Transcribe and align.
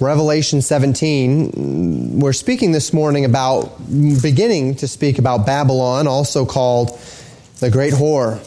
Revelation 0.00 0.60
17, 0.60 2.18
we're 2.18 2.32
speaking 2.32 2.72
this 2.72 2.92
morning 2.92 3.24
about, 3.24 3.78
beginning 3.88 4.74
to 4.76 4.88
speak 4.88 5.20
about 5.20 5.46
Babylon, 5.46 6.08
also 6.08 6.44
called 6.44 6.98
the 7.60 7.70
Great 7.70 7.92
Whore. 7.92 8.44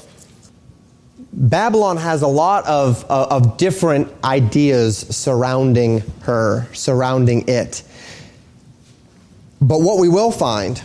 Babylon 1.31 1.95
has 1.95 2.21
a 2.21 2.27
lot 2.27 2.67
of, 2.67 3.05
uh, 3.09 3.27
of 3.29 3.57
different 3.57 4.13
ideas 4.25 4.97
surrounding 4.97 6.03
her, 6.23 6.67
surrounding 6.73 7.47
it. 7.47 7.81
But 9.61 9.79
what 9.79 9.99
we 9.99 10.09
will 10.09 10.31
find 10.31 10.81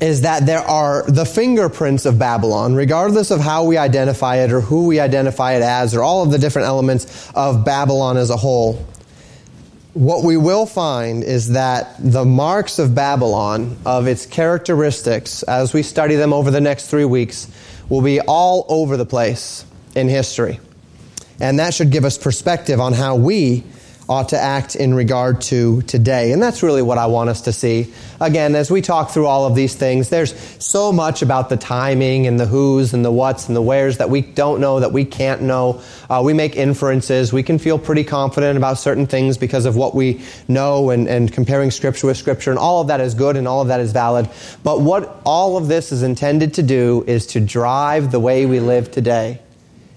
is 0.00 0.20
that 0.20 0.46
there 0.46 0.60
are 0.60 1.02
the 1.08 1.24
fingerprints 1.26 2.06
of 2.06 2.20
Babylon, 2.20 2.76
regardless 2.76 3.32
of 3.32 3.40
how 3.40 3.64
we 3.64 3.76
identify 3.76 4.36
it 4.36 4.52
or 4.52 4.60
who 4.60 4.86
we 4.86 5.00
identify 5.00 5.54
it 5.54 5.62
as, 5.62 5.92
or 5.92 6.04
all 6.04 6.22
of 6.22 6.30
the 6.30 6.38
different 6.38 6.68
elements 6.68 7.28
of 7.34 7.64
Babylon 7.64 8.16
as 8.16 8.30
a 8.30 8.36
whole 8.36 8.86
what 9.94 10.22
we 10.22 10.36
will 10.36 10.66
find 10.66 11.24
is 11.24 11.50
that 11.50 11.96
the 11.98 12.24
marks 12.24 12.78
of 12.78 12.94
Babylon, 12.94 13.76
of 13.84 14.06
its 14.06 14.24
characteristics, 14.24 15.42
as 15.44 15.72
we 15.72 15.82
study 15.82 16.14
them 16.14 16.32
over 16.32 16.50
the 16.50 16.60
next 16.60 16.86
three 16.88 17.04
weeks, 17.04 17.48
will 17.88 18.02
be 18.02 18.20
all 18.20 18.66
over 18.68 18.96
the 18.96 19.06
place 19.06 19.64
in 19.96 20.08
history. 20.08 20.60
And 21.40 21.58
that 21.58 21.74
should 21.74 21.90
give 21.90 22.04
us 22.04 22.18
perspective 22.18 22.80
on 22.80 22.92
how 22.92 23.16
we 23.16 23.64
ought 24.10 24.30
to 24.30 24.36
act 24.38 24.74
in 24.74 24.92
regard 24.92 25.40
to 25.40 25.82
today. 25.82 26.32
And 26.32 26.42
that's 26.42 26.64
really 26.64 26.82
what 26.82 26.98
I 26.98 27.06
want 27.06 27.30
us 27.30 27.42
to 27.42 27.52
see. 27.52 27.94
Again, 28.20 28.56
as 28.56 28.68
we 28.68 28.82
talk 28.82 29.12
through 29.12 29.26
all 29.26 29.46
of 29.46 29.54
these 29.54 29.76
things, 29.76 30.08
there's 30.08 30.34
so 30.58 30.90
much 30.90 31.22
about 31.22 31.48
the 31.48 31.56
timing 31.56 32.26
and 32.26 32.38
the 32.38 32.44
who's 32.44 32.92
and 32.92 33.04
the 33.04 33.12
what's 33.12 33.46
and 33.46 33.54
the 33.54 33.62
where's 33.62 33.98
that 33.98 34.10
we 34.10 34.20
don't 34.20 34.60
know, 34.60 34.80
that 34.80 34.92
we 34.92 35.04
can't 35.04 35.42
know. 35.42 35.80
Uh, 36.10 36.22
we 36.24 36.32
make 36.32 36.56
inferences. 36.56 37.32
We 37.32 37.44
can 37.44 37.60
feel 37.60 37.78
pretty 37.78 38.02
confident 38.02 38.56
about 38.56 38.78
certain 38.78 39.06
things 39.06 39.38
because 39.38 39.64
of 39.64 39.76
what 39.76 39.94
we 39.94 40.20
know 40.48 40.90
and, 40.90 41.06
and 41.06 41.32
comparing 41.32 41.70
scripture 41.70 42.08
with 42.08 42.16
scripture. 42.16 42.50
And 42.50 42.58
all 42.58 42.80
of 42.80 42.88
that 42.88 43.00
is 43.00 43.14
good 43.14 43.36
and 43.36 43.46
all 43.46 43.62
of 43.62 43.68
that 43.68 43.78
is 43.78 43.92
valid. 43.92 44.28
But 44.64 44.80
what 44.80 45.20
all 45.24 45.56
of 45.56 45.68
this 45.68 45.92
is 45.92 46.02
intended 46.02 46.54
to 46.54 46.64
do 46.64 47.04
is 47.06 47.28
to 47.28 47.40
drive 47.40 48.10
the 48.10 48.18
way 48.18 48.44
we 48.44 48.58
live 48.58 48.90
today 48.90 49.40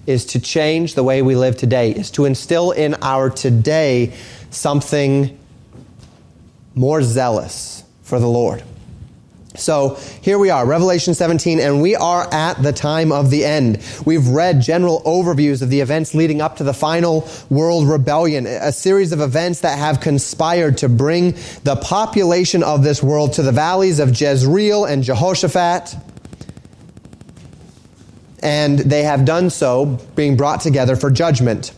is 0.06 0.26
to 0.26 0.40
change 0.40 0.94
the 0.94 1.02
way 1.02 1.22
we 1.22 1.36
live 1.36 1.56
today, 1.56 1.90
is 1.90 2.10
to 2.12 2.24
instill 2.24 2.70
in 2.72 2.94
our 3.02 3.30
today 3.30 4.14
something 4.50 5.38
more 6.74 7.02
zealous 7.02 7.84
for 8.02 8.18
the 8.18 8.28
Lord. 8.28 8.62
So 9.56 10.00
here 10.20 10.36
we 10.36 10.50
are, 10.50 10.66
Revelation 10.66 11.14
17, 11.14 11.60
and 11.60 11.80
we 11.80 11.94
are 11.94 12.28
at 12.34 12.60
the 12.60 12.72
time 12.72 13.12
of 13.12 13.30
the 13.30 13.44
end. 13.44 13.80
We've 14.04 14.26
read 14.26 14.60
general 14.60 15.00
overviews 15.06 15.62
of 15.62 15.70
the 15.70 15.80
events 15.80 16.12
leading 16.12 16.40
up 16.40 16.56
to 16.56 16.64
the 16.64 16.74
final 16.74 17.28
world 17.50 17.88
rebellion, 17.88 18.46
a 18.46 18.72
series 18.72 19.12
of 19.12 19.20
events 19.20 19.60
that 19.60 19.78
have 19.78 20.00
conspired 20.00 20.78
to 20.78 20.88
bring 20.88 21.36
the 21.62 21.76
population 21.80 22.64
of 22.64 22.82
this 22.82 23.00
world 23.00 23.34
to 23.34 23.42
the 23.42 23.52
valleys 23.52 24.00
of 24.00 24.20
Jezreel 24.20 24.86
and 24.86 25.04
Jehoshaphat 25.04 25.94
and 28.44 28.78
they 28.78 29.02
have 29.02 29.24
done 29.24 29.48
so, 29.48 29.98
being 30.14 30.36
brought 30.36 30.60
together 30.60 30.94
for 30.94 31.10
judgment. 31.10 31.72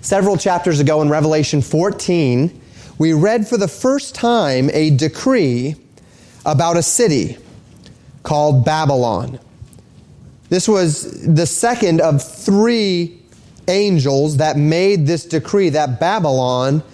Several 0.00 0.36
chapters 0.36 0.78
ago 0.78 1.02
in 1.02 1.10
Revelation 1.10 1.60
14, 1.60 2.60
we 2.96 3.12
read 3.12 3.48
for 3.48 3.56
the 3.56 3.68
first 3.68 4.14
time 4.14 4.70
a 4.72 4.90
decree 4.90 5.74
about 6.46 6.76
a 6.76 6.82
city 6.82 7.38
called 8.22 8.64
Babylon. 8.64 9.40
This 10.48 10.68
was 10.68 11.26
the 11.26 11.46
second 11.46 12.00
of 12.00 12.22
three 12.22 13.20
angels 13.66 14.36
that 14.36 14.56
made 14.56 15.06
this 15.06 15.24
decree 15.24 15.70
that 15.70 15.98
Babylon 15.98 16.84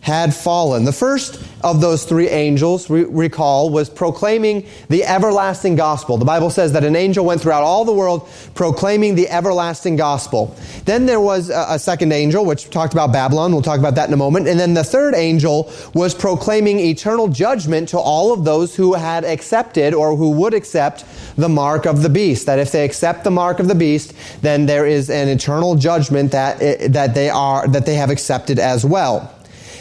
had 0.00 0.34
fallen. 0.34 0.84
The 0.84 0.92
first 0.92 1.42
of 1.62 1.80
those 1.80 2.04
three 2.04 2.28
angels, 2.28 2.88
re- 2.88 3.04
recall, 3.04 3.68
was 3.68 3.90
proclaiming 3.90 4.66
the 4.88 5.04
everlasting 5.04 5.76
gospel. 5.76 6.16
The 6.16 6.24
Bible 6.24 6.48
says 6.48 6.72
that 6.72 6.84
an 6.84 6.96
angel 6.96 7.24
went 7.24 7.42
throughout 7.42 7.62
all 7.62 7.84
the 7.84 7.92
world 7.92 8.26
proclaiming 8.54 9.14
the 9.14 9.28
everlasting 9.28 9.96
gospel. 9.96 10.56
Then 10.86 11.04
there 11.04 11.20
was 11.20 11.50
a, 11.50 11.66
a 11.70 11.78
second 11.78 12.12
angel, 12.12 12.46
which 12.46 12.70
talked 12.70 12.94
about 12.94 13.12
Babylon. 13.12 13.52
We'll 13.52 13.60
talk 13.60 13.78
about 13.78 13.96
that 13.96 14.08
in 14.08 14.14
a 14.14 14.16
moment. 14.16 14.48
And 14.48 14.58
then 14.58 14.72
the 14.72 14.84
third 14.84 15.14
angel 15.14 15.70
was 15.92 16.14
proclaiming 16.14 16.80
eternal 16.80 17.28
judgment 17.28 17.90
to 17.90 17.98
all 17.98 18.32
of 18.32 18.44
those 18.44 18.74
who 18.74 18.94
had 18.94 19.24
accepted 19.24 19.92
or 19.92 20.16
who 20.16 20.30
would 20.30 20.54
accept 20.54 21.04
the 21.36 21.48
mark 21.48 21.84
of 21.84 22.02
the 22.02 22.08
beast. 22.08 22.46
That 22.46 22.58
if 22.58 22.72
they 22.72 22.86
accept 22.86 23.24
the 23.24 23.30
mark 23.30 23.60
of 23.60 23.68
the 23.68 23.74
beast, 23.74 24.14
then 24.40 24.64
there 24.64 24.86
is 24.86 25.10
an 25.10 25.28
eternal 25.28 25.74
judgment 25.74 26.32
that, 26.32 26.62
eh, 26.62 26.88
that 26.88 27.14
they 27.14 27.28
are, 27.28 27.68
that 27.68 27.84
they 27.84 27.96
have 27.96 28.08
accepted 28.08 28.58
as 28.58 28.82
well. 28.82 29.34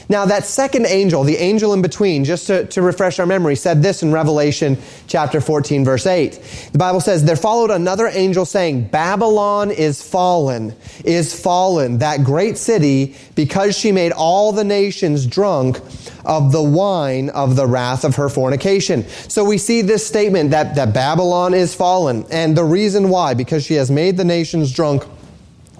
Now, 0.10 0.26
that 0.26 0.46
second 0.46 0.88
angel, 0.88 1.24
the 1.24 1.38
angel 1.38 1.72
in 1.72 1.84
between, 1.84 2.26
just 2.26 2.48
to, 2.48 2.66
to 2.66 2.82
refresh 2.82 3.20
our 3.20 3.28
memory, 3.28 3.56
said 3.56 3.84
this 3.84 4.02
in 4.02 4.12
Revelation 4.12 4.76
chapter 5.06 5.40
14, 5.40 5.86
verse 5.86 6.08
8. 6.08 6.70
The 6.72 6.80
Bible 6.80 7.00
says, 7.00 7.24
There 7.24 7.36
followed 7.36 7.70
another 7.70 8.08
angel 8.08 8.44
saying, 8.46 8.88
Babylon 8.88 9.70
is 9.70 10.02
fallen, 10.02 10.76
is 11.06 11.40
fallen, 11.40 12.00
that 12.00 12.24
great 12.24 12.58
city, 12.58 13.16
because 13.36 13.78
she 13.78 13.92
made 13.92 14.12
all 14.12 14.52
the 14.52 14.64
nations 14.64 15.28
drunk 15.28 15.80
of 16.26 16.52
the 16.52 16.64
wine 16.64 17.30
of 17.30 17.56
the 17.56 17.68
wrath 17.68 18.04
of 18.04 18.16
her 18.16 18.30
fornication. 18.30 19.08
So 19.28 19.44
we 19.44 19.60
see 19.60 19.84
this 19.84 20.06
statement 20.08 20.50
that, 20.52 20.74
that 20.74 20.92
Babylon 20.92 21.54
is 21.54 21.76
fallen. 21.76 22.26
And 22.32 22.58
the 22.58 22.64
reason 22.64 23.10
why, 23.10 23.36
because 23.36 23.64
she 23.64 23.76
has 23.76 23.92
made 23.92 24.18
the 24.18 24.26
nations 24.26 24.74
drunk 24.74 25.04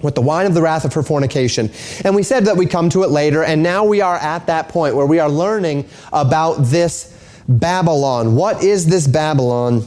with 0.02 0.14
the 0.14 0.20
wine 0.20 0.46
of 0.46 0.54
the 0.54 0.62
wrath 0.62 0.84
of 0.84 0.92
her 0.94 1.02
fornication. 1.02 1.70
And 2.04 2.14
we 2.14 2.22
said 2.22 2.46
that 2.46 2.56
we'd 2.56 2.70
come 2.70 2.88
to 2.90 3.02
it 3.02 3.10
later, 3.10 3.42
and 3.44 3.62
now 3.62 3.84
we 3.84 4.00
are 4.00 4.16
at 4.16 4.46
that 4.46 4.68
point 4.68 4.96
where 4.96 5.06
we 5.06 5.18
are 5.18 5.28
learning 5.28 5.88
about 6.12 6.54
this 6.64 7.16
Babylon. 7.48 8.36
What 8.36 8.62
is 8.62 8.86
this 8.86 9.06
Babylon? 9.06 9.86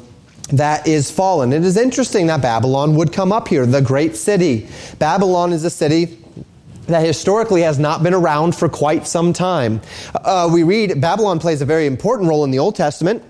that 0.49 0.85
is 0.85 1.09
fallen. 1.09 1.53
It 1.53 1.63
is 1.63 1.77
interesting 1.77 2.27
that 2.27 2.41
Babylon 2.41 2.95
would 2.95 3.13
come 3.13 3.31
up 3.31 3.47
here, 3.47 3.65
the 3.65 3.81
great 3.81 4.15
city. 4.15 4.67
Babylon 4.99 5.53
is 5.53 5.63
a 5.63 5.69
city 5.69 6.19
that 6.87 7.05
historically 7.05 7.61
has 7.61 7.79
not 7.79 8.03
been 8.03 8.13
around 8.13 8.55
for 8.55 8.67
quite 8.67 9.07
some 9.07 9.31
time. 9.31 9.81
Uh, 10.13 10.49
we 10.51 10.63
read 10.63 10.99
Babylon 10.99 11.39
plays 11.39 11.61
a 11.61 11.65
very 11.65 11.87
important 11.87 12.29
role 12.29 12.43
in 12.43 12.51
the 12.51 12.59
Old 12.59 12.75
Testament 12.75 13.23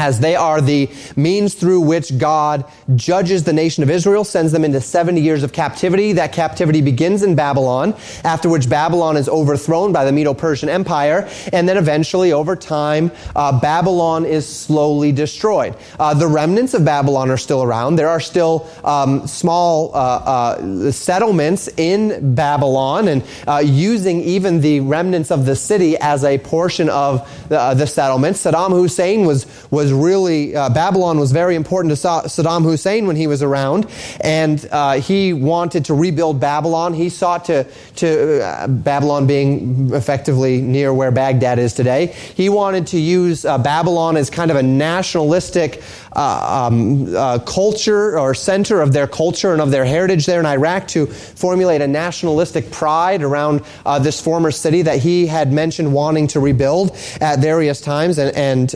as 0.00 0.18
they 0.18 0.34
are 0.34 0.62
the 0.62 0.88
means 1.14 1.52
through 1.52 1.80
which 1.80 2.16
God 2.16 2.64
judges 2.96 3.44
the 3.44 3.52
nation 3.52 3.82
of 3.82 3.90
Israel, 3.90 4.24
sends 4.24 4.50
them 4.50 4.64
into 4.64 4.80
70 4.80 5.20
years 5.20 5.42
of 5.42 5.52
captivity. 5.52 6.14
That 6.14 6.32
captivity 6.32 6.80
begins 6.80 7.22
in 7.22 7.34
Babylon, 7.34 7.94
after 8.24 8.48
which 8.48 8.66
Babylon 8.66 9.18
is 9.18 9.28
overthrown 9.28 9.92
by 9.92 10.06
the 10.06 10.12
Medo-Persian 10.12 10.70
Empire, 10.70 11.28
and 11.52 11.68
then 11.68 11.76
eventually, 11.76 12.32
over 12.32 12.56
time, 12.56 13.12
uh, 13.36 13.60
Babylon 13.60 14.24
is 14.24 14.48
slowly 14.48 15.12
destroyed. 15.12 15.76
Uh, 15.98 16.14
the 16.14 16.26
remnants 16.26 16.72
of 16.72 16.82
Babylon 16.82 17.30
are 17.30 17.36
still 17.36 17.62
around. 17.62 17.96
There 17.96 18.08
are 18.08 18.20
still 18.20 18.66
um, 18.82 19.26
small 19.26 19.94
uh, 19.94 19.98
uh 19.98 20.92
settlements 20.92 21.68
in 21.76 22.34
Babylon, 22.34 23.08
and 23.08 23.22
uh, 23.46 23.58
using 23.58 24.22
even 24.22 24.62
the 24.62 24.80
remnants 24.80 25.30
of 25.30 25.44
the 25.44 25.54
city 25.54 25.98
as 25.98 26.24
a 26.24 26.38
portion 26.38 26.88
of 26.88 27.28
the, 27.50 27.60
uh, 27.60 27.74
the 27.74 27.86
settlements. 27.86 28.42
Saddam 28.42 28.70
Hussein 28.70 29.26
was, 29.26 29.46
was 29.70 29.89
was 29.90 30.00
really, 30.00 30.54
uh, 30.54 30.70
Babylon 30.70 31.18
was 31.18 31.32
very 31.32 31.54
important 31.54 31.96
to 31.96 32.00
Saddam 32.00 32.62
Hussein 32.62 33.06
when 33.06 33.16
he 33.16 33.26
was 33.26 33.42
around, 33.42 33.86
and 34.20 34.66
uh, 34.70 35.00
he 35.00 35.32
wanted 35.32 35.86
to 35.86 35.94
rebuild 35.94 36.40
Babylon. 36.40 36.94
He 36.94 37.08
sought 37.08 37.46
to, 37.46 37.66
to 37.96 38.44
uh, 38.44 38.68
Babylon 38.68 39.26
being 39.26 39.92
effectively 39.92 40.60
near 40.60 40.94
where 40.94 41.10
Baghdad 41.10 41.58
is 41.58 41.74
today, 41.74 42.06
he 42.06 42.48
wanted 42.48 42.88
to 42.88 42.98
use 42.98 43.44
uh, 43.44 43.58
Babylon 43.58 44.16
as 44.16 44.30
kind 44.30 44.50
of 44.50 44.56
a 44.56 44.62
nationalistic 44.62 45.82
uh, 46.12 46.66
um, 46.68 47.14
uh, 47.14 47.38
culture 47.40 48.18
or 48.18 48.34
center 48.34 48.80
of 48.80 48.92
their 48.92 49.06
culture 49.06 49.52
and 49.52 49.62
of 49.62 49.70
their 49.70 49.84
heritage 49.84 50.26
there 50.26 50.40
in 50.40 50.46
Iraq 50.46 50.88
to 50.88 51.06
formulate 51.06 51.80
a 51.80 51.86
nationalistic 51.86 52.70
pride 52.70 53.22
around 53.22 53.62
this 54.00 54.20
former 54.20 54.50
city 54.50 54.82
that 54.82 54.98
he 54.98 55.26
had 55.26 55.52
mentioned 55.52 55.92
wanting 55.92 56.26
to 56.26 56.40
rebuild 56.40 56.96
at 57.20 57.38
various 57.38 57.80
times 57.80 58.18
and 58.18 58.36
and 58.36 58.74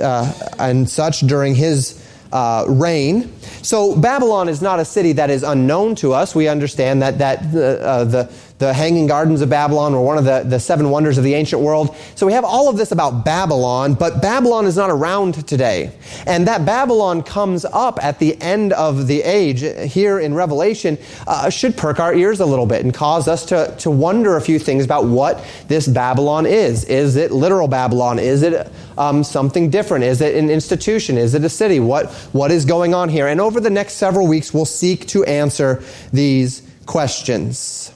and 0.59 0.89
such 0.95 1.21
during 1.21 1.55
his 1.55 2.01
uh, 2.33 2.65
reign. 2.69 3.33
So 3.63 3.97
Babylon 3.97 4.49
is 4.49 4.61
not 4.61 4.81
a 4.81 4.85
city 4.85 5.13
that 5.13 5.31
is 5.31 5.43
unknown 5.43 5.95
to 5.97 6.13
us. 6.13 6.35
We 6.35 6.49
understand 6.49 7.03
that 7.03 7.19
that 7.19 7.39
uh, 7.41 8.05
the 8.05 8.31
the 8.65 8.73
Hanging 8.73 9.07
Gardens 9.07 9.43
of 9.43 9.51
Babylon 9.51 9.93
were 9.93 10.01
one 10.01 10.17
of 10.17 10.25
the, 10.25 10.43
the 10.43 10.59
seven 10.59 10.89
wonders 10.89 11.19
of 11.19 11.25
the 11.25 11.35
ancient 11.35 11.61
world. 11.61 11.95
So 12.15 12.27
we 12.27 12.33
have 12.33 12.45
all 12.45 12.71
of 12.71 12.79
this 12.79 12.93
about 12.93 13.23
Babylon, 13.23 13.93
but 13.93 14.23
Babylon 14.23 14.65
is 14.65 14.77
not 14.77 14.89
around 14.89 15.47
today. 15.47 15.93
And 16.27 16.49
that 16.49 16.65
Babylon 16.65 17.23
comes 17.23 17.67
up 17.67 18.03
at 18.03 18.19
the 18.19 18.41
end 18.41 18.73
of 18.73 19.07
the 19.07 19.23
age 19.23 19.61
here 19.93 20.19
in 20.19 20.33
Revelation 20.33 20.97
uh, 21.27 21.51
should 21.51 21.77
perk 21.77 22.01
our 22.01 22.15
ears 22.15 22.41
a 22.41 22.47
little 22.47 22.65
bit 22.65 22.83
and 22.83 22.95
cause 22.95 23.29
us 23.29 23.45
to, 23.47 23.75
to 23.81 23.91
wonder 23.91 24.37
a 24.37 24.41
few 24.41 24.59
things 24.59 24.85
about 24.85 25.05
what 25.05 25.45
this 25.69 25.87
Babylon 25.87 26.47
is. 26.47 26.85
Is 26.85 27.17
it 27.17 27.33
literal 27.33 27.69
Babylon? 27.69 28.19
Is 28.19 28.43
it 28.43 28.67
um, 28.97 29.23
something 29.23 29.69
different? 29.69 30.05
Is 30.05 30.23
it 30.23 30.35
an 30.37 30.49
institution? 30.49 31.19
Is 31.19 31.35
it 31.35 31.45
a 31.45 31.51
city? 31.51 31.81
What, 31.81 32.11
what 32.33 32.51
is 32.51 32.65
going 32.65 32.95
on 32.95 33.11
here? 33.11 33.27
And 33.27 33.43
over 33.43 33.61
the 33.61 33.71
next 33.71 33.95
several 33.95 34.27
weeks, 34.27 34.55
we'll 34.55 34.65
seek 34.65 35.07
to 35.09 35.23
answer 35.25 35.83
these 36.13 36.63
questions. 36.87 37.91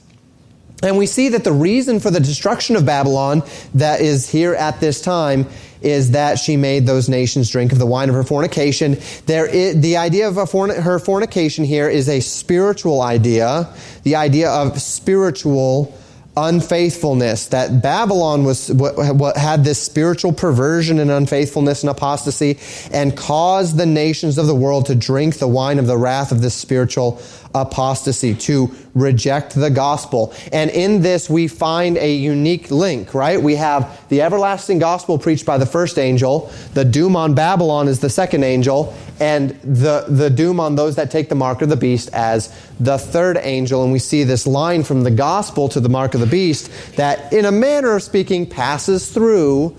And 0.81 0.97
we 0.97 1.05
see 1.05 1.29
that 1.29 1.43
the 1.43 1.51
reason 1.51 1.99
for 1.99 2.09
the 2.09 2.19
destruction 2.19 2.75
of 2.75 2.85
Babylon 2.85 3.43
that 3.73 3.99
is 4.01 4.29
here 4.29 4.53
at 4.53 4.79
this 4.79 5.01
time 5.01 5.47
is 5.81 6.11
that 6.11 6.39
she 6.39 6.57
made 6.57 6.85
those 6.85 7.09
nations 7.09 7.49
drink 7.49 7.71
of 7.71 7.79
the 7.79 7.85
wine 7.85 8.09
of 8.09 8.15
her 8.15 8.23
fornication. 8.23 8.97
There 9.25 9.45
is, 9.45 9.79
the 9.81 9.97
idea 9.97 10.27
of 10.27 10.35
her 10.35 10.99
fornication 10.99 11.65
here 11.65 11.89
is 11.89 12.09
a 12.09 12.19
spiritual 12.19 13.01
idea, 13.01 13.73
the 14.03 14.15
idea 14.15 14.49
of 14.49 14.79
spiritual 14.81 15.97
unfaithfulness 16.37 17.47
that 17.47 17.81
babylon 17.81 18.45
was 18.45 18.71
what, 18.71 18.95
what, 19.15 19.35
had 19.35 19.63
this 19.65 19.81
spiritual 19.81 20.31
perversion 20.31 20.99
and 20.99 21.11
unfaithfulness 21.11 21.83
and 21.83 21.89
apostasy 21.89 22.57
and 22.93 23.17
caused 23.17 23.77
the 23.77 23.85
nations 23.85 24.37
of 24.37 24.47
the 24.47 24.55
world 24.55 24.85
to 24.85 24.95
drink 24.95 25.37
the 25.39 25.47
wine 25.47 25.79
of 25.79 25.87
the 25.87 25.97
wrath 25.97 26.31
of 26.31 26.41
this 26.41 26.53
spiritual 26.53 27.21
apostasy, 27.55 28.35
to 28.35 28.71
reject 28.93 29.55
the 29.55 29.69
gospel. 29.69 30.33
And 30.51 30.69
in 30.69 31.01
this, 31.01 31.29
we 31.29 31.47
find 31.47 31.97
a 31.97 32.13
unique 32.13 32.69
link, 32.69 33.13
right? 33.13 33.41
We 33.41 33.55
have 33.55 34.07
the 34.09 34.21
everlasting 34.21 34.79
gospel 34.79 35.17
preached 35.17 35.45
by 35.45 35.57
the 35.57 35.65
first 35.65 35.97
angel, 35.97 36.51
the 36.73 36.85
doom 36.85 37.15
on 37.15 37.33
Babylon 37.33 37.87
is 37.87 37.99
the 37.99 38.09
second 38.09 38.43
angel, 38.43 38.93
and 39.19 39.51
the, 39.61 40.05
the 40.07 40.29
doom 40.29 40.59
on 40.59 40.75
those 40.75 40.95
that 40.95 41.11
take 41.11 41.29
the 41.29 41.35
mark 41.35 41.61
of 41.61 41.69
the 41.69 41.75
beast 41.75 42.09
as 42.13 42.53
the 42.79 42.97
third 42.97 43.37
angel. 43.41 43.83
And 43.83 43.91
we 43.91 43.99
see 43.99 44.23
this 44.23 44.47
line 44.47 44.83
from 44.83 45.03
the 45.03 45.11
gospel 45.11 45.67
to 45.69 45.79
the 45.79 45.89
mark 45.89 46.13
of 46.13 46.19
the 46.19 46.27
beast 46.27 46.71
that, 46.95 47.33
in 47.33 47.45
a 47.45 47.51
manner 47.51 47.95
of 47.95 48.03
speaking, 48.03 48.45
passes 48.45 49.11
through 49.11 49.75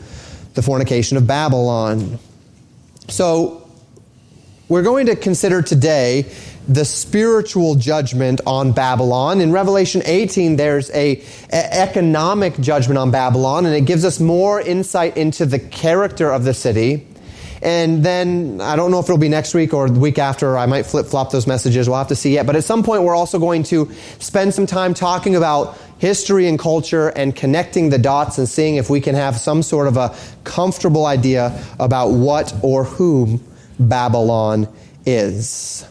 the 0.55 0.63
fornication 0.63 1.17
of 1.17 1.27
Babylon. 1.27 2.19
So, 3.09 3.61
we're 4.69 4.85
going 4.85 5.07
to 5.07 5.17
consider 5.17 5.63
today 5.63 6.33
the 6.69 6.85
spiritual 6.85 7.75
judgment 7.75 8.41
on 8.47 8.73
Babylon. 8.73 9.41
In 9.41 9.53
Revelation 9.53 10.03
18, 10.05 10.57
there's 10.57 10.91
a, 10.91 11.23
a, 11.53 11.75
economic 11.81 12.59
judgment 12.61 12.99
on 12.99 13.11
Babylon, 13.11 13.67
and 13.67 13.75
it 13.75 13.83
gives 13.83 14.05
us 14.05 14.21
more 14.21 14.61
insight 14.61 15.17
into 15.17 15.47
the 15.47 15.59
character 15.59 16.31
of 16.31 16.45
the 16.45 16.55
city. 16.55 17.07
And 17.63 18.03
then 18.03 18.61
I 18.61 18.77
don't 18.77 18.91
know 18.91 19.01
if 19.01 19.05
it'll 19.05 19.19
be 19.19 19.29
next 19.29 19.53
week 19.53 19.75
or 19.75 19.89
the 19.91 20.01
week 20.01 20.19
after. 20.19 20.57
I 20.57 20.67
might 20.67 20.87
flip 20.87 21.07
flop 21.07 21.31
those 21.31 21.47
messages. 21.47 21.89
We'll 21.89 21.99
have 21.99 22.09
to 22.09 22.17
see 22.17 22.35
yet. 22.35 22.47
But 22.47 22.57
at 22.57 22.65
some 22.65 22.83
point, 22.83 23.03
we're 23.03 23.17
also 23.17 23.39
going 23.39 23.65
to 23.65 23.91
spend 24.19 24.55
some 24.55 24.67
time 24.67 24.95
talking 24.95 25.37
about 25.37 25.77
history 25.99 26.49
and 26.49 26.59
culture 26.59 27.09
and 27.09 27.37
connecting 27.37 27.91
the 27.91 27.99
dots 27.99 28.39
and 28.39 28.49
seeing 28.49 28.77
if 28.77 28.89
we 28.89 29.01
can 29.01 29.15
have 29.15 29.37
some 29.37 29.63
sort 29.63 29.89
of 29.89 29.99
a 29.99 30.17
comfortable 30.45 31.05
idea 31.05 31.63
about 31.79 32.09
what 32.09 32.55
or 32.63 32.85
whom 32.85 33.45
Babylon 33.79 34.67
is. 35.05 35.87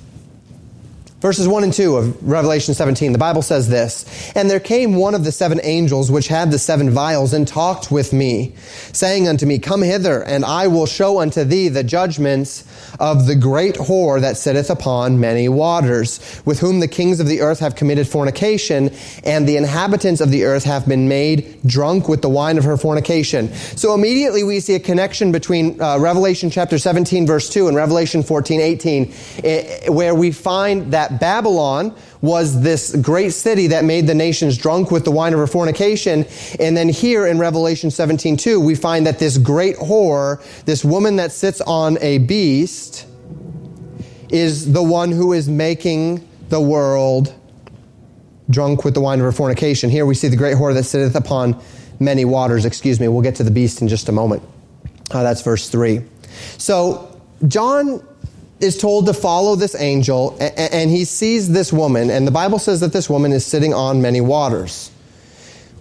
Verses 1.19 1.49
1 1.49 1.65
and 1.65 1.73
2 1.73 1.97
of 1.97 2.23
Revelation 2.25 2.73
17, 2.73 3.11
the 3.11 3.17
Bible 3.17 3.41
says 3.41 3.67
this 3.67 4.31
And 4.35 4.49
there 4.49 4.61
came 4.61 4.95
one 4.95 5.13
of 5.13 5.25
the 5.25 5.33
seven 5.33 5.59
angels 5.63 6.09
which 6.09 6.29
had 6.29 6.49
the 6.49 6.59
seven 6.59 6.91
vials 6.91 7.33
and 7.33 7.45
talked 7.45 7.91
with 7.91 8.13
me, 8.13 8.53
saying 8.93 9.27
unto 9.27 9.45
me, 9.45 9.59
Come 9.59 9.81
hither, 9.81 10.23
and 10.23 10.45
I 10.45 10.67
will 10.67 10.85
show 10.85 11.19
unto 11.19 11.43
thee 11.43 11.67
the 11.67 11.83
judgments 11.83 12.63
of 12.99 13.27
the 13.27 13.35
great 13.35 13.75
whore 13.75 14.21
that 14.21 14.37
sitteth 14.37 14.69
upon 14.69 15.19
many 15.19 15.49
waters, 15.49 16.41
with 16.45 16.59
whom 16.59 16.79
the 16.79 16.87
kings 16.87 17.19
of 17.19 17.27
the 17.27 17.41
earth 17.41 17.59
have 17.59 17.75
committed 17.75 18.07
fornication, 18.07 18.91
and 19.23 19.47
the 19.47 19.57
inhabitants 19.57 20.21
of 20.21 20.31
the 20.31 20.43
earth 20.43 20.63
have 20.63 20.87
been 20.87 21.07
made 21.07 21.59
drunk 21.65 22.07
with 22.07 22.21
the 22.21 22.29
wine 22.29 22.57
of 22.57 22.63
her 22.63 22.77
fornication. 22.77 23.53
So 23.53 23.93
immediately 23.93 24.43
we 24.43 24.59
see 24.59 24.75
a 24.75 24.79
connection 24.79 25.31
between 25.31 25.81
uh, 25.81 25.97
Revelation 25.99 26.49
chapter 26.49 26.77
17, 26.77 27.25
verse 27.27 27.49
2, 27.49 27.67
and 27.67 27.75
Revelation 27.75 28.23
14, 28.23 28.61
18, 28.61 29.13
eh, 29.43 29.89
where 29.89 30.15
we 30.15 30.31
find 30.31 30.93
that 30.93 31.19
Babylon 31.19 31.95
was 32.21 32.61
this 32.61 32.95
great 32.97 33.31
city 33.31 33.67
that 33.67 33.85
made 33.85 34.05
the 34.07 34.13
nations 34.13 34.57
drunk 34.57 34.91
with 34.91 35.05
the 35.05 35.11
wine 35.11 35.33
of 35.33 35.39
her 35.39 35.47
fornication. 35.47 36.25
And 36.59 36.75
then 36.75 36.89
here 36.89 37.25
in 37.25 37.39
Revelation 37.39 37.91
17 37.91 38.37
2, 38.37 38.59
we 38.59 38.75
find 38.75 39.05
that 39.07 39.19
this 39.19 39.37
great 39.37 39.75
whore, 39.77 40.41
this 40.65 40.83
woman 40.83 41.15
that 41.17 41.31
sits 41.31 41.61
on 41.61 41.97
a 42.01 42.17
beast, 42.19 43.05
is 44.29 44.71
the 44.71 44.83
one 44.83 45.11
who 45.11 45.33
is 45.33 45.47
making 45.49 46.27
the 46.49 46.59
world 46.59 47.33
drunk 48.49 48.83
with 48.83 48.93
the 48.93 49.01
wine 49.01 49.19
of 49.19 49.25
her 49.25 49.31
fornication. 49.31 49.89
Here 49.89 50.05
we 50.05 50.15
see 50.15 50.27
the 50.27 50.35
great 50.35 50.57
whore 50.57 50.73
that 50.73 50.83
sitteth 50.83 51.15
upon 51.15 51.61
many 51.99 52.25
waters. 52.25 52.65
Excuse 52.65 52.99
me, 52.99 53.07
we'll 53.07 53.21
get 53.21 53.35
to 53.35 53.43
the 53.43 53.51
beast 53.51 53.81
in 53.81 53.87
just 53.87 54.09
a 54.09 54.11
moment. 54.11 54.43
Uh, 55.11 55.23
that's 55.23 55.41
verse 55.41 55.69
3. 55.69 56.01
So, 56.57 57.21
John 57.47 58.05
is 58.59 58.77
told 58.77 59.05
to 59.05 59.13
follow 59.13 59.55
this 59.55 59.75
angel, 59.75 60.37
and 60.39 60.89
he 60.89 61.05
sees 61.05 61.49
this 61.49 61.71
woman, 61.71 62.09
and 62.09 62.27
the 62.27 62.31
Bible 62.31 62.59
says 62.59 62.81
that 62.81 62.93
this 62.93 63.09
woman 63.09 63.31
is 63.31 63.45
sitting 63.45 63.73
on 63.73 64.01
many 64.01 64.21
waters. 64.21 64.91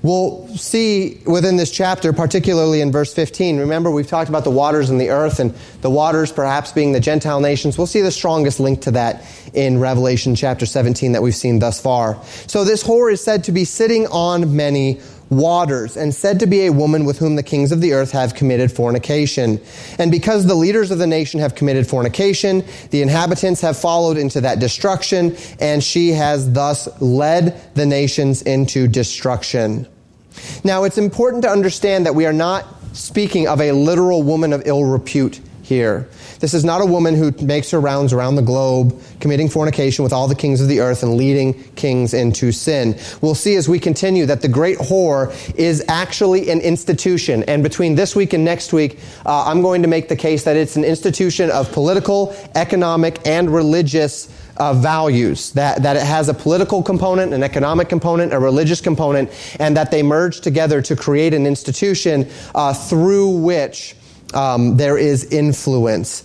We'll 0.00 0.46
see 0.56 1.20
within 1.26 1.56
this 1.56 1.72
chapter, 1.72 2.12
particularly 2.12 2.80
in 2.82 2.92
verse 2.92 3.12
15. 3.12 3.58
Remember, 3.58 3.90
we've 3.90 4.06
talked 4.06 4.28
about 4.28 4.44
the 4.44 4.50
waters 4.50 4.90
and 4.90 5.00
the 5.00 5.10
earth, 5.10 5.40
and 5.40 5.52
the 5.80 5.90
waters 5.90 6.30
perhaps 6.30 6.70
being 6.70 6.92
the 6.92 7.00
Gentile 7.00 7.40
nations. 7.40 7.76
We'll 7.76 7.88
see 7.88 8.00
the 8.00 8.12
strongest 8.12 8.60
link 8.60 8.82
to 8.82 8.92
that 8.92 9.24
in 9.54 9.80
Revelation 9.80 10.36
chapter 10.36 10.66
17 10.66 11.12
that 11.12 11.22
we've 11.22 11.34
seen 11.34 11.58
thus 11.58 11.80
far. 11.80 12.22
So, 12.46 12.64
this 12.64 12.84
whore 12.84 13.12
is 13.12 13.24
said 13.24 13.44
to 13.44 13.52
be 13.52 13.64
sitting 13.64 14.06
on 14.06 14.54
many 14.54 15.00
waters, 15.30 15.96
and 15.96 16.14
said 16.14 16.40
to 16.40 16.46
be 16.46 16.66
a 16.66 16.72
woman 16.72 17.04
with 17.04 17.18
whom 17.18 17.36
the 17.36 17.42
kings 17.42 17.72
of 17.72 17.80
the 17.80 17.92
earth 17.92 18.12
have 18.12 18.34
committed 18.34 18.72
fornication. 18.72 19.60
And 19.98 20.10
because 20.10 20.46
the 20.46 20.54
leaders 20.54 20.90
of 20.90 20.98
the 20.98 21.06
nation 21.06 21.40
have 21.40 21.54
committed 21.54 21.86
fornication, 21.86 22.64
the 22.90 23.02
inhabitants 23.02 23.60
have 23.60 23.78
followed 23.78 24.16
into 24.16 24.40
that 24.40 24.58
destruction, 24.58 25.36
and 25.60 25.82
she 25.82 26.10
has 26.10 26.52
thus 26.52 26.88
led 27.00 27.74
the 27.74 27.86
nations 27.86 28.42
into 28.42 28.88
destruction. 28.88 29.86
Now, 30.64 30.84
it's 30.84 30.98
important 30.98 31.42
to 31.42 31.50
understand 31.50 32.06
that 32.06 32.14
we 32.14 32.26
are 32.26 32.32
not 32.32 32.66
speaking 32.92 33.48
of 33.48 33.60
a 33.60 33.72
literal 33.72 34.22
woman 34.22 34.52
of 34.52 34.62
ill 34.66 34.84
repute 34.84 35.40
here. 35.68 36.08
This 36.40 36.54
is 36.54 36.64
not 36.64 36.80
a 36.80 36.86
woman 36.86 37.14
who 37.14 37.30
makes 37.42 37.70
her 37.70 37.80
rounds 37.80 38.12
around 38.12 38.36
the 38.36 38.42
globe, 38.42 39.00
committing 39.20 39.48
fornication 39.48 40.02
with 40.02 40.12
all 40.14 40.26
the 40.26 40.34
kings 40.34 40.60
of 40.60 40.68
the 40.68 40.80
earth 40.80 41.02
and 41.02 41.14
leading 41.14 41.62
kings 41.74 42.14
into 42.14 42.52
sin. 42.52 42.98
We'll 43.20 43.34
see 43.34 43.54
as 43.56 43.68
we 43.68 43.78
continue 43.78 44.24
that 44.26 44.40
the 44.40 44.48
great 44.48 44.78
whore 44.78 45.30
is 45.54 45.84
actually 45.88 46.50
an 46.50 46.60
institution. 46.60 47.42
And 47.44 47.62
between 47.62 47.94
this 47.94 48.16
week 48.16 48.32
and 48.32 48.44
next 48.44 48.72
week, 48.72 48.98
uh, 49.26 49.44
I'm 49.44 49.60
going 49.60 49.82
to 49.82 49.88
make 49.88 50.08
the 50.08 50.16
case 50.16 50.44
that 50.44 50.56
it's 50.56 50.76
an 50.76 50.84
institution 50.84 51.50
of 51.50 51.70
political, 51.72 52.34
economic, 52.54 53.26
and 53.26 53.52
religious 53.52 54.32
uh, 54.56 54.72
values, 54.74 55.52
that, 55.52 55.82
that 55.82 55.96
it 55.96 56.02
has 56.02 56.28
a 56.28 56.34
political 56.34 56.82
component, 56.82 57.32
an 57.32 57.42
economic 57.42 57.88
component, 57.88 58.32
a 58.32 58.38
religious 58.38 58.80
component, 58.80 59.30
and 59.60 59.76
that 59.76 59.90
they 59.90 60.02
merge 60.02 60.40
together 60.40 60.82
to 60.82 60.96
create 60.96 61.32
an 61.34 61.46
institution 61.46 62.28
uh, 62.54 62.72
through 62.72 63.28
which 63.28 63.94
um, 64.34 64.76
there 64.76 64.98
is 64.98 65.24
influence. 65.32 66.24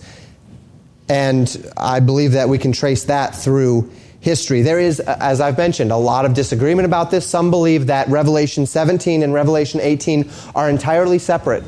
And 1.08 1.72
I 1.76 2.00
believe 2.00 2.32
that 2.32 2.48
we 2.48 2.58
can 2.58 2.72
trace 2.72 3.04
that 3.04 3.34
through 3.34 3.90
history. 4.20 4.62
There 4.62 4.80
is, 4.80 5.00
as 5.00 5.40
I've 5.40 5.58
mentioned, 5.58 5.92
a 5.92 5.96
lot 5.96 6.24
of 6.24 6.32
disagreement 6.32 6.86
about 6.86 7.10
this. 7.10 7.26
Some 7.26 7.50
believe 7.50 7.88
that 7.88 8.08
Revelation 8.08 8.64
17 8.64 9.22
and 9.22 9.34
Revelation 9.34 9.80
18 9.82 10.30
are 10.54 10.70
entirely 10.70 11.18
separate. 11.18 11.62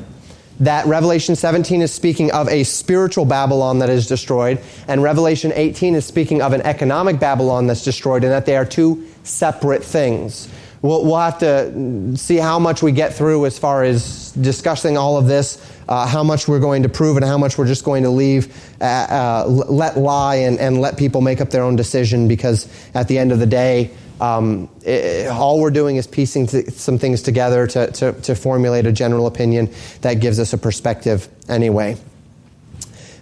That 0.61 0.87
Revelation 0.87 1.37
17 1.37 1.83
is 1.83 1.93
speaking 1.93 2.33
of 2.33 2.49
a 2.49 2.65
spiritual 2.65 3.27
Babylon 3.27 3.81
that 3.81 3.91
is 3.91 4.07
destroyed, 4.07 4.59
and 4.89 5.03
Revelation 5.03 5.53
18 5.55 5.95
is 5.95 6.07
speaking 6.07 6.41
of 6.41 6.55
an 6.55 6.63
economic 6.63 7.21
Babylon 7.21 7.67
that's 7.67 7.85
destroyed, 7.85 8.25
and 8.25 8.33
that 8.33 8.47
they 8.47 8.57
are 8.57 8.65
two 8.65 9.07
separate 9.23 9.85
things. 9.85 10.49
We'll, 10.81 11.05
we'll 11.05 11.19
have 11.19 11.39
to 11.41 12.17
see 12.17 12.37
how 12.37 12.59
much 12.59 12.83
we 12.83 12.93
get 12.93 13.13
through 13.13 13.45
as 13.45 13.59
far 13.59 13.85
as 13.85 14.33
discussing 14.33 14.97
all 14.97 15.19
of 15.19 15.27
this 15.27 15.76
uh, 15.89 16.07
how 16.07 16.23
much 16.23 16.49
we're 16.49 16.61
going 16.61 16.83
to 16.83 16.89
prove 16.89 17.17
and 17.17 17.25
how 17.25 17.39
much 17.39 17.59
we're 17.59 17.67
just 17.67 17.85
going 17.85 18.03
to 18.03 18.11
leave, 18.11 18.55
uh, 18.81 18.85
uh, 18.85 19.45
let 19.47 19.97
lie 19.97 20.37
and, 20.37 20.59
and 20.59 20.81
let 20.81 20.97
people 20.97 21.21
make 21.21 21.41
up 21.41 21.51
their 21.51 21.63
own 21.63 21.77
decision 21.77 22.29
because 22.29 22.69
at 22.95 23.09
the 23.09 23.19
end 23.19 23.33
of 23.33 23.39
the 23.39 23.47
day, 23.47 23.91
um, 24.21 24.69
it, 24.83 25.29
all 25.29 25.61
we're 25.61 25.71
doing 25.71 25.97
is 25.97 26.07
piecing 26.07 26.47
th- 26.47 26.71
some 26.71 26.99
things 26.99 27.23
together 27.23 27.67
to, 27.67 27.91
to, 27.93 28.13
to 28.13 28.35
formulate 28.35 28.87
a 28.87 28.93
general 28.93 29.27
opinion 29.27 29.71
that 30.01 30.15
gives 30.15 30.41
us 30.41 30.53
a 30.53 30.59
perspective 30.59 31.29
anyway. 31.49 31.97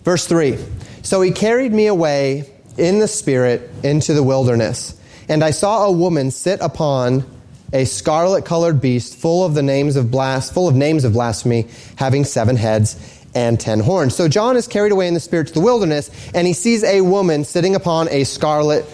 Verse 0.05 0.27
3 0.27 0.59
So 1.03 1.21
he 1.21 1.33
carried 1.33 1.73
me 1.73 1.87
away 1.87 2.51
in 2.79 2.99
the 2.99 3.09
Spirit 3.09 3.71
into 3.83 4.15
the 4.15 4.23
wilderness, 4.23 4.99
and 5.29 5.43
I 5.43 5.51
saw 5.51 5.87
a 5.87 5.93
woman 5.93 6.31
sit 6.31 6.61
upon 6.61 7.25
a 7.75 7.85
scarlet 7.85 8.45
colored 8.45 8.81
beast 8.81 9.19
full 9.19 9.45
of 9.45 9.55
the 9.55 9.63
names 9.63 9.97
of 9.97 10.11
blas- 10.11 10.51
full 10.51 10.69
of 10.69 10.75
names 10.75 11.05
of 11.05 11.13
blasphemy, 11.13 11.67
having 11.97 12.25
seven 12.25 12.57
heads 12.57 12.97
and 13.35 13.59
ten 13.59 13.81
horns. 13.81 14.15
So 14.15 14.29
John 14.29 14.57
is 14.57 14.69
carried 14.69 14.93
away 14.93 15.09
in 15.09 15.15
the 15.15 15.21
spirit 15.21 15.49
to 15.49 15.55
the 15.55 15.61
wilderness, 15.61 16.11
and 16.33 16.47
he 16.47 16.53
sees 16.53 16.85
a 16.85 17.01
woman 17.01 17.45
sitting 17.45 17.75
upon 17.75 18.09
a 18.09 18.25
scarlet 18.25 18.87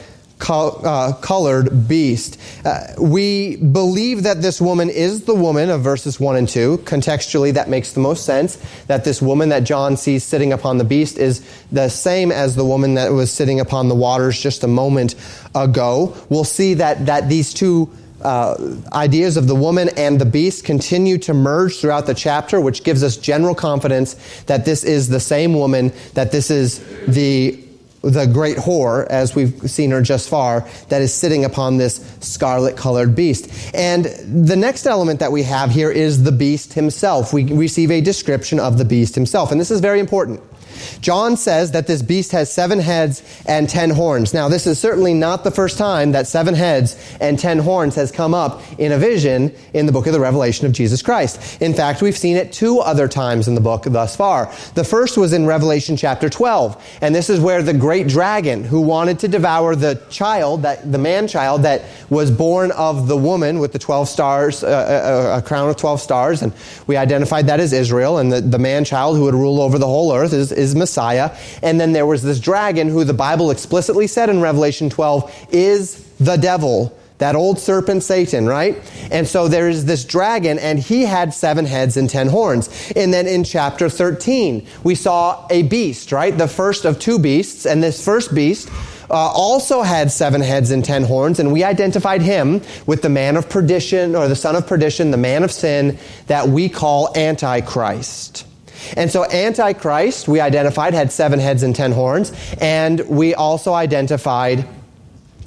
uh, 0.49 1.13
colored 1.21 1.87
beast. 1.87 2.41
Uh, 2.65 2.81
we 2.99 3.57
believe 3.57 4.23
that 4.23 4.41
this 4.41 4.61
woman 4.61 4.89
is 4.89 5.25
the 5.25 5.35
woman 5.35 5.69
of 5.69 5.83
verses 5.83 6.19
1 6.19 6.37
and 6.37 6.49
2. 6.49 6.79
Contextually, 6.79 7.53
that 7.53 7.69
makes 7.69 7.93
the 7.93 8.01
most 8.01 8.25
sense. 8.25 8.57
That 8.87 9.05
this 9.05 9.21
woman 9.21 9.51
that 9.51 9.65
John 9.65 9.99
sees 9.99 10.25
sitting 10.25 10.53
upon 10.53 10.79
the 10.79 10.85
beast 10.85 11.19
is 11.19 11.47
the 11.71 11.91
same 11.91 12.33
as 12.33 12.57
the 12.57 12.65
woman 12.65 12.95
that 12.95 13.13
was 13.13 13.31
sitting 13.31 13.61
upon 13.61 13.89
the 13.89 13.95
waters 13.95 14.41
just 14.41 14.65
a 14.65 14.69
moment 14.69 15.15
ago. 15.55 16.17
We'll 16.31 16.45
see 16.45 16.75
that, 16.75 17.07
that 17.07 17.29
these 17.29 17.53
two 17.53 17.91
uh, 18.23 18.55
ideas 18.93 19.37
of 19.37 19.47
the 19.47 19.55
woman 19.55 19.91
and 19.97 20.21
the 20.21 20.27
beast 20.27 20.65
continue 20.65 21.19
to 21.19 21.35
merge 21.35 21.81
throughout 21.81 22.07
the 22.07 22.15
chapter, 22.15 22.61
which 22.61 22.85
gives 22.85 23.03
us 23.03 23.17
general 23.17 23.55
confidence 23.55 24.15
that 24.45 24.65
this 24.65 24.85
is 24.85 25.09
the 25.09 25.21
same 25.21 25.55
woman, 25.55 25.93
that 26.15 26.33
this 26.33 26.50
is 26.50 26.81
the 27.07 27.65
the 28.03 28.27
great 28.27 28.57
whore, 28.57 29.07
as 29.09 29.35
we've 29.35 29.71
seen 29.71 29.91
her 29.91 30.00
just 30.00 30.29
far, 30.29 30.67
that 30.89 31.03
is 31.03 31.12
sitting 31.12 31.45
upon 31.45 31.77
this 31.77 31.97
scarlet 32.21 32.77
colored 32.77 33.15
beast. 33.15 33.75
And 33.75 34.07
the 34.47 34.57
next 34.57 34.87
element 34.87 35.21
that 35.21 35.33
we 35.33 35.43
have 35.43 35.71
here 35.71 35.91
is 35.91 36.23
the 36.23 36.33
beast 36.33 36.73
himself. 36.73 37.33
We 37.33 37.45
receive 37.45 37.91
a 37.91 38.00
description 38.00 38.59
of 38.59 38.79
the 38.79 38.87
beast 38.87 39.15
himself. 39.15 39.53
And 39.53 39.61
this 39.61 39.71
is 39.71 39.81
very 39.81 40.00
important. 40.00 40.41
John 41.01 41.37
says 41.37 41.73
that 41.73 41.87
this 41.87 42.03
beast 42.03 42.33
has 42.33 42.53
seven 42.53 42.79
heads 42.79 43.23
and 43.47 43.69
ten 43.69 43.91
horns. 43.91 44.35
Now, 44.35 44.49
this 44.49 44.67
is 44.67 44.79
certainly 44.79 45.15
not 45.15 45.45
the 45.45 45.51
first 45.51 45.79
time 45.79 46.13
that 46.13 46.27
seven 46.27 46.55
heads 46.55 46.97
and 47.21 47.39
ten 47.39 47.59
horns 47.59 47.95
has 47.97 48.13
come 48.13 48.35
up 48.35 48.63
in 48.79 48.93
a 48.93 48.99
vision 48.99 49.55
in 49.75 49.87
the 49.87 49.93
book 49.93 50.07
of 50.07 50.13
the 50.13 50.21
Revelation 50.21 50.67
of 50.67 50.73
Jesus 50.73 51.03
Christ. 51.03 51.61
In 51.61 51.75
fact, 51.75 52.03
we've 52.03 52.17
seen 52.17 52.37
it 52.37 52.53
two 52.53 52.79
other 52.81 53.09
times 53.09 53.49
in 53.49 53.55
the 53.55 53.61
book 53.61 53.85
thus 53.85 54.17
far. 54.17 54.53
The 54.75 54.85
first 54.85 55.17
was 55.17 55.33
in 55.33 55.47
Revelation 55.47 55.97
chapter 55.97 56.29
12, 56.29 56.99
and 57.01 57.15
this 57.15 57.31
is 57.31 57.41
where 57.41 57.63
the 57.63 57.75
great 57.75 58.09
dragon 58.09 58.65
who 58.65 58.81
wanted 58.81 59.19
to 59.21 59.29
devour 59.29 59.75
the 59.75 60.03
child, 60.11 60.63
that 60.63 60.91
the 60.91 60.99
man 60.99 61.29
child 61.29 61.63
that 61.63 61.83
was 62.09 62.31
born 62.31 62.71
of 62.73 63.09
the 63.09 63.17
woman 63.17 63.59
with 63.59 63.73
the 63.73 63.79
12 63.79 64.09
stars, 64.09 64.65
uh, 64.65 64.69
a, 64.69 65.35
uh, 65.35 65.39
a, 65.39 65.43
crown 65.43 65.69
of 65.69 65.77
12 65.77 66.01
stars, 66.01 66.43
and 66.43 66.53
we 66.87 66.97
identified 66.97 67.47
that 67.47 67.61
as 67.61 67.73
Israel, 67.73 68.19
and 68.19 68.33
the, 68.33 68.41
the 68.41 68.59
man 68.59 68.85
child 68.85 69.17
who 69.17 69.25
would 69.25 69.35
rule 69.35 69.61
over 69.61 69.79
the 69.79 69.87
whole 69.87 70.13
earth 70.15 70.33
is, 70.33 70.53
is 70.53 70.70
Messiah. 70.75 71.37
And 71.62 71.81
then 71.81 71.93
there 71.93 72.07
was 72.07 72.23
this 72.23 72.41
dragon 72.41 72.89
who 72.89 73.05
the 73.05 73.15
Bible 73.15 73.50
explicitly 73.50 74.07
said 74.07 74.29
in 74.29 74.41
Revelation 74.41 74.91
12 74.91 75.49
is 75.50 76.05
the 76.19 76.37
devil. 76.37 76.97
That 77.19 77.37
old 77.37 77.59
serpent 77.59 78.03
Satan, 78.03 78.47
right? 78.47 78.79
And 79.11 79.29
so 79.29 79.47
there 79.47 79.69
is 79.69 79.85
this 79.85 80.07
dragon, 80.07 80.59
and 80.59 80.79
he 80.79 81.03
had 81.03 81.35
seven 81.35 81.67
heads 81.67 81.99
and 81.99 82.09
ten 82.09 82.29
horns. 82.29 82.91
And 82.97 83.12
then 83.12 83.27
in 83.27 83.45
chapter 83.45 83.91
13, 83.91 84.67
we 84.85 84.95
saw 84.95 85.47
a 85.50 85.62
beast, 85.65 86.12
right? 86.12 86.37
The 86.37 86.49
first 86.49 86.87
of 86.87 86.99
two 86.99 87.19
beasts. 87.19 87.67
And 87.67 87.83
this 87.83 88.03
first 88.03 88.35
beast 88.35 88.71
uh, 89.11 89.15
also 89.15 89.83
had 89.83 90.11
seven 90.11 90.41
heads 90.41 90.71
and 90.71 90.85
ten 90.85 91.03
horns, 91.03 91.41
and 91.41 91.53
we 91.53 91.65
identified 91.65 92.23
him 92.23 92.62
with 92.87 93.03
the 93.03 93.09
man 93.09 93.37
of 93.37 93.50
perdition, 93.50 94.15
or 94.15 94.29
the 94.29 94.37
son 94.37 94.57
of 94.57 94.67
perdition, 94.67 95.11
the 95.11 95.17
man 95.17 95.43
of 95.43 95.50
sin, 95.50 95.99
that 96.29 96.49
we 96.49 96.69
call 96.69 97.15
Antichrist. 97.17 98.47
And 98.97 99.11
so 99.11 99.25
Antichrist, 99.25 100.29
we 100.29 100.41
identified, 100.41 100.95
had 100.95 101.13
seven 101.13 101.39
heads 101.39 101.63
and 101.63 101.75
ten 101.75 101.93
horns, 101.93 102.33
and 102.61 103.01
we 103.09 103.35
also 103.35 103.73
identified 103.73 104.67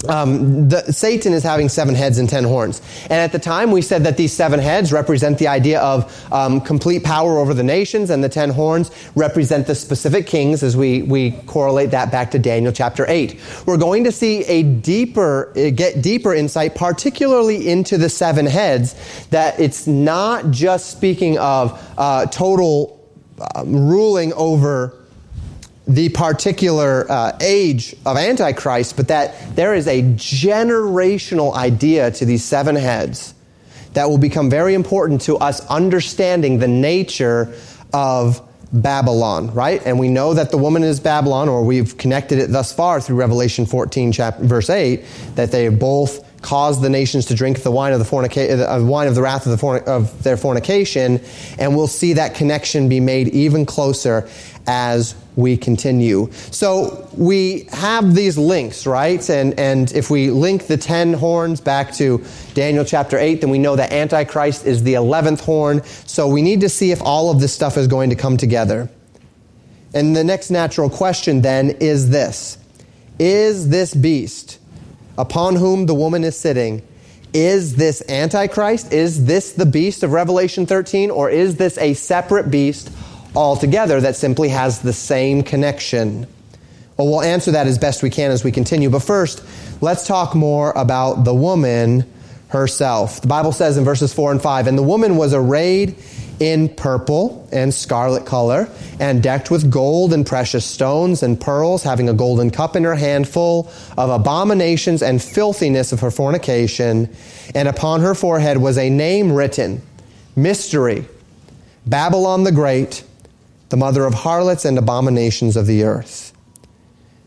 um, 0.08 0.68
the, 0.68 0.92
Satan 0.92 1.32
is 1.32 1.42
having 1.42 1.68
seven 1.68 1.94
heads 1.94 2.18
and 2.18 2.28
ten 2.28 2.44
horns. 2.44 2.80
And 3.04 3.12
at 3.12 3.32
the 3.32 3.38
time, 3.38 3.70
we 3.70 3.82
said 3.82 4.04
that 4.04 4.16
these 4.16 4.32
seven 4.32 4.60
heads 4.60 4.92
represent 4.92 5.38
the 5.38 5.48
idea 5.48 5.80
of 5.80 6.32
um, 6.32 6.60
complete 6.60 7.04
power 7.04 7.38
over 7.38 7.54
the 7.54 7.62
nations, 7.62 8.10
and 8.10 8.22
the 8.22 8.28
ten 8.28 8.50
horns 8.50 8.90
represent 9.14 9.66
the 9.66 9.74
specific 9.74 10.26
kings 10.26 10.62
as 10.62 10.76
we, 10.76 11.02
we 11.02 11.32
correlate 11.46 11.90
that 11.90 12.10
back 12.10 12.30
to 12.32 12.38
Daniel 12.38 12.72
chapter 12.72 13.04
8. 13.08 13.40
We're 13.66 13.76
going 13.76 14.04
to 14.04 14.12
see 14.12 14.44
a 14.44 14.62
deeper, 14.62 15.52
uh, 15.56 15.70
get 15.70 16.02
deeper 16.02 16.34
insight, 16.34 16.74
particularly 16.74 17.68
into 17.68 17.98
the 17.98 18.08
seven 18.08 18.46
heads, 18.46 18.94
that 19.28 19.58
it's 19.58 19.86
not 19.86 20.50
just 20.50 20.90
speaking 20.90 21.38
of 21.38 21.80
uh, 21.96 22.26
total 22.26 23.03
ruling 23.64 24.32
over 24.34 24.94
the 25.86 26.08
particular 26.10 27.10
uh, 27.10 27.36
age 27.40 27.94
of 28.06 28.16
Antichrist, 28.16 28.96
but 28.96 29.08
that 29.08 29.54
there 29.54 29.74
is 29.74 29.86
a 29.86 30.02
generational 30.02 31.54
idea 31.54 32.10
to 32.10 32.24
these 32.24 32.42
seven 32.42 32.74
heads 32.74 33.34
that 33.92 34.08
will 34.08 34.18
become 34.18 34.50
very 34.50 34.74
important 34.74 35.20
to 35.22 35.36
us 35.36 35.64
understanding 35.68 36.58
the 36.58 36.68
nature 36.68 37.54
of 37.92 38.40
Babylon, 38.72 39.52
right? 39.54 39.80
And 39.86 40.00
we 40.00 40.08
know 40.08 40.34
that 40.34 40.50
the 40.50 40.58
woman 40.58 40.82
is 40.82 40.98
Babylon, 40.98 41.48
or 41.48 41.64
we've 41.64 41.96
connected 41.96 42.38
it 42.38 42.50
thus 42.50 42.72
far 42.72 43.00
through 43.00 43.16
Revelation 43.16 43.66
14, 43.66 44.10
chapter, 44.10 44.44
verse 44.44 44.68
8, 44.68 45.04
that 45.36 45.52
they 45.52 45.68
both 45.68 46.23
caused 46.44 46.82
the 46.82 46.90
nations 46.90 47.24
to 47.26 47.34
drink 47.34 47.62
the 47.62 47.70
wine 47.70 47.94
of 47.94 47.98
the 47.98 48.04
fornica- 48.04 48.80
uh, 48.80 48.84
wine 48.84 49.08
of 49.08 49.14
the 49.14 49.22
wrath 49.22 49.46
of, 49.46 49.58
the 49.58 49.90
of 49.90 50.22
their 50.22 50.36
fornication, 50.36 51.20
and 51.58 51.74
we'll 51.74 51.86
see 51.86 52.12
that 52.12 52.34
connection 52.34 52.88
be 52.88 53.00
made 53.00 53.28
even 53.28 53.64
closer 53.64 54.28
as 54.66 55.14
we 55.36 55.56
continue. 55.56 56.30
So 56.32 57.08
we 57.16 57.66
have 57.72 58.14
these 58.14 58.36
links, 58.36 58.86
right? 58.86 59.28
And 59.30 59.58
and 59.58 59.90
if 59.92 60.10
we 60.10 60.30
link 60.30 60.66
the 60.66 60.76
ten 60.76 61.14
horns 61.14 61.62
back 61.62 61.94
to 61.94 62.22
Daniel 62.52 62.84
chapter 62.84 63.18
eight, 63.18 63.40
then 63.40 63.50
we 63.50 63.58
know 63.58 63.74
that 63.76 63.90
Antichrist 63.90 64.66
is 64.66 64.82
the 64.82 64.94
eleventh 64.94 65.40
horn. 65.40 65.82
So 66.06 66.28
we 66.28 66.42
need 66.42 66.60
to 66.60 66.68
see 66.68 66.92
if 66.92 67.00
all 67.02 67.30
of 67.30 67.40
this 67.40 67.54
stuff 67.54 67.78
is 67.78 67.88
going 67.88 68.10
to 68.10 68.16
come 68.16 68.36
together. 68.36 68.90
And 69.94 70.14
the 70.14 70.24
next 70.24 70.50
natural 70.50 70.90
question 70.90 71.40
then 71.40 71.70
is 71.70 72.10
this: 72.10 72.58
Is 73.18 73.70
this 73.70 73.94
beast? 73.94 74.58
Upon 75.18 75.56
whom 75.56 75.86
the 75.86 75.94
woman 75.94 76.24
is 76.24 76.38
sitting, 76.38 76.82
is 77.32 77.74
this 77.74 78.02
Antichrist? 78.08 78.92
Is 78.92 79.24
this 79.24 79.52
the 79.52 79.66
beast 79.66 80.02
of 80.04 80.12
Revelation 80.12 80.66
13? 80.66 81.10
Or 81.10 81.28
is 81.28 81.56
this 81.56 81.76
a 81.78 81.94
separate 81.94 82.50
beast 82.50 82.90
altogether 83.34 84.00
that 84.00 84.14
simply 84.14 84.50
has 84.50 84.80
the 84.80 84.92
same 84.92 85.42
connection? 85.42 86.28
Well, 86.96 87.08
we'll 87.08 87.22
answer 87.22 87.50
that 87.52 87.66
as 87.66 87.76
best 87.76 88.04
we 88.04 88.10
can 88.10 88.30
as 88.30 88.44
we 88.44 88.52
continue. 88.52 88.88
But 88.88 89.02
first, 89.02 89.42
let's 89.80 90.06
talk 90.06 90.36
more 90.36 90.72
about 90.76 91.24
the 91.24 91.34
woman 91.34 92.08
herself. 92.48 93.20
The 93.20 93.26
Bible 93.26 93.50
says 93.50 93.76
in 93.76 93.84
verses 93.84 94.14
4 94.14 94.30
and 94.30 94.40
5 94.40 94.68
And 94.68 94.78
the 94.78 94.82
woman 94.82 95.16
was 95.16 95.34
arrayed 95.34 95.96
in 96.40 96.68
purple 96.68 97.48
and 97.52 97.72
scarlet 97.72 98.26
color, 98.26 98.68
and 99.00 99.22
decked 99.22 99.50
with 99.50 99.70
gold 99.70 100.12
and 100.12 100.26
precious 100.26 100.64
stones 100.64 101.22
and 101.22 101.40
pearls, 101.40 101.82
having 101.82 102.08
a 102.08 102.12
golden 102.12 102.50
cup 102.50 102.76
in 102.76 102.84
her 102.84 102.94
hand 102.94 103.28
full 103.28 103.70
of 103.96 104.10
abominations 104.10 105.02
and 105.02 105.22
filthiness 105.22 105.92
of 105.92 106.00
her 106.00 106.10
fornication. 106.10 107.14
And 107.54 107.68
upon 107.68 108.00
her 108.00 108.14
forehead 108.14 108.58
was 108.58 108.78
a 108.78 108.90
name 108.90 109.32
written 109.32 109.82
Mystery, 110.36 111.06
Babylon 111.86 112.44
the 112.44 112.52
Great, 112.52 113.04
the 113.68 113.76
mother 113.76 114.04
of 114.04 114.14
harlots 114.14 114.64
and 114.64 114.78
abominations 114.78 115.56
of 115.56 115.66
the 115.66 115.84
earth. 115.84 116.32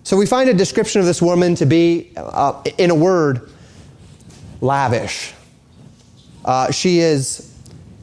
So 0.03 0.15
we 0.15 0.25
find 0.25 0.49
a 0.49 0.53
description 0.53 1.01
of 1.01 1.07
this 1.07 1.21
woman 1.21 1.55
to 1.55 1.65
be, 1.65 2.11
uh, 2.15 2.63
in 2.77 2.91
a 2.91 2.95
word, 2.95 3.49
lavish. 4.61 5.33
Uh, 6.45 6.71
she 6.71 6.99
is 6.99 7.53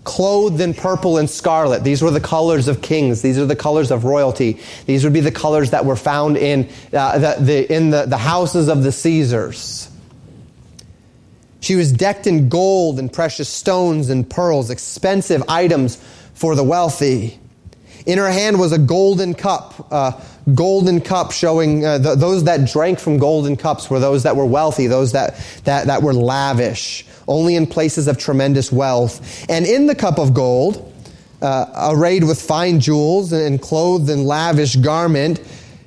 clothed 0.04 0.60
in 0.60 0.74
purple 0.74 1.16
and 1.18 1.28
scarlet. 1.28 1.82
These 1.82 2.02
were 2.02 2.10
the 2.10 2.20
colors 2.20 2.68
of 2.68 2.82
kings. 2.82 3.22
These 3.22 3.38
are 3.38 3.46
the 3.46 3.56
colors 3.56 3.90
of 3.90 4.04
royalty. 4.04 4.60
These 4.86 5.02
would 5.04 5.12
be 5.12 5.20
the 5.20 5.32
colors 5.32 5.70
that 5.70 5.84
were 5.84 5.96
found 5.96 6.36
in, 6.36 6.68
uh, 6.92 7.18
the, 7.18 7.36
the, 7.44 7.74
in 7.74 7.90
the, 7.90 8.04
the 8.06 8.18
houses 8.18 8.68
of 8.68 8.82
the 8.82 8.92
Caesars. 8.92 9.90
She 11.60 11.76
was 11.76 11.92
decked 11.92 12.26
in 12.26 12.50
gold 12.50 12.98
and 12.98 13.10
precious 13.10 13.48
stones 13.48 14.10
and 14.10 14.28
pearls, 14.28 14.68
expensive 14.68 15.42
items 15.48 15.96
for 16.34 16.54
the 16.54 16.64
wealthy. 16.64 17.38
In 18.04 18.18
her 18.18 18.30
hand 18.30 18.60
was 18.60 18.72
a 18.72 18.78
golden 18.78 19.32
cup, 19.32 19.90
a 19.90 20.22
golden 20.54 21.00
cup 21.00 21.32
showing 21.32 21.86
uh, 21.86 21.96
the, 21.96 22.14
those 22.14 22.44
that 22.44 22.66
drank 22.66 22.98
from 22.98 23.16
golden 23.16 23.56
cups 23.56 23.88
were 23.88 23.98
those 23.98 24.24
that 24.24 24.36
were 24.36 24.44
wealthy, 24.44 24.88
those 24.88 25.12
that, 25.12 25.36
that, 25.64 25.86
that 25.86 26.02
were 26.02 26.12
lavish 26.12 27.06
only 27.28 27.56
in 27.56 27.66
places 27.66 28.08
of 28.08 28.18
tremendous 28.18 28.70
wealth. 28.72 29.46
And 29.48 29.66
in 29.66 29.86
the 29.86 29.94
cup 29.94 30.18
of 30.18 30.34
gold, 30.34 30.92
uh, 31.42 31.92
arrayed 31.92 32.24
with 32.24 32.40
fine 32.40 32.80
jewels 32.80 33.32
and 33.32 33.60
clothed 33.60 34.08
in 34.10 34.24
lavish 34.24 34.76
garment, 34.76 35.40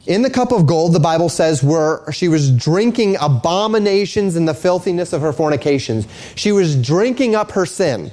in 0.06 0.22
the 0.22 0.30
cup 0.30 0.54
of 0.54 0.66
gold, 0.66 0.94
the 0.94 1.00
Bible 1.00 1.28
says, 1.28 1.62
were 1.62 2.10
she 2.12 2.30
was 2.30 2.50
drinking 2.50 3.18
abominations 3.20 4.38
and 4.38 4.48
the 4.48 4.54
filthiness 4.54 5.12
of 5.12 5.22
her 5.22 5.34
fornications. 5.34 6.08
She 6.36 6.54
was 6.54 6.82
drinking 6.82 7.36
up 7.36 7.52
her 7.52 7.66
sin. 7.66 8.12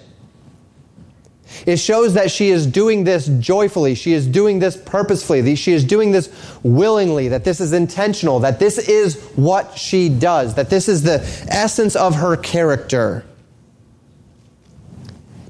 It 1.67 1.77
shows 1.77 2.15
that 2.15 2.31
she 2.31 2.51
is 2.51 2.67
doing 2.67 3.05
this 3.05 3.27
joyfully. 3.27 3.95
She 3.95 4.13
is 4.13 4.27
doing 4.27 4.59
this 4.59 4.77
purposefully. 4.77 5.55
She 5.57 5.73
is 5.73 5.85
doing 5.85 6.13
this 6.13 6.31
willingly, 6.63 7.29
that 7.29 7.45
this 7.45 7.61
is 7.61 7.73
intentional, 7.73 8.41
that 8.41 8.59
this 8.59 8.79
is 8.79 9.23
what 9.37 9.77
she 9.79 10.09
does, 10.09 10.55
that 10.55 10.71
this 10.71 10.89
is 10.89 11.03
the 11.03 11.21
essence 11.49 11.97
of 11.97 12.17
her 12.17 12.37
character. 12.37 13.25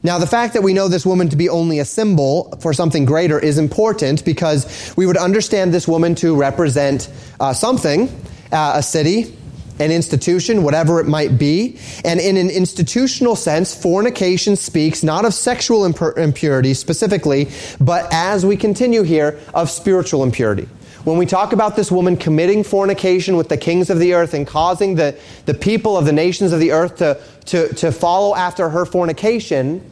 Now, 0.02 0.18
the 0.18 0.26
fact 0.26 0.52
that 0.52 0.62
we 0.62 0.74
know 0.74 0.88
this 0.88 1.06
woman 1.06 1.30
to 1.30 1.36
be 1.36 1.48
only 1.48 1.78
a 1.78 1.84
symbol 1.86 2.54
for 2.60 2.74
something 2.74 3.06
greater 3.06 3.38
is 3.38 3.56
important 3.56 4.22
because 4.22 4.92
we 4.98 5.06
would 5.06 5.16
understand 5.16 5.72
this 5.72 5.88
woman 5.88 6.14
to 6.16 6.36
represent 6.36 7.08
uh, 7.40 7.54
something, 7.54 8.10
uh, 8.52 8.72
a 8.76 8.82
city, 8.82 9.34
an 9.78 9.90
institution, 9.90 10.62
whatever 10.62 11.00
it 11.00 11.06
might 11.06 11.38
be. 11.38 11.78
And 12.04 12.20
in 12.20 12.36
an 12.36 12.50
institutional 12.50 13.36
sense, 13.36 13.74
fornication 13.74 14.56
speaks 14.56 15.02
not 15.02 15.24
of 15.24 15.34
sexual 15.34 15.84
impurity 15.84 16.74
specifically, 16.74 17.50
but 17.80 18.06
as 18.12 18.46
we 18.46 18.56
continue 18.56 19.02
here, 19.02 19.40
of 19.52 19.70
spiritual 19.70 20.22
impurity. 20.22 20.68
When 21.04 21.18
we 21.18 21.26
talk 21.26 21.52
about 21.52 21.76
this 21.76 21.92
woman 21.92 22.16
committing 22.16 22.64
fornication 22.64 23.36
with 23.36 23.50
the 23.50 23.58
kings 23.58 23.90
of 23.90 23.98
the 23.98 24.14
earth 24.14 24.32
and 24.32 24.46
causing 24.46 24.94
the, 24.94 25.18
the 25.44 25.52
people 25.52 25.98
of 25.98 26.06
the 26.06 26.12
nations 26.12 26.52
of 26.52 26.60
the 26.60 26.72
earth 26.72 26.96
to, 26.96 27.20
to, 27.46 27.74
to 27.74 27.92
follow 27.92 28.34
after 28.34 28.70
her 28.70 28.86
fornication, 28.86 29.90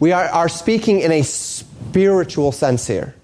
we 0.00 0.12
are, 0.12 0.24
are 0.24 0.48
speaking 0.48 1.00
in 1.00 1.12
a 1.12 1.22
spiritual 1.22 2.52
sense 2.52 2.86
here. 2.86 3.14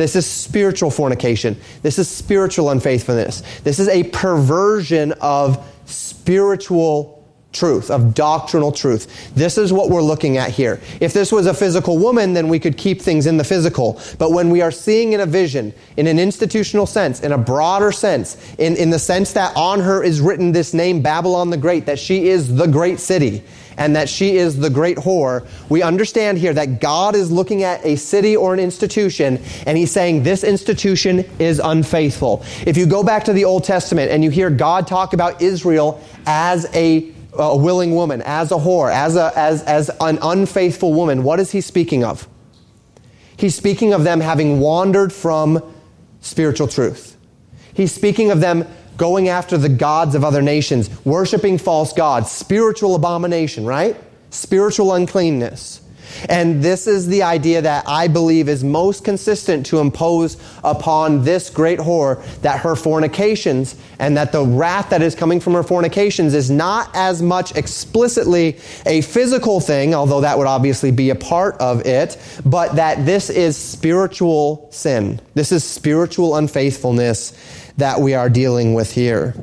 This 0.00 0.16
is 0.16 0.24
spiritual 0.24 0.90
fornication. 0.90 1.60
This 1.82 1.98
is 1.98 2.08
spiritual 2.08 2.70
unfaithfulness. 2.70 3.42
This 3.64 3.78
is 3.78 3.88
a 3.88 4.04
perversion 4.04 5.12
of 5.20 5.62
spiritual 5.84 7.22
truth, 7.52 7.90
of 7.90 8.14
doctrinal 8.14 8.72
truth. 8.72 9.34
This 9.34 9.58
is 9.58 9.74
what 9.74 9.90
we're 9.90 10.02
looking 10.02 10.38
at 10.38 10.50
here. 10.50 10.80
If 11.00 11.12
this 11.12 11.30
was 11.30 11.46
a 11.46 11.52
physical 11.52 11.98
woman, 11.98 12.32
then 12.32 12.48
we 12.48 12.58
could 12.58 12.78
keep 12.78 13.02
things 13.02 13.26
in 13.26 13.36
the 13.36 13.44
physical. 13.44 14.00
But 14.18 14.32
when 14.32 14.48
we 14.48 14.62
are 14.62 14.70
seeing 14.70 15.12
in 15.12 15.20
a 15.20 15.26
vision, 15.26 15.74
in 15.98 16.06
an 16.06 16.18
institutional 16.18 16.86
sense, 16.86 17.20
in 17.20 17.32
a 17.32 17.38
broader 17.38 17.92
sense, 17.92 18.36
in, 18.58 18.76
in 18.76 18.88
the 18.88 18.98
sense 18.98 19.32
that 19.34 19.54
on 19.54 19.80
her 19.80 20.02
is 20.02 20.20
written 20.20 20.52
this 20.52 20.72
name, 20.72 21.02
Babylon 21.02 21.50
the 21.50 21.56
Great, 21.56 21.86
that 21.86 21.98
she 21.98 22.28
is 22.28 22.54
the 22.54 22.66
great 22.66 23.00
city, 23.00 23.42
and 23.80 23.96
that 23.96 24.08
she 24.08 24.36
is 24.36 24.58
the 24.58 24.70
great 24.70 24.98
whore, 24.98 25.48
we 25.70 25.82
understand 25.82 26.38
here 26.38 26.52
that 26.52 26.80
God 26.80 27.16
is 27.16 27.32
looking 27.32 27.64
at 27.64 27.84
a 27.84 27.96
city 27.96 28.36
or 28.36 28.52
an 28.52 28.60
institution 28.60 29.42
and 29.66 29.76
he's 29.76 29.90
saying 29.90 30.22
this 30.22 30.44
institution 30.44 31.24
is 31.38 31.58
unfaithful. 31.58 32.44
If 32.66 32.76
you 32.76 32.84
go 32.84 33.02
back 33.02 33.24
to 33.24 33.32
the 33.32 33.46
Old 33.46 33.64
Testament 33.64 34.12
and 34.12 34.22
you 34.22 34.30
hear 34.30 34.50
God 34.50 34.86
talk 34.86 35.14
about 35.14 35.42
Israel 35.42 36.00
as 36.26 36.66
a 36.76 37.12
a 37.32 37.56
willing 37.56 37.94
woman, 37.94 38.22
as 38.22 38.50
a 38.50 38.56
whore, 38.56 38.92
as, 38.92 39.14
a, 39.14 39.32
as, 39.36 39.62
as 39.62 39.88
an 40.00 40.18
unfaithful 40.20 40.92
woman, 40.92 41.22
what 41.22 41.38
is 41.38 41.52
he 41.52 41.60
speaking 41.60 42.02
of? 42.02 42.28
He's 43.36 43.54
speaking 43.54 43.94
of 43.94 44.02
them 44.02 44.20
having 44.20 44.58
wandered 44.58 45.12
from 45.12 45.62
spiritual 46.20 46.66
truth. 46.66 47.16
He's 47.72 47.92
speaking 47.92 48.32
of 48.32 48.40
them 48.40 48.66
going 49.00 49.30
after 49.30 49.56
the 49.56 49.70
gods 49.70 50.14
of 50.14 50.22
other 50.22 50.42
nations, 50.42 50.90
worshiping 51.06 51.56
false 51.56 51.94
gods, 51.94 52.30
spiritual 52.30 52.94
abomination, 52.94 53.64
right? 53.64 53.96
Spiritual 54.28 54.92
uncleanness. 54.92 55.80
And 56.28 56.62
this 56.62 56.86
is 56.86 57.06
the 57.06 57.22
idea 57.22 57.62
that 57.62 57.84
I 57.88 58.08
believe 58.08 58.46
is 58.48 58.62
most 58.62 59.02
consistent 59.02 59.64
to 59.66 59.78
impose 59.78 60.36
upon 60.62 61.24
this 61.24 61.48
great 61.48 61.78
whore 61.78 62.22
that 62.42 62.60
her 62.60 62.74
fornications 62.76 63.74
and 63.98 64.18
that 64.18 64.32
the 64.32 64.44
wrath 64.44 64.90
that 64.90 65.00
is 65.00 65.14
coming 65.14 65.40
from 65.40 65.54
her 65.54 65.62
fornications 65.62 66.34
is 66.34 66.50
not 66.50 66.90
as 66.94 67.22
much 67.22 67.56
explicitly 67.56 68.58
a 68.84 69.00
physical 69.00 69.60
thing, 69.60 69.94
although 69.94 70.20
that 70.20 70.36
would 70.36 70.46
obviously 70.46 70.90
be 70.90 71.08
a 71.08 71.14
part 71.14 71.56
of 71.58 71.86
it, 71.86 72.18
but 72.44 72.76
that 72.76 73.06
this 73.06 73.30
is 73.30 73.56
spiritual 73.56 74.68
sin. 74.70 75.20
This 75.34 75.52
is 75.52 75.64
spiritual 75.64 76.36
unfaithfulness 76.36 77.59
that 77.80 78.00
we 78.00 78.14
are 78.14 78.28
dealing 78.30 78.74
with 78.74 78.92
here. 78.92 79.34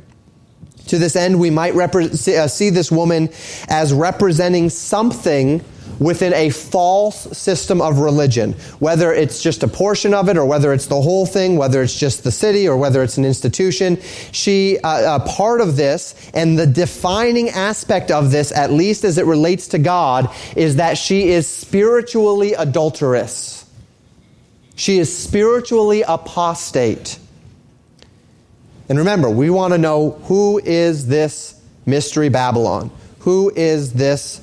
To 0.88 0.98
this 0.98 1.16
end, 1.16 1.40
we 1.40 1.50
might 1.50 1.74
repre- 1.74 2.28
uh, 2.30 2.48
see 2.48 2.70
this 2.70 2.92
woman 2.92 3.30
as 3.68 3.94
representing 3.94 4.70
something 4.70 5.64
within 6.00 6.34
a 6.34 6.50
false 6.50 7.38
system 7.38 7.82
of 7.82 8.00
religion, 8.00 8.54
whether 8.80 9.12
it's 9.12 9.42
just 9.42 9.64
a 9.64 9.68
portion 9.68 10.14
of 10.14 10.30
it 10.30 10.38
or 10.38 10.46
whether 10.46 10.72
it's 10.74 10.86
the 10.86 11.02
whole 11.02 11.26
thing, 11.26 11.58
whether 11.58 11.82
it's 11.82 11.98
just 11.98 12.24
the 12.24 12.32
city 12.32 12.68
or 12.68 12.78
whether 12.78 13.04
it's 13.04 13.18
an 13.18 13.26
institution. 13.26 14.00
She, 14.32 14.78
uh, 14.80 15.18
a 15.18 15.28
part 15.28 15.60
of 15.60 15.76
this, 15.76 16.16
and 16.34 16.58
the 16.58 16.68
defining 16.68 17.50
aspect 17.50 18.12
of 18.12 18.32
this, 18.32 18.52
at 18.52 18.72
least 18.72 19.04
as 19.04 19.18
it 19.18 19.26
relates 19.26 19.70
to 19.70 19.80
God, 19.80 20.30
is 20.56 20.76
that 20.76 20.98
she 20.98 21.30
is 21.30 21.48
spiritually 21.48 22.54
adulterous. 22.54 23.66
She 24.76 25.00
is 25.00 25.16
spiritually 25.16 26.04
apostate. 26.04 27.18
And 28.90 29.00
remember, 29.00 29.30
we 29.30 29.50
want 29.50 29.74
to 29.74 29.78
know 29.78 30.12
who 30.24 30.60
is 30.60 31.08
this 31.08 31.60
mystery 31.86 32.30
Babylon? 32.30 32.92
Who 33.20 33.52
is 33.56 33.94
this 33.94 34.42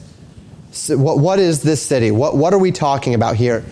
what, 0.88 1.18
what 1.18 1.38
is 1.38 1.62
this 1.62 1.80
city? 1.80 2.10
What, 2.10 2.36
what 2.36 2.52
are 2.52 2.58
we 2.58 2.72
talking 2.72 3.14
about 3.14 3.36
here? 3.36 3.64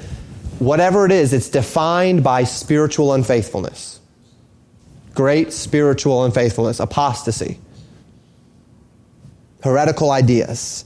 Whatever 0.59 1.05
it 1.05 1.12
is, 1.12 1.33
it's 1.33 1.49
defined 1.49 2.23
by 2.23 2.45
spiritual 2.45 3.12
unfaithfulness. 3.12 4.00
Great 5.15 5.52
spiritual 5.52 6.25
unfaithfulness, 6.25 6.80
apostasy, 6.80 7.58
heretical 9.63 10.11
ideas. 10.11 10.85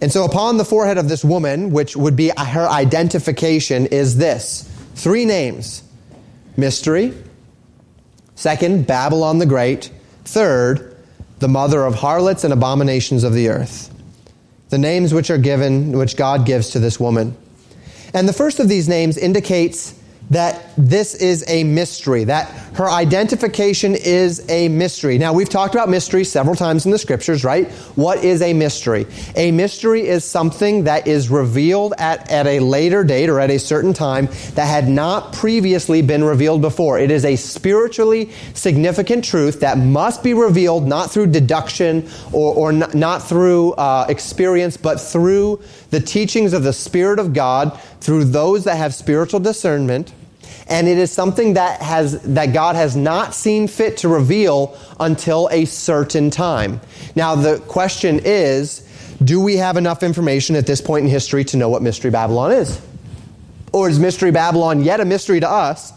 And 0.00 0.10
so, 0.10 0.24
upon 0.24 0.56
the 0.56 0.64
forehead 0.64 0.98
of 0.98 1.08
this 1.08 1.24
woman, 1.24 1.70
which 1.70 1.96
would 1.96 2.16
be 2.16 2.32
her 2.36 2.68
identification, 2.68 3.86
is 3.86 4.16
this 4.16 4.68
three 4.94 5.24
names 5.24 5.82
mystery. 6.56 7.14
Second, 8.34 8.86
Babylon 8.86 9.38
the 9.38 9.46
Great. 9.46 9.90
Third, 10.24 10.96
the 11.38 11.48
mother 11.48 11.84
of 11.84 11.94
harlots 11.96 12.44
and 12.44 12.52
abominations 12.52 13.24
of 13.24 13.32
the 13.32 13.48
earth 13.48 13.90
the 14.74 14.78
names 14.78 15.14
which 15.14 15.30
are 15.30 15.38
given, 15.38 15.92
which 15.92 16.16
God 16.16 16.44
gives 16.44 16.70
to 16.70 16.80
this 16.80 16.98
woman. 16.98 17.36
And 18.12 18.28
the 18.28 18.32
first 18.32 18.58
of 18.58 18.68
these 18.68 18.88
names 18.88 19.16
indicates 19.16 19.94
that 20.30 20.70
this 20.76 21.14
is 21.14 21.44
a 21.48 21.64
mystery, 21.64 22.24
that 22.24 22.48
her 22.74 22.88
identification 22.88 23.94
is 23.94 24.44
a 24.50 24.68
mystery. 24.68 25.18
Now, 25.18 25.32
we've 25.32 25.48
talked 25.48 25.74
about 25.74 25.88
mystery 25.88 26.24
several 26.24 26.56
times 26.56 26.86
in 26.86 26.90
the 26.90 26.98
scriptures, 26.98 27.44
right? 27.44 27.70
What 27.94 28.24
is 28.24 28.42
a 28.42 28.52
mystery? 28.52 29.06
A 29.36 29.52
mystery 29.52 30.06
is 30.06 30.24
something 30.24 30.84
that 30.84 31.06
is 31.06 31.28
revealed 31.30 31.94
at, 31.98 32.30
at 32.30 32.46
a 32.46 32.60
later 32.60 33.04
date 33.04 33.28
or 33.28 33.38
at 33.38 33.50
a 33.50 33.58
certain 33.58 33.92
time 33.92 34.28
that 34.54 34.66
had 34.66 34.88
not 34.88 35.32
previously 35.34 36.02
been 36.02 36.24
revealed 36.24 36.62
before. 36.62 36.98
It 36.98 37.10
is 37.10 37.24
a 37.24 37.36
spiritually 37.36 38.32
significant 38.54 39.24
truth 39.24 39.60
that 39.60 39.78
must 39.78 40.22
be 40.22 40.34
revealed 40.34 40.86
not 40.88 41.10
through 41.10 41.28
deduction 41.28 42.08
or, 42.32 42.54
or 42.54 42.72
not, 42.72 42.94
not 42.94 43.22
through 43.22 43.72
uh, 43.74 44.06
experience, 44.08 44.76
but 44.76 45.00
through 45.00 45.60
the 45.90 46.00
teachings 46.00 46.52
of 46.52 46.64
the 46.64 46.72
Spirit 46.72 47.18
of 47.18 47.32
God, 47.34 47.78
through 48.00 48.24
those 48.24 48.64
that 48.64 48.76
have 48.76 48.94
spiritual 48.94 49.40
discernment 49.40 50.13
and 50.66 50.88
it 50.88 50.98
is 50.98 51.12
something 51.12 51.54
that 51.54 51.82
has 51.82 52.20
that 52.22 52.52
God 52.52 52.76
has 52.76 52.96
not 52.96 53.34
seen 53.34 53.68
fit 53.68 53.98
to 53.98 54.08
reveal 54.08 54.78
until 54.98 55.48
a 55.50 55.64
certain 55.66 56.30
time. 56.30 56.80
Now 57.14 57.34
the 57.34 57.58
question 57.60 58.20
is, 58.24 58.88
do 59.22 59.40
we 59.40 59.56
have 59.56 59.76
enough 59.76 60.02
information 60.02 60.56
at 60.56 60.66
this 60.66 60.80
point 60.80 61.04
in 61.04 61.10
history 61.10 61.44
to 61.44 61.56
know 61.56 61.68
what 61.68 61.82
mystery 61.82 62.10
Babylon 62.10 62.52
is? 62.52 62.80
Or 63.72 63.88
is 63.88 63.98
mystery 63.98 64.30
Babylon 64.30 64.82
yet 64.82 65.00
a 65.00 65.04
mystery 65.04 65.40
to 65.40 65.50
us, 65.50 65.92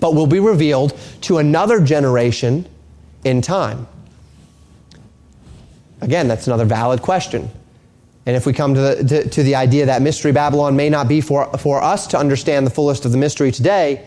but 0.00 0.14
will 0.14 0.26
be 0.26 0.40
revealed 0.40 0.98
to 1.22 1.38
another 1.38 1.80
generation 1.80 2.66
in 3.24 3.40
time? 3.40 3.88
Again, 6.00 6.28
that's 6.28 6.46
another 6.46 6.66
valid 6.66 7.02
question. 7.02 7.50
And 8.26 8.34
if 8.34 8.44
we 8.44 8.52
come 8.52 8.74
to 8.74 8.80
the, 8.80 9.04
to, 9.04 9.28
to, 9.28 9.42
the 9.44 9.54
idea 9.54 9.86
that 9.86 10.02
Mystery 10.02 10.32
Babylon 10.32 10.74
may 10.74 10.90
not 10.90 11.06
be 11.06 11.20
for, 11.20 11.46
for 11.58 11.80
us 11.80 12.08
to 12.08 12.18
understand 12.18 12.66
the 12.66 12.70
fullest 12.70 13.04
of 13.04 13.12
the 13.12 13.18
mystery 13.18 13.52
today, 13.52 14.04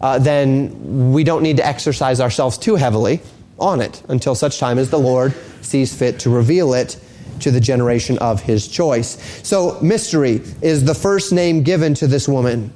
uh, 0.00 0.18
then 0.18 1.12
we 1.12 1.22
don't 1.22 1.42
need 1.42 1.56
to 1.58 1.66
exercise 1.66 2.20
ourselves 2.20 2.58
too 2.58 2.74
heavily 2.74 3.20
on 3.60 3.80
it 3.80 4.02
until 4.08 4.34
such 4.34 4.58
time 4.58 4.76
as 4.76 4.90
the 4.90 4.98
Lord 4.98 5.34
sees 5.60 5.94
fit 5.94 6.18
to 6.20 6.30
reveal 6.30 6.74
it 6.74 6.98
to 7.40 7.52
the 7.52 7.60
generation 7.60 8.18
of 8.18 8.42
his 8.42 8.66
choice. 8.66 9.18
So, 9.46 9.78
mystery 9.80 10.42
is 10.62 10.84
the 10.84 10.94
first 10.94 11.32
name 11.32 11.62
given 11.62 11.94
to 11.94 12.06
this 12.06 12.26
woman. 12.26 12.72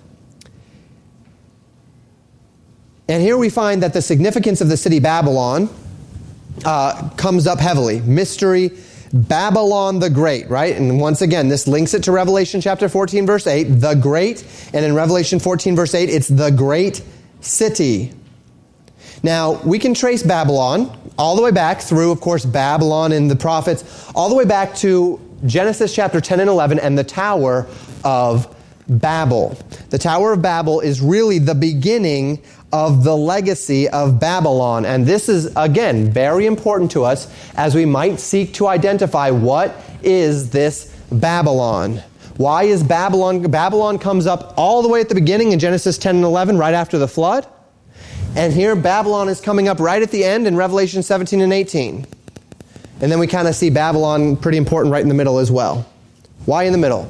And 3.09 3.23
here 3.23 3.37
we 3.37 3.51
find 3.51 3.83
that 3.83 3.93
the 3.93 4.01
significance 4.01 4.61
of 4.61 4.69
the 4.69 4.77
city 4.77 5.01
Babylon 5.01 5.69
uh, 6.65 7.11
comes 7.17 7.47
up 7.47 7.59
heavily. 7.59 8.01
Mystery 8.01 8.71
Babylon 9.15 10.01
the 10.01 10.11
Great, 10.11 10.51
right? 10.51 10.77
And 10.77 11.01
once 11.01 11.23
again, 11.23 11.49
this 11.49 11.69
links 11.69 11.95
it 11.95 12.03
to 12.03 12.13
Revelation 12.13 12.61
chapter 12.61 12.89
14, 12.89 13.27
verse 13.27 13.47
8, 13.47 13.65
the 13.65 13.95
great. 13.95 14.45
And 14.75 14.85
in 14.85 14.93
Revelation 14.93 15.39
14, 15.39 15.77
verse 15.77 15.95
8, 15.95 16.11
it's 16.11 16.27
the 16.27 16.51
great 16.51 17.01
city. 17.41 18.13
Now, 19.23 19.63
we 19.63 19.79
can 19.79 19.95
trace 19.95 20.25
Babylon 20.25 20.99
all 21.17 21.37
the 21.37 21.43
way 21.43 21.53
back 21.53 21.81
through, 21.81 22.11
of 22.11 22.21
course, 22.21 22.45
Babylon 22.45 23.13
and 23.13 23.31
the 23.31 23.37
prophets, 23.37 24.11
all 24.17 24.29
the 24.29 24.35
way 24.35 24.45
back 24.45 24.75
to 24.77 25.21
Genesis 25.47 25.95
chapter 25.95 26.21
10 26.21 26.41
and 26.41 26.51
11 26.51 26.81
and 26.81 26.99
the 26.99 27.05
Tower 27.05 27.69
of 28.03 28.53
Babel. 28.89 29.57
The 29.91 29.99
Tower 29.99 30.33
of 30.33 30.43
Babel 30.43 30.81
is 30.81 31.01
really 31.01 31.39
the 31.39 31.55
beginning 31.55 32.43
of 32.75 33.05
the 33.05 33.17
legacy 33.17 33.89
of 33.91 34.19
Babylon. 34.19 34.85
And 34.85 35.07
this 35.07 35.29
is, 35.29 35.49
again, 35.55 36.11
very 36.11 36.45
important 36.45 36.91
to 36.91 37.05
us 37.05 37.33
as 37.55 37.73
we 37.73 37.87
might 37.87 38.19
seek 38.19 38.53
to 38.55 38.67
identify 38.67 39.31
what 39.31 39.81
is 40.03 40.51
this 40.51 40.93
Babylon. 41.13 42.03
Why 42.37 42.65
is 42.65 42.83
Babylon? 42.83 43.43
Babylon 43.43 44.01
comes 44.01 44.27
up 44.27 44.55
all 44.57 44.83
the 44.83 44.89
way 44.89 45.01
at 45.01 45.09
the 45.09 45.15
beginning 45.15 45.53
in 45.53 45.61
Genesis 45.61 45.97
10 45.99 46.17
and 46.17 46.25
11, 46.25 46.59
right 46.59 46.75
after 46.75 46.99
the 46.99 47.07
flood. 47.07 47.47
And 48.35 48.53
here 48.53 48.75
Babylon 48.75 49.29
is 49.29 49.41
coming 49.41 49.69
up 49.69 49.79
right 49.79 50.03
at 50.03 50.11
the 50.11 50.25
end 50.25 50.49
in 50.49 50.57
Revelation 50.57 51.05
17 51.05 51.43
and 51.43 51.53
18. 51.53 52.05
And 53.01 53.13
then 53.13 53.21
we 53.21 53.29
kind 53.29 53.47
of 53.47 53.55
see 53.55 53.71
Babylon 53.71 54.37
pretty 54.37 54.59
important 54.59 54.91
right 54.91 55.03
in 55.03 55.09
the 55.09 55.15
middle 55.15 55.39
as 55.39 55.49
well. 55.49 55.87
Why 56.45 56.65
in 56.65 56.73
the 56.73 56.79
middle? 56.79 57.09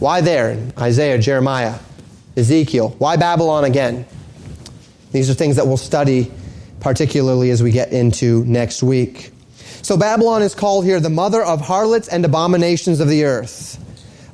Why 0.00 0.20
there? 0.20 0.62
Isaiah, 0.78 1.16
Jeremiah, 1.16 1.78
Ezekiel. 2.36 2.94
Why 2.98 3.16
Babylon 3.16 3.64
again? 3.64 4.04
These 5.12 5.30
are 5.30 5.34
things 5.34 5.56
that 5.56 5.66
we'll 5.66 5.76
study 5.76 6.30
particularly 6.80 7.50
as 7.50 7.62
we 7.62 7.70
get 7.70 7.92
into 7.92 8.44
next 8.44 8.82
week. 8.82 9.30
So 9.82 9.96
Babylon 9.96 10.42
is 10.42 10.54
called 10.54 10.84
here 10.84 11.00
the 11.00 11.10
mother 11.10 11.42
of 11.42 11.60
harlots 11.60 12.08
and 12.08 12.24
abominations 12.24 13.00
of 13.00 13.08
the 13.08 13.24
earth. 13.24 13.78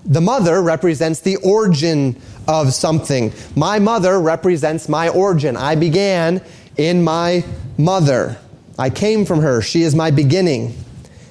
The 0.05 0.21
mother 0.21 0.63
represents 0.63 1.21
the 1.21 1.37
origin 1.37 2.21
of 2.47 2.73
something. 2.73 3.33
My 3.55 3.79
mother 3.79 4.19
represents 4.19 4.89
my 4.89 5.11
origin. 5.11 5.57
I 5.57 5.75
began 5.75 6.43
in 6.77 7.05
my 7.05 7.45
mother. 7.77 8.39
I 8.79 8.91
came 8.91 9.27
from 9.27 9.41
her. 9.41 9.61
She 9.61 9.83
is 9.83 9.95
my 9.95 10.11
beginning. 10.11 10.75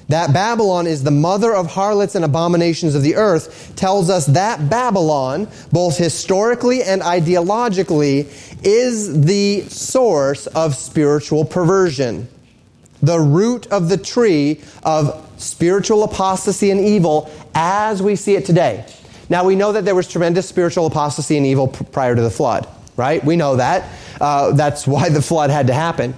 That 0.08 0.32
Babylon 0.32 0.86
is 0.86 1.04
the 1.04 1.10
mother 1.10 1.54
of 1.54 1.66
harlots 1.66 2.14
and 2.14 2.24
abominations 2.24 2.94
of 2.94 3.02
the 3.02 3.16
earth 3.16 3.74
tells 3.76 4.08
us 4.08 4.24
that 4.26 4.70
Babylon, 4.70 5.48
both 5.70 5.98
historically 5.98 6.82
and 6.82 7.02
ideologically, 7.02 8.26
is 8.64 9.22
the 9.22 9.60
source 9.68 10.46
of 10.46 10.74
spiritual 10.74 11.44
perversion. 11.44 12.26
The 13.02 13.20
root 13.20 13.66
of 13.66 13.90
the 13.90 13.98
tree 13.98 14.62
of 14.82 15.24
spiritual 15.36 16.02
apostasy 16.02 16.70
and 16.70 16.80
evil 16.80 17.30
as 17.54 18.02
we 18.02 18.16
see 18.16 18.34
it 18.34 18.46
today. 18.46 18.86
Now, 19.28 19.44
we 19.44 19.56
know 19.56 19.72
that 19.72 19.84
there 19.84 19.94
was 19.94 20.08
tremendous 20.08 20.48
spiritual 20.48 20.86
apostasy 20.86 21.36
and 21.36 21.44
evil 21.44 21.68
prior 21.68 22.16
to 22.16 22.22
the 22.22 22.30
flood, 22.30 22.66
right? 22.96 23.22
We 23.22 23.36
know 23.36 23.56
that. 23.56 23.84
Uh, 24.18 24.52
that's 24.52 24.86
why 24.86 25.10
the 25.10 25.20
flood 25.20 25.50
had 25.50 25.66
to 25.66 25.74
happen. 25.74 26.14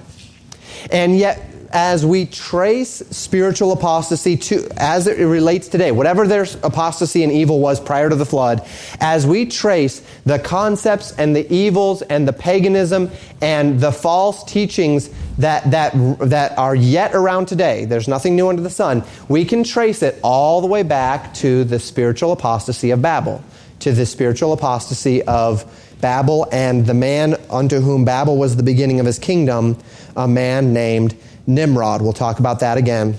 And 0.92 1.18
yet, 1.18 1.49
as 1.72 2.04
we 2.04 2.26
trace 2.26 3.02
spiritual 3.10 3.72
apostasy 3.72 4.36
to, 4.36 4.68
as 4.76 5.06
it 5.06 5.18
relates 5.18 5.68
today, 5.68 5.92
whatever 5.92 6.26
their 6.26 6.46
apostasy 6.62 7.22
and 7.22 7.32
evil 7.32 7.60
was 7.60 7.78
prior 7.78 8.08
to 8.08 8.16
the 8.16 8.26
flood, 8.26 8.66
as 9.00 9.26
we 9.26 9.46
trace 9.46 10.02
the 10.26 10.38
concepts 10.38 11.12
and 11.12 11.34
the 11.34 11.52
evils 11.52 12.02
and 12.02 12.26
the 12.26 12.32
paganism 12.32 13.10
and 13.40 13.80
the 13.80 13.92
false 13.92 14.42
teachings 14.44 15.10
that, 15.38 15.70
that, 15.70 15.92
that 16.20 16.58
are 16.58 16.74
yet 16.74 17.14
around 17.14 17.46
today, 17.46 17.84
there's 17.84 18.08
nothing 18.08 18.34
new 18.34 18.48
under 18.48 18.62
the 18.62 18.70
sun, 18.70 19.04
we 19.28 19.44
can 19.44 19.62
trace 19.62 20.02
it 20.02 20.18
all 20.22 20.60
the 20.60 20.66
way 20.66 20.82
back 20.82 21.32
to 21.34 21.64
the 21.64 21.78
spiritual 21.78 22.32
apostasy 22.32 22.90
of 22.90 23.00
Babel, 23.00 23.42
to 23.78 23.92
the 23.92 24.06
spiritual 24.06 24.52
apostasy 24.52 25.22
of 25.22 25.64
Babel 26.00 26.48
and 26.50 26.86
the 26.86 26.94
man 26.94 27.36
unto 27.50 27.80
whom 27.80 28.04
Babel 28.04 28.36
was 28.38 28.56
the 28.56 28.62
beginning 28.62 29.00
of 29.00 29.06
his 29.06 29.18
kingdom, 29.18 29.78
a 30.16 30.26
man 30.26 30.72
named 30.72 31.14
Nimrod. 31.54 32.02
We'll 32.02 32.12
talk 32.12 32.38
about 32.38 32.60
that 32.60 32.78
again 32.78 33.18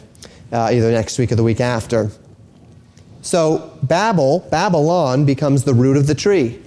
uh, 0.52 0.70
either 0.72 0.92
next 0.92 1.18
week 1.18 1.32
or 1.32 1.36
the 1.36 1.44
week 1.44 1.62
after. 1.62 2.12
So, 3.22 3.78
Babel, 3.84 4.40
Babylon, 4.50 5.26
becomes 5.26 5.64
the 5.64 5.74
root 5.74 5.98
of 5.98 6.08
the 6.08 6.16
tree 6.16 6.60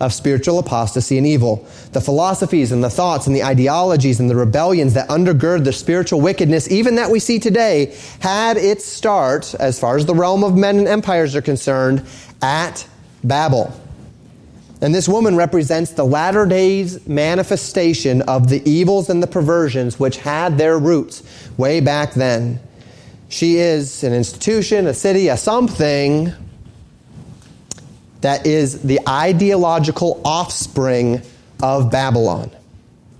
of 0.00 0.14
spiritual 0.14 0.58
apostasy 0.58 1.18
and 1.18 1.26
evil. 1.26 1.66
The 1.92 2.00
philosophies 2.00 2.72
and 2.72 2.82
the 2.82 2.88
thoughts 2.88 3.26
and 3.26 3.36
the 3.36 3.44
ideologies 3.44 4.18
and 4.18 4.30
the 4.30 4.34
rebellions 4.34 4.94
that 4.94 5.08
undergird 5.10 5.64
the 5.64 5.74
spiritual 5.74 6.22
wickedness, 6.22 6.70
even 6.70 6.94
that 6.94 7.10
we 7.10 7.20
see 7.20 7.38
today, 7.38 7.94
had 8.20 8.56
its 8.56 8.84
start, 8.84 9.54
as 9.56 9.78
far 9.78 9.96
as 9.96 10.06
the 10.06 10.14
realm 10.14 10.42
of 10.42 10.56
men 10.56 10.78
and 10.78 10.88
empires 10.88 11.36
are 11.36 11.42
concerned, 11.42 12.06
at 12.40 12.86
Babel. 13.22 13.78
And 14.82 14.94
this 14.94 15.08
woman 15.08 15.36
represents 15.36 15.92
the 15.92 16.04
latter 16.04 16.46
days 16.46 17.06
manifestation 17.06 18.22
of 18.22 18.48
the 18.48 18.68
evils 18.68 19.10
and 19.10 19.22
the 19.22 19.26
perversions 19.26 20.00
which 20.00 20.16
had 20.16 20.56
their 20.56 20.78
roots 20.78 21.22
way 21.58 21.80
back 21.80 22.14
then. 22.14 22.60
She 23.28 23.56
is 23.56 24.02
an 24.02 24.12
institution, 24.12 24.86
a 24.86 24.94
city, 24.94 25.28
a 25.28 25.36
something 25.36 26.32
that 28.22 28.46
is 28.46 28.82
the 28.82 29.00
ideological 29.08 30.20
offspring 30.24 31.22
of 31.62 31.90
Babylon 31.90 32.50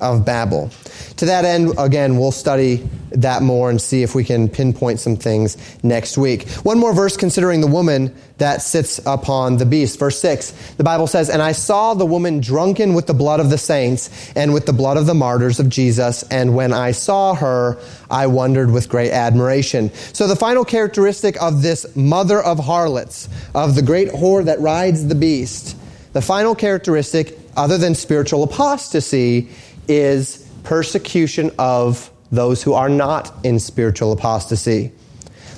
of 0.01 0.25
Babel. 0.25 0.71
To 1.17 1.27
that 1.27 1.45
end, 1.45 1.75
again, 1.79 2.19
we'll 2.19 2.33
study 2.33 2.89
that 3.13 3.43
more 3.43 3.71
and 3.71 3.81
see 3.81 4.03
if 4.03 4.15
we 4.15 4.25
can 4.25 4.49
pinpoint 4.49 5.01
some 5.01 5.17
things 5.17 5.57
next 5.83 6.17
week. 6.17 6.49
One 6.63 6.79
more 6.79 6.95
verse 6.95 7.17
considering 7.17 7.61
the 7.61 7.67
woman 7.67 8.15
that 8.39 8.63
sits 8.63 9.01
upon 9.05 9.59
the 9.59 9.67
beast. 9.67 9.99
Verse 9.99 10.19
6, 10.21 10.75
the 10.77 10.85
Bible 10.85 11.07
says, 11.07 11.29
And 11.29 11.43
I 11.43 11.53
saw 11.53 11.95
the 11.95 12.07
woman 12.07 12.41
drunken 12.41 12.95
with 12.95 13.07
the 13.07 13.15
blood 13.15 13.41
of 13.41 13.51
the 13.51 13.59
saints 13.59 14.33
and 14.35 14.55
with 14.55 14.67
the 14.67 14.73
blood 14.73 14.97
of 14.97 15.07
the 15.07 15.15
martyrs 15.15 15.61
of 15.61 15.69
Jesus. 15.69 16.23
And 16.31 16.55
when 16.55 16.73
I 16.73 16.93
saw 16.93 17.35
her, 17.35 17.79
I 18.11 18.27
wondered 18.27 18.71
with 18.71 18.89
great 18.89 19.11
admiration. 19.11 19.93
So 20.13 20.27
the 20.27 20.37
final 20.37 20.65
characteristic 20.65 21.41
of 21.43 21.63
this 21.63 21.95
mother 21.95 22.41
of 22.41 22.59
harlots, 22.59 23.29
of 23.55 23.75
the 23.75 23.83
great 23.83 24.09
whore 24.09 24.45
that 24.45 24.61
rides 24.61 25.07
the 25.07 25.15
beast, 25.15 25.77
the 26.13 26.23
final 26.23 26.55
characteristic, 26.55 27.37
other 27.57 27.77
than 27.77 27.95
spiritual 27.95 28.43
apostasy, 28.43 29.51
is 29.91 30.49
persecution 30.63 31.51
of 31.59 32.11
those 32.31 32.63
who 32.63 32.75
are 32.75 32.89
not 32.89 33.35
in 33.45 33.59
spiritual 33.59 34.13
apostasy. 34.13 34.93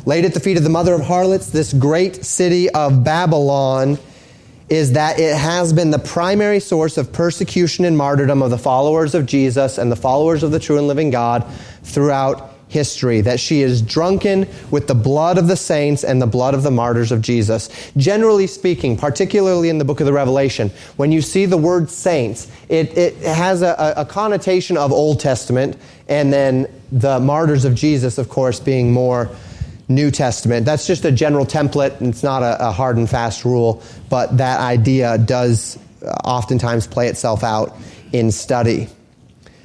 Laid 0.06 0.24
at 0.24 0.34
the 0.34 0.40
feet 0.40 0.56
of 0.56 0.64
the 0.64 0.70
mother 0.70 0.94
of 0.94 1.02
harlots, 1.02 1.50
this 1.50 1.72
great 1.72 2.24
city 2.24 2.70
of 2.70 3.04
Babylon 3.04 3.98
is 4.68 4.92
that 4.92 5.20
it 5.20 5.36
has 5.36 5.72
been 5.72 5.90
the 5.90 5.98
primary 5.98 6.58
source 6.58 6.96
of 6.96 7.12
persecution 7.12 7.84
and 7.84 7.96
martyrdom 7.96 8.42
of 8.42 8.50
the 8.50 8.58
followers 8.58 9.14
of 9.14 9.26
Jesus 9.26 9.76
and 9.76 9.92
the 9.92 9.96
followers 9.96 10.42
of 10.42 10.50
the 10.50 10.58
true 10.58 10.78
and 10.78 10.88
living 10.88 11.10
God 11.10 11.44
throughout 11.82 12.51
history, 12.72 13.20
that 13.20 13.38
she 13.38 13.62
is 13.62 13.80
drunken 13.82 14.48
with 14.70 14.88
the 14.88 14.94
blood 14.94 15.38
of 15.38 15.46
the 15.46 15.56
saints 15.56 16.02
and 16.02 16.20
the 16.20 16.26
blood 16.26 16.54
of 16.54 16.62
the 16.62 16.70
martyrs 16.70 17.12
of 17.12 17.20
Jesus. 17.20 17.68
Generally 17.96 18.48
speaking, 18.48 18.96
particularly 18.96 19.68
in 19.68 19.78
the 19.78 19.84
book 19.84 20.00
of 20.00 20.06
the 20.06 20.12
Revelation, 20.12 20.70
when 20.96 21.12
you 21.12 21.22
see 21.22 21.46
the 21.46 21.56
word 21.56 21.90
saints, 21.90 22.50
it, 22.68 22.96
it 22.98 23.14
has 23.18 23.62
a, 23.62 23.94
a 23.96 24.04
connotation 24.04 24.76
of 24.76 24.90
Old 24.90 25.20
Testament, 25.20 25.76
and 26.08 26.32
then 26.32 26.66
the 26.90 27.20
martyrs 27.20 27.64
of 27.64 27.74
Jesus, 27.74 28.18
of 28.18 28.28
course, 28.28 28.58
being 28.58 28.92
more 28.92 29.30
New 29.88 30.10
Testament. 30.10 30.64
That's 30.64 30.86
just 30.86 31.04
a 31.04 31.12
general 31.12 31.46
template, 31.46 32.00
and 32.00 32.08
it's 32.08 32.22
not 32.22 32.42
a, 32.42 32.68
a 32.68 32.72
hard 32.72 32.96
and 32.96 33.08
fast 33.08 33.44
rule, 33.44 33.82
but 34.08 34.38
that 34.38 34.60
idea 34.60 35.18
does 35.18 35.78
oftentimes 36.24 36.86
play 36.86 37.08
itself 37.08 37.44
out 37.44 37.76
in 38.12 38.32
study. 38.32 38.88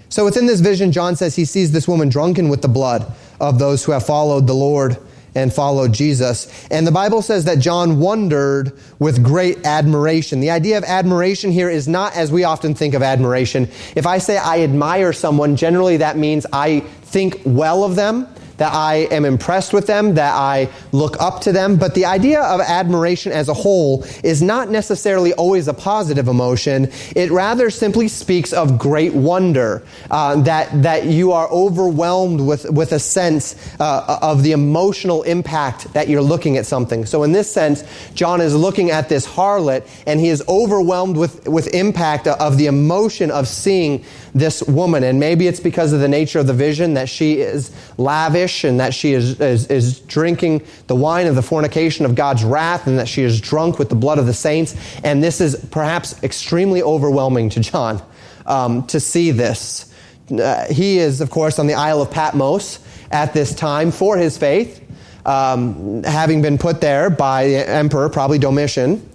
So 0.10 0.26
within 0.26 0.46
this 0.46 0.62
vision, 0.62 0.91
John 0.91 1.15
says 1.15 1.36
he 1.36 1.46
sees 1.46 1.72
this 1.72 1.88
woman 1.88 2.10
drunken 2.10 2.50
with 2.50 2.62
the 2.62 2.67
blood 2.67 3.12
of 3.39 3.60
those 3.60 3.84
who 3.84 3.91
have 3.91 4.06
followed 4.06 4.48
the 4.48 4.54
Lord 4.54 4.98
and 5.36 5.54
followed 5.54 5.93
Jesus. 5.93 6.67
And 6.72 6.88
the 6.88 6.91
Bible 6.91 7.22
says 7.22 7.46
that 7.46 7.60
John 7.60 8.00
wondered 8.00 8.78
with 8.98 9.24
great 9.24 9.65
admiration. 9.65 10.39
The 10.39 10.50
idea 10.50 10.78
of 10.78 10.84
admiration 10.84 11.52
here 11.52 11.70
is 11.70 11.88
not 11.88 12.15
as 12.15 12.32
we 12.32 12.43
often 12.43 12.74
think 12.74 12.96
of 12.96 13.04
admiration. 13.04 13.70
If 13.96 14.08
I 14.08 14.17
say 14.17 14.38
I 14.38 14.62
admire 14.62 15.13
someone, 15.13 15.56
generally 15.56 15.98
that 15.98 16.17
means 16.17 16.48
I 16.52 16.80
think 17.04 17.41
well 17.46 17.84
of 17.84 17.96
them 17.96 18.28
that 18.58 18.74
I 18.74 19.08
am 19.12 19.26
impressed 19.26 19.74
with 19.74 19.88
them, 19.88 20.15
that 20.15 20.34
I 20.34 20.70
look 20.91 21.20
up 21.22 21.41
to 21.41 21.52
them. 21.52 21.78
But 21.78 21.96
the 21.96 22.06
idea 22.06 22.41
of 22.41 22.60
admiration 22.62 23.32
as 23.32 23.50
a 23.50 23.54
whole 23.54 24.04
is 24.24 24.41
not 24.41 24.70
necessarily 24.70 25.34
always 25.34 25.67
a 25.67 25.74
positive 25.74 26.28
emotion. 26.28 26.89
It 27.15 27.32
rather 27.32 27.70
simply 27.70 28.08
speaks 28.08 28.54
of 28.54 28.78
great 28.78 29.13
wonder, 29.13 29.84
uh, 30.10 30.41
that, 30.41 30.82
that 30.84 31.06
you 31.06 31.32
are 31.32 31.48
overwhelmed 31.50 32.41
with, 32.41 32.70
with 32.70 32.91
a 32.91 33.00
sense 33.00 33.56
uh, 33.80 34.20
of 34.22 34.43
the 34.43 34.52
emotional 34.52 35.24
impact 35.24 35.93
that 35.93 36.08
you're 36.08 36.22
looking 36.22 36.58
at 36.58 36.65
something. 36.65 37.06
So 37.06 37.24
in 37.24 37.32
this 37.32 37.52
sense, 37.52 37.84
John 38.13 38.41
is 38.41 38.56
looking 38.56 38.91
at 38.91 39.10
this 39.10 39.28
harlot 39.28 39.88
and 40.06 40.20
he 40.20 40.30
is 40.30 40.43
overwhelmed 40.48 41.17
with, 41.17 41.48
with 41.48 41.74
impact 41.74 42.28
of 42.28 42.58
the 42.58 42.65
emotion 42.67 43.32
of 43.32 43.48
seeing 43.48 44.04
this 44.39 44.63
woman. 44.63 45.04
And 45.04 45.19
maybe 45.19 45.47
it's 45.47 45.60
because 45.60 45.93
of 45.93 46.00
the 46.00 46.08
nature 46.08 46.39
of 46.39 46.47
the 46.47 46.54
vision 46.54 46.93
that 46.95 47.10
she 47.10 47.39
is 47.41 47.71
lavish 47.97 48.63
and 48.63 48.80
that 48.80 48.93
she 48.93 49.13
is, 49.13 49.39
is, 49.39 49.67
is, 49.67 50.00
drinking 50.02 50.65
the 50.88 50.95
wine 50.95 51.28
of 51.28 51.36
the 51.36 51.41
fornication 51.41 52.06
of 52.06 52.15
God's 52.15 52.43
wrath 52.43 52.88
and 52.88 52.97
that 53.00 53.08
she 53.08 53.23
is 53.23 53.41
drunk 53.41 53.80
with 53.80 53.89
the 53.89 53.95
blood 53.95 54.19
of 54.19 54.26
the 54.26 54.34
saints. 54.34 54.76
And 55.04 55.23
this 55.23 55.41
is 55.41 55.65
perhaps 55.71 56.21
extremely 56.23 56.82
overwhelming 56.82 57.50
to 57.52 57.60
John 57.60 58.02
um, 58.45 58.86
to 58.88 59.00
see 59.00 59.32
this. 59.32 59.93
Uh, 60.32 60.65
he 60.71 60.97
is, 60.97 61.21
of 61.21 61.30
course, 61.30 61.60
on 61.60 61.67
the 61.67 61.73
Isle 61.73 62.02
of 62.02 62.12
Patmos 62.12 62.80
at 63.12 63.34
this 63.34 63.54
time 63.54 63.91
for 63.91 64.17
his 64.17 64.38
faith, 64.38 64.84
um, 65.26 66.04
having 66.04 66.41
been 66.41 66.58
put 66.58 66.82
there 66.82 67.10
by 67.10 67.47
the 67.47 67.69
emperor, 67.69 68.10
probably 68.10 68.38
Domitian. 68.38 69.08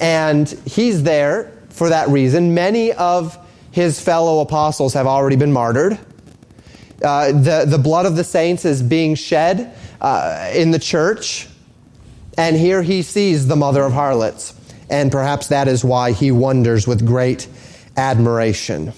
And 0.00 0.48
he's 0.64 1.02
there 1.02 1.52
for 1.70 1.88
that 1.88 2.08
reason. 2.08 2.54
Many 2.54 2.92
of 2.92 3.38
his 3.70 4.00
fellow 4.00 4.40
apostles 4.40 4.94
have 4.94 5.06
already 5.06 5.36
been 5.36 5.52
martyred. 5.52 5.98
Uh, 7.02 7.32
the, 7.32 7.64
the 7.66 7.78
blood 7.78 8.06
of 8.06 8.16
the 8.16 8.24
saints 8.24 8.64
is 8.64 8.82
being 8.82 9.14
shed 9.14 9.74
uh, 10.00 10.50
in 10.54 10.70
the 10.70 10.78
church. 10.78 11.48
And 12.36 12.56
here 12.56 12.82
he 12.82 13.02
sees 13.02 13.46
the 13.46 13.56
mother 13.56 13.82
of 13.82 13.92
harlots. 13.92 14.54
And 14.90 15.12
perhaps 15.12 15.48
that 15.48 15.68
is 15.68 15.84
why 15.84 16.12
he 16.12 16.30
wonders 16.30 16.86
with 16.86 17.06
great 17.06 17.46
admiration. 17.96 18.92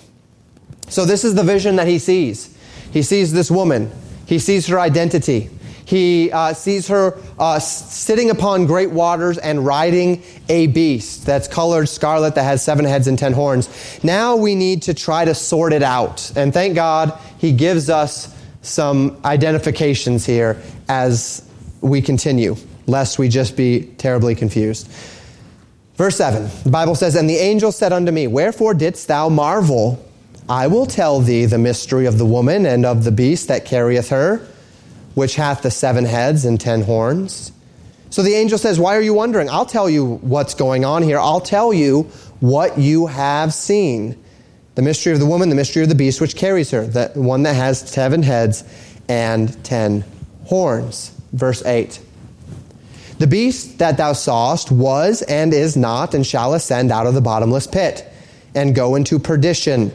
So, 0.89 1.05
this 1.05 1.25
is 1.25 1.35
the 1.35 1.43
vision 1.43 1.77
that 1.77 1.87
he 1.87 1.99
sees. 1.99 2.57
He 2.93 3.03
sees 3.03 3.33
this 3.33 3.51
woman, 3.51 3.91
he 4.27 4.39
sees 4.39 4.67
her 4.67 4.79
identity, 4.79 5.51
he 5.91 6.31
uh, 6.31 6.55
sees 6.55 6.87
her 6.87 7.19
uh, 7.37 7.59
sitting 7.59 8.31
upon 8.31 8.67
great 8.67 8.93
waters 8.93 9.39
and 9.39 9.67
riding 9.67 10.23
a 10.49 10.69
beast 10.69 11.27
that's 11.27 11.49
colored 11.49 11.89
scarlet 11.89 12.37
that 12.37 12.45
has 12.45 12.63
seven 12.63 12.85
heads 12.85 13.09
and 13.09 13.19
ten 13.19 13.33
horns. 13.33 13.69
Now 14.05 14.37
we 14.37 14.55
need 14.55 14.83
to 14.83 14.95
try 14.95 15.25
to 15.25 15.35
sort 15.35 15.73
it 15.73 15.83
out. 15.83 16.31
And 16.37 16.55
thank 16.55 16.77
God 16.77 17.19
he 17.39 17.51
gives 17.51 17.91
us 17.91 18.33
some 18.63 19.21
identifications 19.25 20.25
here 20.25 20.63
as 20.89 21.45
we 21.81 22.01
continue, 22.01 22.55
lest 22.87 23.19
we 23.19 23.29
just 23.29 23.57
be 23.57 23.93
terribly 23.99 24.37
confused. 24.37 24.89
Verse 25.97 26.17
7, 26.17 26.49
the 26.63 26.71
Bible 26.71 26.95
says, 26.95 27.17
And 27.17 27.29
the 27.29 27.37
angel 27.37 27.73
said 27.73 27.93
unto 27.93 28.13
me, 28.13 28.29
Wherefore 28.29 28.75
didst 28.75 29.09
thou 29.09 29.29
marvel? 29.29 30.07
I 30.49 30.69
will 30.69 30.87
tell 30.87 31.19
thee 31.19 31.47
the 31.47 31.59
mystery 31.59 32.07
of 32.07 32.17
the 32.17 32.27
woman 32.27 32.65
and 32.65 32.87
of 32.87 33.03
the 33.03 33.13
beast 33.13 33.49
that 33.49 33.65
carrieth 33.65 34.11
her 34.11 34.47
which 35.15 35.37
hath 35.37 35.63
the 35.63 35.71
seven 35.71 36.05
heads 36.05 36.45
and 36.45 36.61
ten 36.61 36.83
horns. 36.83 37.53
So 38.11 38.23
the 38.23 38.35
angel 38.35 38.59
says, 38.59 38.79
Why 38.79 38.97
are 38.97 39.03
you 39.03 39.15
wondering? 39.15 39.49
I'll 39.49 39.67
tell 39.67 39.89
you 39.89 40.17
what's 40.17 40.55
going 40.55 40.85
on 40.85 41.03
here. 41.03 41.19
I'll 41.19 41.41
tell 41.41 41.73
you 41.73 42.05
what 42.41 42.79
you 42.79 43.07
have 43.07 43.55
seen. 43.55 44.23
The 44.75 44.83
mystery 44.83 45.13
of 45.13 45.21
the 45.21 45.27
woman, 45.27 45.49
the 45.49 45.55
mystery 45.55 45.83
of 45.83 45.89
the 45.89 45.95
beast 45.95 46.21
which 46.21 46.37
carries 46.37 46.71
her, 46.71 46.87
the 46.87 47.13
one 47.15 47.43
that 47.43 47.55
has 47.55 47.81
seven 47.81 48.23
heads 48.23 48.65
and 49.09 49.63
ten 49.65 50.05
horns. 50.45 51.13
Verse 51.33 51.65
8. 51.65 52.01
The 53.19 53.27
beast 53.27 53.79
that 53.79 53.99
thou 53.99 54.15
sawest 54.15 54.73
was 54.73 55.23
and 55.23 55.53
is 55.53 55.77
not, 55.77 56.15
and 56.15 56.27
shall 56.27 56.55
ascend 56.55 56.91
out 56.91 57.07
of 57.07 57.15
the 57.15 57.21
bottomless 57.21 57.67
pit, 57.67 58.11
and 58.55 58.75
go 58.75 58.95
into 58.95 59.19
perdition 59.19 59.93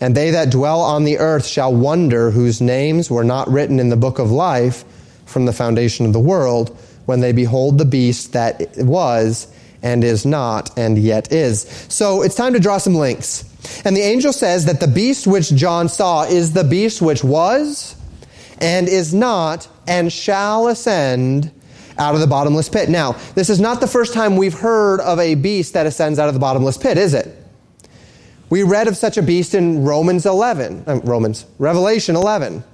and 0.00 0.14
they 0.14 0.30
that 0.30 0.50
dwell 0.50 0.80
on 0.80 1.04
the 1.04 1.18
earth 1.18 1.46
shall 1.46 1.74
wonder 1.74 2.30
whose 2.30 2.60
names 2.60 3.10
were 3.10 3.24
not 3.24 3.48
written 3.48 3.78
in 3.78 3.90
the 3.90 3.96
book 3.96 4.18
of 4.18 4.30
life 4.30 4.84
from 5.26 5.46
the 5.46 5.52
foundation 5.52 6.06
of 6.06 6.12
the 6.12 6.20
world 6.20 6.76
when 7.06 7.20
they 7.20 7.32
behold 7.32 7.78
the 7.78 7.84
beast 7.84 8.32
that 8.32 8.60
was 8.78 9.46
and 9.82 10.04
is 10.04 10.26
not 10.26 10.76
and 10.78 10.98
yet 10.98 11.32
is. 11.32 11.62
So 11.88 12.22
it's 12.22 12.34
time 12.34 12.52
to 12.54 12.60
draw 12.60 12.78
some 12.78 12.94
links. 12.94 13.44
And 13.84 13.96
the 13.96 14.00
angel 14.00 14.32
says 14.32 14.66
that 14.66 14.80
the 14.80 14.88
beast 14.88 15.26
which 15.26 15.54
John 15.54 15.88
saw 15.88 16.24
is 16.24 16.52
the 16.52 16.64
beast 16.64 17.02
which 17.02 17.22
was 17.22 17.96
and 18.58 18.88
is 18.88 19.14
not 19.14 19.68
and 19.86 20.12
shall 20.12 20.68
ascend 20.68 21.50
out 21.98 22.14
of 22.14 22.20
the 22.20 22.26
bottomless 22.26 22.68
pit. 22.68 22.88
Now, 22.88 23.12
this 23.34 23.50
is 23.50 23.60
not 23.60 23.80
the 23.80 23.86
first 23.86 24.14
time 24.14 24.36
we've 24.36 24.54
heard 24.54 25.00
of 25.00 25.18
a 25.18 25.34
beast 25.34 25.74
that 25.74 25.86
ascends 25.86 26.18
out 26.18 26.28
of 26.28 26.34
the 26.34 26.40
bottomless 26.40 26.78
pit, 26.78 26.96
is 26.96 27.12
it? 27.12 27.39
We 28.50 28.64
read 28.64 28.88
of 28.88 28.96
such 28.96 29.16
a 29.16 29.22
beast 29.22 29.54
in 29.54 29.84
Romans 29.84 30.26
11, 30.26 30.82
uh, 30.84 31.00
Romans, 31.04 31.46
Revelation 31.60 32.16
11. 32.16 32.64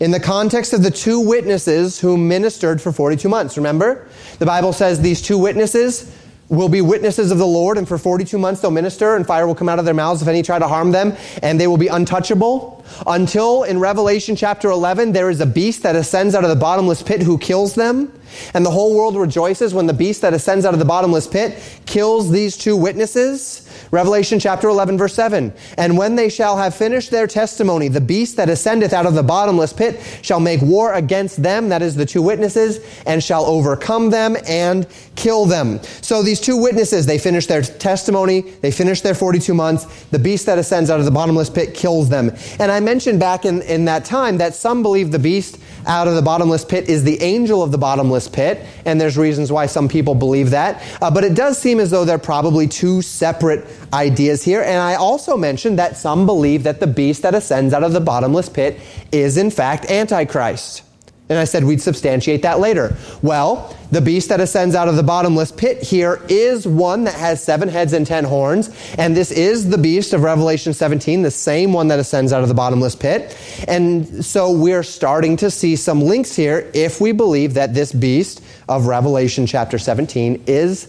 In 0.00 0.10
the 0.10 0.18
context 0.18 0.72
of 0.72 0.82
the 0.82 0.90
two 0.90 1.20
witnesses 1.20 2.00
who 2.00 2.16
ministered 2.16 2.82
for 2.82 2.90
42 2.90 3.28
months, 3.28 3.56
remember? 3.56 4.08
The 4.40 4.46
Bible 4.46 4.72
says 4.72 5.00
these 5.00 5.22
two 5.22 5.38
witnesses 5.38 6.12
will 6.48 6.68
be 6.68 6.80
witnesses 6.80 7.30
of 7.30 7.38
the 7.38 7.46
Lord, 7.46 7.78
and 7.78 7.86
for 7.86 7.98
42 7.98 8.36
months 8.36 8.60
they'll 8.60 8.72
minister, 8.72 9.14
and 9.14 9.24
fire 9.24 9.46
will 9.46 9.54
come 9.54 9.68
out 9.68 9.78
of 9.78 9.84
their 9.84 9.94
mouths 9.94 10.22
if 10.22 10.28
any 10.28 10.42
try 10.42 10.58
to 10.58 10.66
harm 10.66 10.90
them, 10.90 11.16
and 11.40 11.60
they 11.60 11.68
will 11.68 11.76
be 11.76 11.86
untouchable. 11.86 12.84
Until 13.06 13.62
in 13.62 13.78
Revelation 13.78 14.34
chapter 14.34 14.70
11, 14.70 15.12
there 15.12 15.30
is 15.30 15.40
a 15.40 15.46
beast 15.46 15.84
that 15.84 15.94
ascends 15.94 16.34
out 16.34 16.42
of 16.42 16.50
the 16.50 16.56
bottomless 16.56 17.02
pit 17.02 17.22
who 17.22 17.38
kills 17.38 17.76
them. 17.76 18.12
And 18.54 18.64
the 18.64 18.70
whole 18.70 18.96
world 18.96 19.16
rejoices 19.16 19.74
when 19.74 19.86
the 19.86 19.92
beast 19.92 20.22
that 20.22 20.34
ascends 20.34 20.64
out 20.64 20.74
of 20.74 20.78
the 20.78 20.84
bottomless 20.84 21.26
pit 21.26 21.62
kills 21.86 22.30
these 22.30 22.56
two 22.56 22.76
witnesses. 22.76 23.62
Revelation 23.90 24.38
chapter 24.38 24.68
11 24.68 24.98
verse 24.98 25.14
7. 25.14 25.52
And 25.78 25.96
when 25.96 26.16
they 26.16 26.28
shall 26.28 26.56
have 26.56 26.74
finished 26.74 27.10
their 27.10 27.26
testimony, 27.26 27.88
the 27.88 28.00
beast 28.00 28.36
that 28.36 28.48
ascendeth 28.48 28.92
out 28.92 29.06
of 29.06 29.14
the 29.14 29.22
bottomless 29.22 29.72
pit 29.72 30.00
shall 30.22 30.40
make 30.40 30.60
war 30.62 30.94
against 30.94 31.42
them, 31.42 31.68
that 31.68 31.82
is 31.82 31.94
the 31.94 32.06
two 32.06 32.22
witnesses, 32.22 32.80
and 33.06 33.22
shall 33.22 33.44
overcome 33.44 34.10
them 34.10 34.36
and 34.48 34.86
kill 35.14 35.46
them. 35.46 35.80
So 36.02 36.22
these 36.22 36.40
two 36.40 36.56
witnesses, 36.56 37.06
they 37.06 37.18
finish 37.18 37.46
their 37.46 37.62
testimony, 37.62 38.40
they 38.40 38.70
finish 38.70 39.00
their 39.00 39.14
42 39.14 39.54
months, 39.54 40.04
the 40.06 40.18
beast 40.18 40.46
that 40.46 40.58
ascends 40.58 40.90
out 40.90 40.98
of 40.98 41.04
the 41.04 41.10
bottomless 41.10 41.50
pit 41.50 41.74
kills 41.74 42.08
them. 42.08 42.32
And 42.58 42.70
I 42.72 42.80
mentioned 42.80 43.20
back 43.20 43.44
in, 43.44 43.62
in 43.62 43.84
that 43.86 44.04
time 44.04 44.38
that 44.38 44.54
some 44.54 44.82
believe 44.82 45.12
the 45.12 45.18
beast 45.18 45.58
out 45.86 46.08
of 46.08 46.14
the 46.14 46.22
bottomless 46.22 46.64
pit 46.64 46.88
is 46.88 47.04
the 47.04 47.20
angel 47.22 47.62
of 47.62 47.72
the 47.72 47.78
bottomless 47.78 48.28
pit, 48.28 48.64
and 48.84 49.00
there's 49.00 49.16
reasons 49.16 49.52
why 49.52 49.66
some 49.66 49.88
people 49.88 50.14
believe 50.14 50.50
that. 50.50 50.82
Uh, 51.00 51.10
but 51.10 51.24
it 51.24 51.34
does 51.34 51.58
seem 51.58 51.80
as 51.80 51.90
though 51.90 52.04
they're 52.04 52.18
probably 52.18 52.66
two 52.66 53.02
separate 53.02 53.66
ideas 53.92 54.42
here. 54.42 54.62
And 54.62 54.78
I 54.78 54.94
also 54.94 55.36
mentioned 55.36 55.78
that 55.78 55.96
some 55.96 56.26
believe 56.26 56.64
that 56.64 56.80
the 56.80 56.86
beast 56.86 57.22
that 57.22 57.34
ascends 57.34 57.72
out 57.72 57.84
of 57.84 57.92
the 57.92 58.00
bottomless 58.00 58.48
pit 58.48 58.80
is 59.12 59.36
in 59.36 59.50
fact 59.50 59.90
Antichrist. 59.90 60.85
And 61.28 61.38
I 61.38 61.44
said 61.44 61.64
we'd 61.64 61.82
substantiate 61.82 62.42
that 62.42 62.60
later. 62.60 62.96
Well, 63.20 63.76
the 63.90 64.00
beast 64.00 64.28
that 64.28 64.40
ascends 64.40 64.76
out 64.76 64.86
of 64.86 64.94
the 64.94 65.02
bottomless 65.02 65.50
pit 65.50 65.82
here 65.82 66.20
is 66.28 66.68
one 66.68 67.04
that 67.04 67.14
has 67.14 67.42
seven 67.42 67.68
heads 67.68 67.92
and 67.92 68.06
ten 68.06 68.24
horns. 68.24 68.70
And 68.96 69.16
this 69.16 69.32
is 69.32 69.68
the 69.68 69.78
beast 69.78 70.12
of 70.12 70.22
Revelation 70.22 70.72
17, 70.72 71.22
the 71.22 71.30
same 71.32 71.72
one 71.72 71.88
that 71.88 71.98
ascends 71.98 72.32
out 72.32 72.42
of 72.42 72.48
the 72.48 72.54
bottomless 72.54 72.94
pit. 72.94 73.36
And 73.66 74.24
so 74.24 74.52
we're 74.52 74.84
starting 74.84 75.36
to 75.38 75.50
see 75.50 75.74
some 75.74 76.00
links 76.00 76.36
here 76.36 76.70
if 76.74 77.00
we 77.00 77.10
believe 77.10 77.54
that 77.54 77.74
this 77.74 77.92
beast 77.92 78.40
of 78.68 78.86
Revelation 78.86 79.46
chapter 79.46 79.78
17 79.78 80.44
is, 80.46 80.88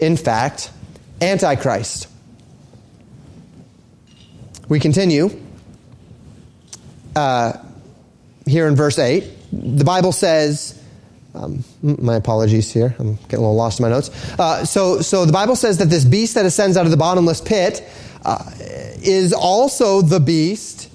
in 0.00 0.16
fact, 0.16 0.72
Antichrist. 1.20 2.08
We 4.68 4.80
continue 4.80 5.40
uh, 7.14 7.52
here 8.46 8.66
in 8.66 8.74
verse 8.74 8.98
8 8.98 9.38
the 9.52 9.84
Bible 9.84 10.12
says, 10.12 10.82
um, 11.34 11.64
my 11.82 12.16
apologies 12.16 12.72
here. 12.72 12.94
I'm 12.98 13.14
getting 13.14 13.38
a 13.38 13.40
little 13.40 13.54
lost 13.54 13.80
in 13.80 13.84
my 13.84 13.90
notes. 13.90 14.10
Uh, 14.38 14.64
so, 14.64 15.00
so 15.00 15.24
the 15.24 15.32
Bible 15.32 15.56
says 15.56 15.78
that 15.78 15.86
this 15.86 16.04
beast 16.04 16.34
that 16.34 16.44
ascends 16.44 16.76
out 16.76 16.84
of 16.84 16.90
the 16.90 16.96
bottomless 16.96 17.40
pit 17.40 17.86
uh, 18.24 18.50
is 19.02 19.32
also 19.32 20.02
the 20.02 20.20
beast 20.20 20.90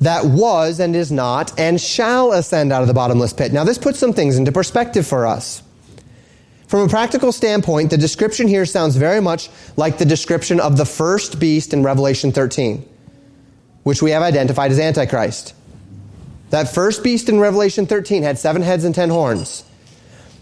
that 0.00 0.24
was 0.24 0.80
and 0.80 0.96
is 0.96 1.12
not 1.12 1.58
and 1.58 1.80
shall 1.80 2.32
ascend 2.32 2.72
out 2.72 2.82
of 2.82 2.88
the 2.88 2.94
bottomless 2.94 3.32
pit. 3.32 3.52
Now, 3.52 3.64
this 3.64 3.78
puts 3.78 3.98
some 3.98 4.12
things 4.12 4.38
into 4.38 4.52
perspective 4.52 5.06
for 5.06 5.26
us. 5.26 5.62
From 6.68 6.80
a 6.80 6.88
practical 6.88 7.32
standpoint, 7.32 7.90
the 7.90 7.98
description 7.98 8.46
here 8.46 8.64
sounds 8.64 8.94
very 8.94 9.20
much 9.20 9.50
like 9.76 9.98
the 9.98 10.04
description 10.04 10.60
of 10.60 10.76
the 10.76 10.84
first 10.84 11.40
beast 11.40 11.74
in 11.74 11.82
Revelation 11.82 12.30
13, 12.30 12.88
which 13.82 14.02
we 14.02 14.12
have 14.12 14.22
identified 14.22 14.70
as 14.70 14.78
Antichrist. 14.78 15.54
That 16.50 16.74
first 16.74 17.02
beast 17.02 17.28
in 17.28 17.40
Revelation 17.40 17.86
13 17.86 18.22
had 18.22 18.38
seven 18.38 18.62
heads 18.62 18.84
and 18.84 18.94
ten 18.94 19.08
horns. 19.08 19.64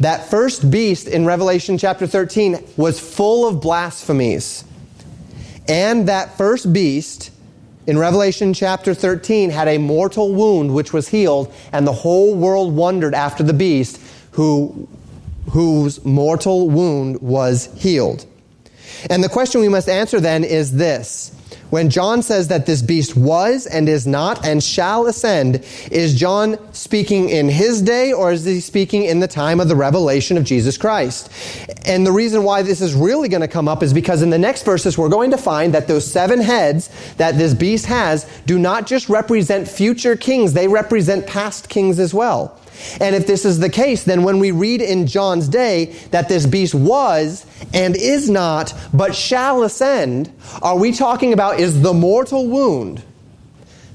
That 0.00 0.30
first 0.30 0.70
beast 0.70 1.08
in 1.08 1.26
Revelation 1.26 1.76
chapter 1.76 2.06
13 2.06 2.64
was 2.76 3.00
full 3.00 3.46
of 3.46 3.60
blasphemies. 3.60 4.64
And 5.66 6.08
that 6.08 6.38
first 6.38 6.72
beast 6.72 7.30
in 7.86 7.98
Revelation 7.98 8.54
chapter 8.54 8.94
13 8.94 9.50
had 9.50 9.68
a 9.68 9.78
mortal 9.78 10.34
wound 10.34 10.74
which 10.74 10.92
was 10.92 11.08
healed, 11.08 11.52
and 11.72 11.86
the 11.86 11.92
whole 11.92 12.34
world 12.34 12.74
wondered 12.74 13.14
after 13.14 13.42
the 13.42 13.52
beast 13.52 14.00
who, 14.32 14.88
whose 15.50 16.04
mortal 16.04 16.70
wound 16.70 17.20
was 17.20 17.68
healed. 17.76 18.24
And 19.10 19.22
the 19.22 19.28
question 19.28 19.60
we 19.60 19.68
must 19.68 19.88
answer 19.88 20.20
then 20.20 20.44
is 20.44 20.76
this 20.76 21.34
when 21.70 21.90
John 21.90 22.22
says 22.22 22.48
that 22.48 22.66
this 22.66 22.82
beast 22.82 23.16
was 23.16 23.66
and 23.66 23.88
is 23.88 24.06
not 24.06 24.44
and 24.44 24.62
shall 24.62 25.06
ascend, 25.06 25.64
is 25.90 26.14
John 26.14 26.56
speaking 26.72 27.28
in 27.28 27.48
his 27.48 27.82
day 27.82 28.12
or 28.12 28.32
is 28.32 28.44
he 28.44 28.60
speaking 28.60 29.04
in 29.04 29.20
the 29.20 29.28
time 29.28 29.60
of 29.60 29.68
the 29.68 29.76
revelation 29.76 30.36
of 30.36 30.44
Jesus 30.44 30.78
Christ? 30.78 31.30
And 31.86 32.06
the 32.06 32.12
reason 32.12 32.42
why 32.42 32.62
this 32.62 32.80
is 32.80 32.94
really 32.94 33.28
going 33.28 33.40
to 33.42 33.48
come 33.48 33.68
up 33.68 33.82
is 33.82 33.92
because 33.92 34.22
in 34.22 34.30
the 34.30 34.38
next 34.38 34.64
verses 34.64 34.96
we're 34.96 35.08
going 35.08 35.30
to 35.30 35.38
find 35.38 35.74
that 35.74 35.88
those 35.88 36.10
seven 36.10 36.40
heads 36.40 36.90
that 37.16 37.36
this 37.36 37.54
beast 37.54 37.86
has 37.86 38.26
do 38.46 38.58
not 38.58 38.86
just 38.86 39.08
represent 39.08 39.68
future 39.68 40.16
kings, 40.16 40.52
they 40.52 40.68
represent 40.68 41.26
past 41.26 41.68
kings 41.68 41.98
as 41.98 42.14
well. 42.14 42.57
And 43.00 43.14
if 43.14 43.26
this 43.26 43.44
is 43.44 43.58
the 43.58 43.68
case, 43.68 44.04
then 44.04 44.22
when 44.22 44.38
we 44.38 44.50
read 44.50 44.80
in 44.80 45.06
John's 45.06 45.48
day 45.48 45.86
that 46.10 46.28
this 46.28 46.46
beast 46.46 46.74
was 46.74 47.46
and 47.74 47.96
is 47.96 48.28
not, 48.30 48.74
but 48.92 49.14
shall 49.14 49.62
ascend, 49.62 50.32
are 50.62 50.78
we 50.78 50.92
talking 50.92 51.32
about 51.32 51.60
is 51.60 51.82
the 51.82 51.94
mortal 51.94 52.46
wound 52.46 53.02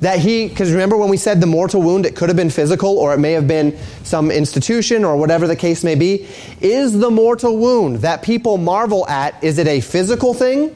that 0.04 0.20
he, 0.20 0.50
because 0.50 0.70
remember 0.72 0.98
when 0.98 1.10
we 1.10 1.16
said 1.16 1.40
the 1.40 1.48
mortal 1.48 1.82
wound, 1.82 2.06
it 2.06 2.14
could 2.14 2.28
have 2.28 2.36
been 2.36 2.50
physical 2.50 2.98
or 2.98 3.14
it 3.14 3.20
may 3.20 3.32
have 3.32 3.48
been 3.48 3.78
some 4.04 4.32
institution 4.32 5.06
or 5.06 5.16
whatever 5.16 5.48
the 5.48 5.56
case 5.56 5.82
may 5.82 5.96
be. 5.96 6.28
Is 6.60 7.00
the 7.00 7.10
mortal 7.10 7.58
wound 7.58 7.98
that 7.98 8.22
people 8.22 8.58
marvel 8.58 9.08
at, 9.08 9.42
is 9.42 9.58
it 9.60 9.68
a 9.68 9.80
physical 9.80 10.34
thing? 10.34 10.76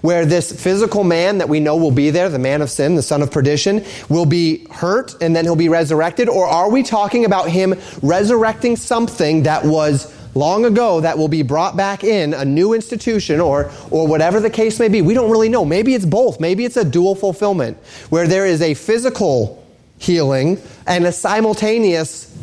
Where 0.00 0.24
this 0.24 0.52
physical 0.52 1.04
man 1.04 1.38
that 1.38 1.48
we 1.48 1.60
know 1.60 1.76
will 1.76 1.90
be 1.90 2.10
there, 2.10 2.28
the 2.28 2.38
man 2.38 2.62
of 2.62 2.70
sin, 2.70 2.94
the 2.94 3.02
son 3.02 3.22
of 3.22 3.30
perdition, 3.30 3.84
will 4.08 4.26
be 4.26 4.66
hurt 4.70 5.14
and 5.20 5.34
then 5.34 5.44
he'll 5.44 5.56
be 5.56 5.68
resurrected? 5.68 6.28
Or 6.28 6.46
are 6.46 6.70
we 6.70 6.82
talking 6.82 7.24
about 7.24 7.48
him 7.48 7.74
resurrecting 8.02 8.76
something 8.76 9.44
that 9.44 9.64
was 9.64 10.14
long 10.34 10.64
ago 10.64 11.00
that 11.00 11.18
will 11.18 11.28
be 11.28 11.42
brought 11.42 11.76
back 11.76 12.04
in 12.04 12.34
a 12.34 12.44
new 12.44 12.72
institution 12.72 13.40
or, 13.40 13.70
or 13.90 14.06
whatever 14.06 14.40
the 14.40 14.50
case 14.50 14.78
may 14.78 14.88
be? 14.88 15.02
We 15.02 15.14
don't 15.14 15.30
really 15.30 15.48
know. 15.48 15.64
Maybe 15.64 15.94
it's 15.94 16.06
both. 16.06 16.40
Maybe 16.40 16.64
it's 16.64 16.76
a 16.76 16.84
dual 16.84 17.14
fulfillment 17.14 17.76
where 18.10 18.26
there 18.26 18.46
is 18.46 18.62
a 18.62 18.74
physical 18.74 19.64
healing 19.98 20.60
and 20.86 21.04
a 21.06 21.12
simultaneous 21.12 22.36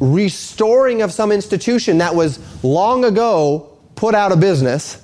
restoring 0.00 1.02
of 1.02 1.12
some 1.12 1.30
institution 1.30 1.98
that 1.98 2.14
was 2.14 2.38
long 2.64 3.04
ago 3.04 3.78
put 3.94 4.14
out 4.14 4.32
of 4.32 4.40
business, 4.40 5.03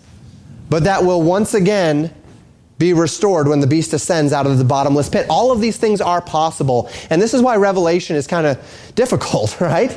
but 0.71 0.85
that 0.85 1.05
will 1.05 1.21
once 1.21 1.53
again 1.53 2.15
be 2.79 2.95
restored 2.95 3.47
when 3.47 3.61
the 3.61 3.67
beast 3.67 3.93
ascends 3.93 4.33
out 4.33 4.47
of 4.47 4.57
the 4.57 4.65
bottomless 4.65 5.11
pit. 5.11 5.27
All 5.29 5.53
of 5.53 5.61
these 5.61 5.77
things 5.77 6.01
are 6.01 6.23
possible. 6.23 6.89
And 7.11 7.21
this 7.21 7.35
is 7.35 7.43
why 7.43 7.57
Revelation 7.57 8.17
is 8.17 8.27
kind 8.27 8.47
of 8.47 8.93
difficult, 8.95 9.61
right? 9.61 9.97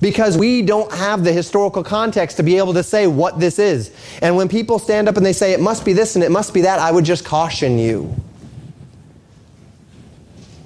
Because 0.00 0.36
we 0.36 0.62
don't 0.62 0.92
have 0.92 1.22
the 1.22 1.32
historical 1.32 1.84
context 1.84 2.38
to 2.38 2.42
be 2.42 2.58
able 2.58 2.74
to 2.74 2.82
say 2.82 3.06
what 3.06 3.38
this 3.38 3.60
is. 3.60 3.94
And 4.20 4.36
when 4.36 4.48
people 4.48 4.80
stand 4.80 5.08
up 5.08 5.16
and 5.16 5.24
they 5.24 5.32
say 5.32 5.52
it 5.52 5.60
must 5.60 5.84
be 5.84 5.92
this 5.92 6.16
and 6.16 6.24
it 6.24 6.32
must 6.32 6.52
be 6.52 6.62
that, 6.62 6.80
I 6.80 6.90
would 6.90 7.04
just 7.04 7.24
caution 7.24 7.78
you. 7.78 8.12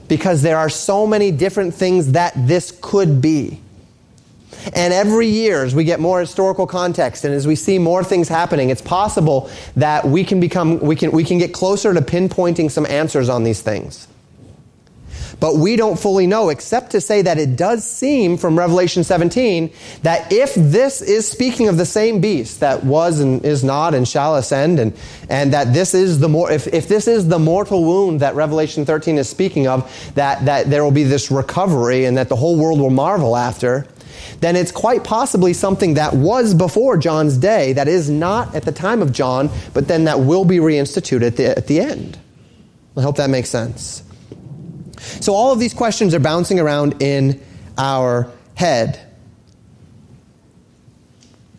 Because 0.08 0.40
there 0.40 0.56
are 0.56 0.70
so 0.70 1.06
many 1.06 1.30
different 1.32 1.74
things 1.74 2.12
that 2.12 2.32
this 2.46 2.78
could 2.80 3.20
be. 3.20 3.60
And 4.74 4.92
every 4.92 5.28
year, 5.28 5.64
as 5.64 5.74
we 5.74 5.84
get 5.84 6.00
more 6.00 6.20
historical 6.20 6.66
context 6.66 7.24
and 7.24 7.32
as 7.32 7.46
we 7.46 7.56
see 7.56 7.78
more 7.78 8.02
things 8.02 8.28
happening, 8.28 8.70
it's 8.70 8.82
possible 8.82 9.50
that 9.76 10.04
we 10.04 10.24
can 10.24 10.40
become, 10.40 10.80
we 10.80 10.96
can, 10.96 11.12
we 11.12 11.24
can 11.24 11.38
get 11.38 11.52
closer 11.52 11.94
to 11.94 12.00
pinpointing 12.00 12.70
some 12.70 12.86
answers 12.86 13.28
on 13.28 13.44
these 13.44 13.62
things. 13.62 14.08
But 15.38 15.56
we 15.56 15.76
don't 15.76 15.98
fully 15.98 16.26
know, 16.26 16.48
except 16.48 16.92
to 16.92 17.00
say 17.00 17.22
that 17.22 17.38
it 17.38 17.56
does 17.56 17.84
seem 17.84 18.38
from 18.38 18.58
Revelation 18.58 19.04
17 19.04 19.70
that 20.02 20.32
if 20.32 20.54
this 20.54 21.02
is 21.02 21.28
speaking 21.30 21.68
of 21.68 21.76
the 21.76 21.84
same 21.84 22.20
beast 22.20 22.60
that 22.60 22.84
was 22.84 23.20
and 23.20 23.44
is 23.44 23.62
not 23.62 23.94
and 23.94 24.08
shall 24.08 24.36
ascend, 24.36 24.78
and, 24.78 24.96
and 25.28 25.52
that 25.52 25.74
this 25.74 25.92
is 25.92 26.20
the 26.20 26.28
more, 26.28 26.50
if, 26.50 26.66
if 26.68 26.88
this 26.88 27.06
is 27.06 27.28
the 27.28 27.38
mortal 27.38 27.84
wound 27.84 28.20
that 28.20 28.34
Revelation 28.34 28.86
13 28.86 29.18
is 29.18 29.28
speaking 29.28 29.66
of, 29.66 30.12
that, 30.14 30.44
that 30.46 30.70
there 30.70 30.82
will 30.82 30.90
be 30.90 31.04
this 31.04 31.30
recovery 31.30 32.06
and 32.06 32.16
that 32.16 32.30
the 32.30 32.36
whole 32.36 32.56
world 32.56 32.80
will 32.80 32.90
marvel 32.90 33.36
after, 33.36 33.86
then 34.40 34.56
it's 34.56 34.72
quite 34.72 35.04
possibly 35.04 35.52
something 35.52 35.94
that 35.94 36.14
was 36.14 36.54
before 36.54 36.96
John's 36.96 37.38
day, 37.38 37.72
that 37.74 37.88
is 37.88 38.10
not 38.10 38.54
at 38.54 38.64
the 38.64 38.72
time 38.72 39.02
of 39.02 39.12
John, 39.12 39.50
but 39.74 39.88
then 39.88 40.04
that 40.04 40.20
will 40.20 40.44
be 40.44 40.58
reinstituted 40.58 41.22
at 41.22 41.36
the, 41.36 41.56
at 41.56 41.66
the 41.66 41.80
end. 41.80 42.18
I 42.96 43.02
hope 43.02 43.16
that 43.16 43.30
makes 43.30 43.50
sense. 43.50 44.02
So, 45.20 45.34
all 45.34 45.52
of 45.52 45.60
these 45.60 45.74
questions 45.74 46.14
are 46.14 46.20
bouncing 46.20 46.58
around 46.58 47.02
in 47.02 47.42
our 47.76 48.30
head. 48.54 49.00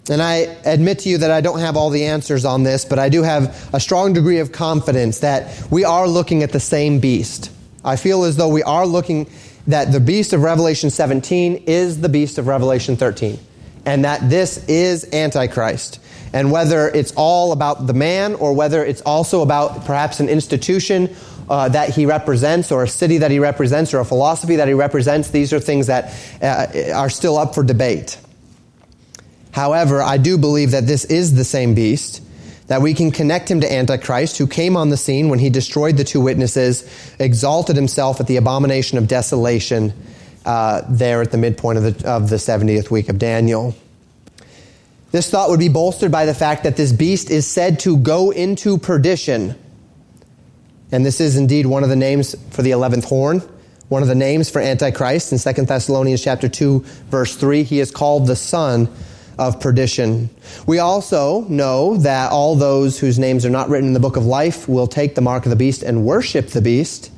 And 0.09 0.21
I 0.21 0.35
admit 0.65 0.99
to 0.99 1.09
you 1.09 1.17
that 1.19 1.31
I 1.31 1.41
don't 1.41 1.59
have 1.59 1.75
all 1.75 1.89
the 1.89 2.05
answers 2.05 2.45
on 2.45 2.63
this, 2.63 2.85
but 2.85 2.97
I 2.97 3.09
do 3.09 3.23
have 3.23 3.69
a 3.73 3.79
strong 3.79 4.13
degree 4.13 4.39
of 4.39 4.51
confidence 4.51 5.19
that 5.19 5.69
we 5.69 5.83
are 5.83 6.07
looking 6.07 6.43
at 6.43 6.51
the 6.51 6.59
same 6.59 6.99
beast. 6.99 7.51
I 7.83 7.97
feel 7.97 8.23
as 8.23 8.37
though 8.37 8.49
we 8.49 8.63
are 8.63 8.85
looking 8.85 9.29
that 9.67 9.91
the 9.91 9.99
beast 9.99 10.33
of 10.33 10.41
Revelation 10.41 10.89
17 10.89 11.63
is 11.67 12.01
the 12.01 12.09
beast 12.09 12.37
of 12.37 12.47
Revelation 12.47 12.95
13, 12.95 13.37
and 13.85 14.05
that 14.05 14.29
this 14.29 14.65
is 14.67 15.13
Antichrist. 15.13 15.99
And 16.33 16.51
whether 16.51 16.87
it's 16.87 17.13
all 17.15 17.51
about 17.51 17.87
the 17.87 17.93
man 17.93 18.35
or 18.35 18.53
whether 18.53 18.83
it's 18.83 19.01
also 19.01 19.41
about 19.41 19.85
perhaps 19.85 20.19
an 20.19 20.29
institution 20.29 21.15
uh, 21.49 21.69
that 21.69 21.89
he 21.89 22.05
represents 22.05 22.71
or 22.71 22.83
a 22.83 22.87
city 22.87 23.19
that 23.19 23.31
he 23.31 23.39
represents 23.39 23.93
or 23.93 23.99
a 23.99 24.05
philosophy 24.05 24.57
that 24.57 24.67
he 24.67 24.73
represents, 24.73 25.29
these 25.29 25.53
are 25.53 25.59
things 25.59 25.87
that 25.87 26.13
uh, 26.41 26.93
are 26.93 27.09
still 27.09 27.37
up 27.37 27.55
for 27.55 27.63
debate. 27.63 28.17
However, 29.51 30.01
I 30.01 30.17
do 30.17 30.37
believe 30.37 30.71
that 30.71 30.85
this 30.85 31.05
is 31.05 31.33
the 31.33 31.45
same 31.45 31.73
beast 31.73 32.21
that 32.67 32.81
we 32.81 32.93
can 32.93 33.11
connect 33.11 33.49
him 33.49 33.61
to 33.61 33.73
Antichrist, 33.73 34.37
who 34.37 34.45
came 34.45 34.77
on 34.77 34.89
the 34.89 34.97
scene 34.97 35.29
when 35.29 35.39
he 35.39 35.49
destroyed 35.49 35.97
the 35.97 36.03
two 36.03 36.21
witnesses, 36.21 36.87
exalted 37.17 37.75
himself 37.75 38.19
at 38.19 38.27
the 38.27 38.37
abomination 38.37 38.97
of 38.97 39.07
desolation 39.07 39.93
uh, 40.45 40.81
there 40.89 41.21
at 41.21 41.31
the 41.31 41.37
midpoint 41.37 41.77
of 41.77 41.83
the, 41.83 42.09
of 42.09 42.29
the 42.29 42.35
70th 42.35 42.89
week 42.91 43.09
of 43.09 43.17
Daniel. 43.17 43.75
This 45.11 45.29
thought 45.29 45.49
would 45.49 45.59
be 45.59 45.69
bolstered 45.69 46.11
by 46.11 46.25
the 46.25 46.33
fact 46.33 46.63
that 46.63 46.75
this 46.75 46.91
beast 46.91 47.29
is 47.29 47.47
said 47.47 47.79
to 47.81 47.97
go 47.97 48.31
into 48.31 48.77
perdition. 48.77 49.55
And 50.91 51.05
this 51.05 51.21
is 51.21 51.37
indeed 51.37 51.65
one 51.65 51.83
of 51.83 51.89
the 51.89 51.95
names 51.95 52.35
for 52.51 52.61
the 52.61 52.71
11th 52.71 53.05
horn, 53.05 53.41
one 53.87 54.01
of 54.01 54.09
the 54.09 54.15
names 54.15 54.49
for 54.49 54.61
Antichrist. 54.61 55.31
In 55.31 55.39
2 55.39 55.63
Thessalonians 55.63 56.21
chapter 56.21 56.49
2, 56.49 56.79
verse 57.09 57.35
3, 57.35 57.63
he 57.63 57.79
is 57.79 57.91
called 57.91 58.27
the 58.27 58.35
son 58.35 58.89
of 59.37 59.59
perdition. 59.59 60.29
We 60.65 60.79
also 60.79 61.41
know 61.41 61.97
that 61.97 62.31
all 62.31 62.55
those 62.55 62.99
whose 62.99 63.19
names 63.19 63.45
are 63.45 63.49
not 63.49 63.69
written 63.69 63.87
in 63.87 63.93
the 63.93 63.99
book 63.99 64.17
of 64.17 64.25
life 64.25 64.67
will 64.67 64.87
take 64.87 65.15
the 65.15 65.21
mark 65.21 65.45
of 65.45 65.49
the 65.49 65.55
beast 65.55 65.83
and 65.83 66.03
worship 66.03 66.47
the 66.47 66.61
beast, 66.61 67.11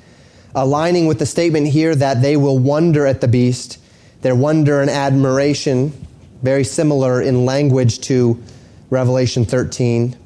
aligning 0.53 1.07
with 1.07 1.19
the 1.19 1.25
statement 1.25 1.67
here 1.67 1.95
that 1.95 2.21
they 2.21 2.35
will 2.35 2.57
wonder 2.57 3.05
at 3.05 3.21
the 3.21 3.27
beast. 3.27 3.79
Their 4.21 4.35
wonder 4.35 4.81
and 4.81 4.89
admiration, 4.89 5.93
very 6.41 6.63
similar 6.65 7.21
in 7.21 7.45
language 7.45 7.99
to 8.01 8.41
Revelation 8.89 9.45
13. 9.45 10.17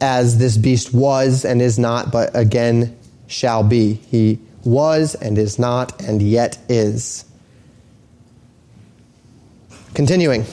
As 0.00 0.38
this 0.38 0.56
beast 0.56 0.94
was 0.94 1.44
and 1.44 1.60
is 1.60 1.78
not, 1.78 2.10
but 2.10 2.30
again 2.34 2.96
shall 3.26 3.62
be. 3.62 3.94
He 3.94 4.38
was 4.64 5.14
and 5.14 5.38
is 5.38 5.58
not 5.58 6.00
and 6.02 6.22
yet 6.22 6.58
is. 6.68 7.24
Continuing 9.94 10.44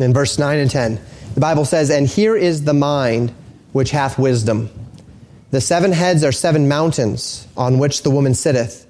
in 0.00 0.12
verse 0.12 0.38
9 0.38 0.58
and 0.58 0.70
10, 0.70 1.00
the 1.34 1.40
Bible 1.40 1.64
says, 1.64 1.90
And 1.90 2.06
here 2.06 2.36
is 2.36 2.64
the 2.64 2.74
mind 2.74 3.32
which 3.72 3.90
hath 3.90 4.18
wisdom. 4.18 4.70
The 5.50 5.60
seven 5.60 5.92
heads 5.92 6.22
are 6.24 6.32
seven 6.32 6.68
mountains 6.68 7.46
on 7.56 7.78
which 7.78 8.02
the 8.02 8.10
woman 8.10 8.34
sitteth. 8.34 8.86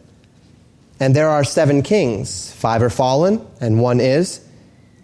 And 0.98 1.16
there 1.16 1.30
are 1.30 1.44
seven 1.44 1.82
kings. 1.82 2.52
Five 2.52 2.82
are 2.82 2.90
fallen, 2.90 3.44
and 3.60 3.80
one 3.80 4.00
is, 4.00 4.44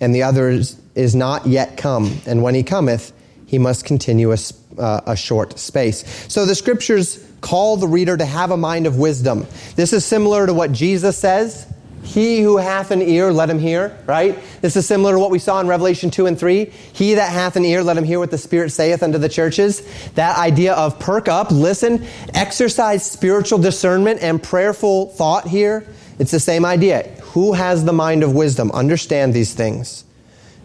and 0.01 0.15
the 0.15 0.25
other 0.25 0.51
is, 0.51 0.79
is 0.95 1.15
not 1.15 1.47
yet 1.47 1.79
come. 1.79 2.21
And 2.27 2.43
when 2.43 2.55
he 2.55 2.63
cometh, 2.63 3.13
he 3.47 3.59
must 3.59 3.85
continue 3.87 4.33
a, 4.33 4.37
uh, 4.77 5.01
a 5.07 5.17
short 5.17 5.59
space. 5.59 6.05
So 6.29 6.45
the 6.45 6.55
scriptures 6.55 7.25
call 7.41 7.79
the 7.79 7.89
reader 7.89 8.17
to 8.17 8.25
have 8.25 8.51
a 8.51 8.57
mind 8.57 8.87
of 8.87 8.99
wisdom. 8.99 9.47
This 9.77 9.93
is 9.93 10.05
similar 10.05 10.47
to 10.47 10.53
what 10.53 10.73
Jesus 10.73 11.17
says 11.17 11.73
he 12.07 12.41
who 12.41 12.57
hath 12.57 12.93
an 12.93 13.03
ear, 13.03 13.33
let 13.33 13.51
him 13.51 13.59
hear, 13.59 13.99
right? 14.07 14.39
This 14.61 14.77
is 14.77 14.87
similar 14.87 15.15
to 15.15 15.19
what 15.19 15.33
we 15.33 15.41
saw 15.41 15.61
in 15.61 15.67
Revelation 15.67 16.09
2 16.09 16.27
and 16.27 16.39
3. 16.39 16.67
He 16.93 17.15
that 17.15 17.33
hath 17.33 17.57
an 17.57 17.65
ear, 17.65 17.83
let 17.83 17.99
him 17.99 18.05
hear 18.05 18.21
what 18.21 18.31
the 18.31 18.39
Spirit 18.39 18.71
saith 18.71 19.03
unto 19.03 19.19
the 19.19 19.29
churches. 19.29 19.83
That 20.15 20.39
idea 20.39 20.75
of 20.75 21.01
perk 21.01 21.27
up, 21.27 21.51
listen, 21.51 22.07
exercise 22.33 23.05
spiritual 23.05 23.59
discernment 23.59 24.23
and 24.23 24.41
prayerful 24.41 25.09
thought 25.11 25.49
here. 25.49 25.85
It's 26.21 26.31
the 26.31 26.39
same 26.39 26.65
idea. 26.65 27.03
Who 27.33 27.55
has 27.55 27.85
the 27.85 27.93
mind 27.93 28.23
of 28.23 28.33
wisdom? 28.33 28.71
Understand 28.71 29.35
these 29.35 29.53
things. 29.53 30.05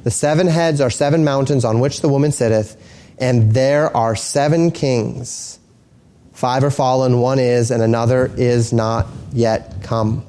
The 0.04 0.12
seven 0.12 0.46
heads 0.46 0.80
are 0.80 0.92
seven 0.92 1.24
mountains 1.24 1.66
on 1.66 1.80
which 1.80 2.02
the 2.02 2.08
woman 2.08 2.32
sitteth, 2.32 2.78
and 3.18 3.52
there 3.52 3.96
are 3.98 4.16
seven 4.16 4.70
kings. 4.70 5.60
Five 6.34 6.64
are 6.64 6.72
fallen, 6.72 7.20
one 7.20 7.40
is, 7.40 7.72
and 7.72 7.82
another 7.82 8.32
is 8.38 8.72
not 8.72 9.08
yet 9.34 9.82
come. 9.82 10.26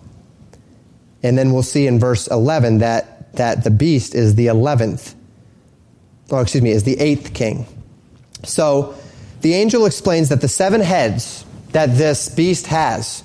And 1.23 1.39
then 1.39 1.53
we'll 1.53 1.63
see 1.63 1.87
in 1.87 1.99
verse 1.99 2.27
11 2.27 2.79
that, 2.79 3.33
that 3.35 3.65
the 3.65 3.71
beast 3.71 4.15
is 4.15 4.35
the 4.35 4.47
11th, 4.47 5.15
or 6.31 6.43
excuse 6.43 6.63
me, 6.63 6.71
is 6.71 6.85
the 6.85 6.99
eighth 6.99 7.35
king. 7.35 7.67
So 8.45 8.95
the 9.41 9.55
angel 9.55 9.87
explains 9.87 10.29
that 10.31 10.41
the 10.41 10.49
seven 10.49 10.81
heads 10.81 11.45
that 11.73 11.97
this 11.97 12.29
beast 12.29 12.67
has, 12.67 13.23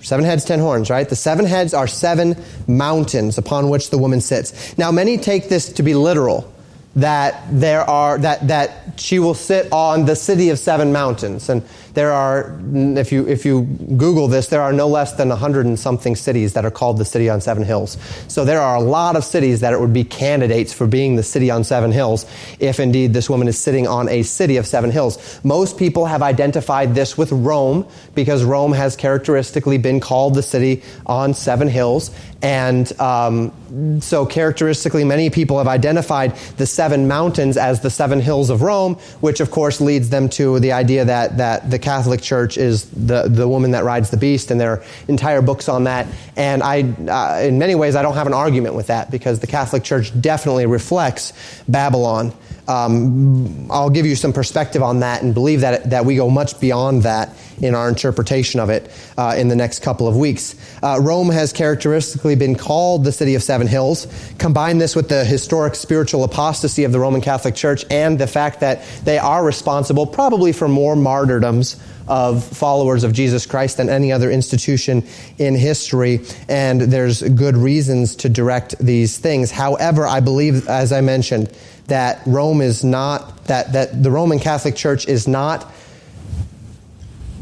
seven 0.00 0.24
heads, 0.24 0.44
ten 0.44 0.58
horns, 0.58 0.90
right? 0.90 1.08
The 1.08 1.16
seven 1.16 1.44
heads 1.44 1.74
are 1.74 1.86
seven 1.86 2.36
mountains 2.66 3.38
upon 3.38 3.68
which 3.68 3.90
the 3.90 3.98
woman 3.98 4.20
sits. 4.20 4.76
Now, 4.78 4.90
many 4.92 5.18
take 5.18 5.48
this 5.48 5.72
to 5.74 5.82
be 5.82 5.94
literal 5.94 6.52
that 6.96 7.42
there 7.50 7.88
are 7.88 8.18
that 8.18 8.48
that 8.48 9.00
she 9.00 9.18
will 9.18 9.34
sit 9.34 9.72
on 9.72 10.04
the 10.04 10.14
city 10.14 10.50
of 10.50 10.58
seven 10.58 10.92
mountains 10.92 11.48
and 11.48 11.62
there 11.94 12.12
are 12.12 12.58
if 12.96 13.12
you 13.12 13.26
if 13.26 13.44
you 13.44 13.62
google 13.62 14.28
this 14.28 14.46
there 14.46 14.62
are 14.62 14.72
no 14.72 14.88
less 14.88 15.12
than 15.14 15.28
100 15.28 15.66
and 15.66 15.78
something 15.78 16.16
cities 16.16 16.54
that 16.54 16.64
are 16.64 16.70
called 16.70 16.98
the 16.98 17.04
city 17.04 17.28
on 17.28 17.40
seven 17.40 17.62
hills. 17.62 17.98
So 18.28 18.44
there 18.44 18.60
are 18.60 18.76
a 18.76 18.80
lot 18.80 19.16
of 19.16 19.24
cities 19.24 19.60
that 19.60 19.72
it 19.72 19.80
would 19.80 19.92
be 19.92 20.04
candidates 20.04 20.72
for 20.72 20.86
being 20.86 21.16
the 21.16 21.22
city 21.22 21.50
on 21.50 21.64
seven 21.64 21.92
hills 21.92 22.26
if 22.58 22.80
indeed 22.80 23.12
this 23.12 23.28
woman 23.28 23.48
is 23.48 23.58
sitting 23.58 23.86
on 23.86 24.08
a 24.08 24.22
city 24.22 24.56
of 24.56 24.66
seven 24.66 24.90
hills. 24.90 25.40
Most 25.44 25.78
people 25.78 26.06
have 26.06 26.22
identified 26.22 26.94
this 26.94 27.18
with 27.18 27.32
rome 27.32 27.86
because 28.14 28.44
rome 28.44 28.72
has 28.72 28.96
characteristically 28.96 29.78
been 29.78 30.00
called 30.00 30.34
the 30.34 30.42
city 30.42 30.82
on 31.06 31.34
seven 31.34 31.68
hills 31.68 32.10
and 32.42 33.00
um, 33.00 34.00
so, 34.00 34.26
characteristically, 34.26 35.04
many 35.04 35.30
people 35.30 35.58
have 35.58 35.68
identified 35.68 36.36
the 36.56 36.66
seven 36.66 37.06
mountains 37.06 37.56
as 37.56 37.80
the 37.80 37.88
seven 37.88 38.20
hills 38.20 38.50
of 38.50 38.62
Rome, 38.62 38.96
which 39.20 39.38
of 39.38 39.52
course 39.52 39.80
leads 39.80 40.10
them 40.10 40.28
to 40.30 40.58
the 40.58 40.72
idea 40.72 41.04
that, 41.04 41.36
that 41.36 41.70
the 41.70 41.78
Catholic 41.78 42.20
Church 42.20 42.58
is 42.58 42.90
the, 42.90 43.28
the 43.28 43.46
woman 43.46 43.70
that 43.70 43.84
rides 43.84 44.10
the 44.10 44.16
beast, 44.16 44.50
and 44.50 44.60
there 44.60 44.72
are 44.72 44.82
entire 45.06 45.40
books 45.40 45.68
on 45.68 45.84
that. 45.84 46.08
And 46.36 46.64
I, 46.64 46.82
uh, 46.82 47.46
in 47.46 47.58
many 47.58 47.76
ways, 47.76 47.94
I 47.94 48.02
don't 48.02 48.14
have 48.14 48.26
an 48.26 48.34
argument 48.34 48.74
with 48.74 48.88
that 48.88 49.10
because 49.12 49.38
the 49.38 49.46
Catholic 49.46 49.84
Church 49.84 50.10
definitely 50.20 50.66
reflects 50.66 51.32
Babylon. 51.68 52.34
Um, 52.66 53.70
I'll 53.70 53.90
give 53.90 54.06
you 54.06 54.16
some 54.16 54.32
perspective 54.32 54.82
on 54.82 55.00
that 55.00 55.22
and 55.22 55.32
believe 55.32 55.60
that, 55.60 55.90
that 55.90 56.04
we 56.04 56.16
go 56.16 56.28
much 56.28 56.60
beyond 56.60 57.04
that 57.04 57.30
in 57.62 57.74
our 57.74 57.88
interpretation 57.88 58.60
of 58.60 58.68
it 58.68 58.90
uh, 59.16 59.34
in 59.38 59.48
the 59.48 59.56
next 59.56 59.78
couple 59.82 60.06
of 60.06 60.16
weeks. 60.16 60.54
Uh, 60.82 60.98
Rome 61.00 61.30
has 61.30 61.52
characteristically 61.52 62.34
been 62.34 62.56
called 62.56 63.04
the 63.04 63.12
city 63.12 63.34
of 63.34 63.42
seven 63.42 63.66
hills. 63.66 64.06
Combine 64.38 64.78
this 64.78 64.94
with 64.94 65.08
the 65.08 65.24
historic 65.24 65.74
spiritual 65.74 66.24
apostasy 66.24 66.84
of 66.84 66.92
the 66.92 66.98
Roman 66.98 67.20
Catholic 67.20 67.54
Church 67.54 67.84
and 67.90 68.18
the 68.18 68.26
fact 68.26 68.60
that 68.60 68.84
they 69.04 69.16
are 69.16 69.44
responsible 69.44 70.06
probably 70.06 70.52
for 70.52 70.68
more 70.68 70.96
martyrdoms 70.96 71.80
of 72.08 72.44
followers 72.44 73.04
of 73.04 73.12
Jesus 73.12 73.46
Christ 73.46 73.76
than 73.76 73.88
any 73.88 74.10
other 74.10 74.30
institution 74.30 75.04
in 75.38 75.54
history, 75.54 76.20
and 76.48 76.80
there's 76.80 77.22
good 77.22 77.56
reasons 77.56 78.16
to 78.16 78.28
direct 78.28 78.76
these 78.78 79.18
things. 79.18 79.52
However, 79.52 80.06
I 80.06 80.20
believe, 80.20 80.68
as 80.68 80.92
I 80.92 81.00
mentioned, 81.00 81.56
that 81.86 82.20
Rome 82.26 82.60
is 82.60 82.84
not, 82.84 83.44
that, 83.44 83.72
that 83.72 84.02
the 84.02 84.10
Roman 84.10 84.38
Catholic 84.38 84.74
Church 84.74 85.06
is 85.06 85.28
not 85.28 85.72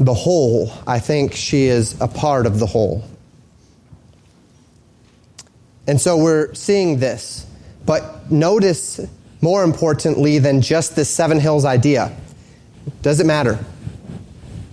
the 0.05 0.13
whole. 0.13 0.71
I 0.87 0.99
think 0.99 1.33
she 1.33 1.65
is 1.65 1.99
a 2.01 2.07
part 2.07 2.45
of 2.45 2.59
the 2.59 2.65
whole. 2.65 3.03
And 5.87 5.99
so 5.99 6.17
we're 6.17 6.53
seeing 6.53 6.99
this. 6.99 7.45
But 7.85 8.31
notice, 8.31 8.99
more 9.41 9.63
importantly 9.63 10.39
than 10.39 10.61
just 10.61 10.95
this 10.95 11.09
Seven 11.09 11.39
Hills 11.39 11.65
idea, 11.65 12.15
does 13.01 13.19
it 13.19 13.25
matter? 13.25 13.59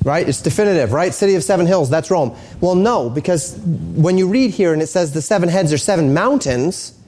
right? 0.08 0.28
It's 0.28 0.40
definitive, 0.40 0.92
right? 0.92 1.12
City 1.12 1.34
of 1.34 1.44
seven 1.44 1.66
hills, 1.66 1.90
that's 1.90 2.10
Rome. 2.10 2.36
Well, 2.60 2.74
no, 2.74 3.10
because 3.10 3.56
when 3.58 4.16
you 4.16 4.28
read 4.28 4.50
here 4.50 4.72
and 4.72 4.80
it 4.80 4.86
says 4.86 5.12
the 5.12 5.22
seven 5.22 5.48
heads 5.48 5.72
are 5.72 5.78
seven 5.78 6.14
mountains, 6.14 6.98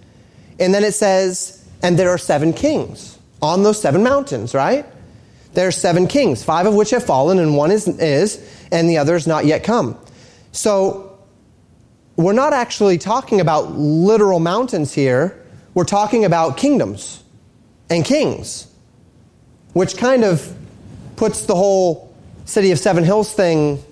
and 0.59 0.75
then 0.75 0.85
it 0.85 0.93
says, 0.93 1.65
and 1.83 1.99
there 1.99 2.11
are 2.11 2.19
seven 2.19 2.53
kings 2.53 3.19
on 3.41 3.63
those 3.63 3.81
seven 3.81 4.03
mountains, 4.03 4.55
right? 4.55 4.85
There 5.53 5.67
are 5.67 5.73
seven 5.73 6.07
kings, 6.07 6.45
five 6.45 6.67
of 6.67 6.75
which 6.75 6.91
have 6.91 7.05
fallen, 7.05 7.39
and 7.39 7.57
one 7.57 7.71
is, 7.71 7.89
is 7.89 8.39
and 8.71 8.89
the 8.89 8.99
other 8.99 9.17
is 9.17 9.27
not 9.27 9.45
yet 9.45 9.65
come. 9.65 9.99
So, 10.53 11.19
we're 12.17 12.33
not 12.33 12.53
actually 12.53 12.99
talking 12.99 13.41
about 13.41 13.73
literal 13.73 14.41
mountains 14.41 14.93
here. 14.93 15.43
We're 15.73 15.85
talking 15.85 16.25
about 16.25 16.59
kingdoms 16.59 17.23
and 17.89 18.05
kings, 18.05 18.67
which 19.73 19.97
kind 19.97 20.25
of 20.25 20.55
puts 21.17 21.47
the 21.47 21.55
whole 21.55 22.15
City 22.45 22.73
of 22.73 22.79
Seven 22.79 23.05
Hills 23.05 23.33
thing 23.33 23.83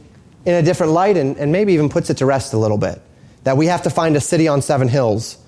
in 0.44 0.54
a 0.54 0.62
different 0.62 0.92
light 0.92 1.16
and, 1.16 1.36
and 1.36 1.52
maybe 1.52 1.74
even 1.74 1.88
puts 1.88 2.10
it 2.10 2.18
to 2.18 2.26
rest 2.26 2.52
a 2.52 2.58
little 2.58 2.78
bit. 2.78 3.00
That 3.44 3.56
we 3.56 3.66
have 3.66 3.82
to 3.84 3.90
find 3.90 4.16
a 4.16 4.20
city 4.20 4.48
on 4.48 4.62
seven 4.62 4.88
hills 4.88 5.38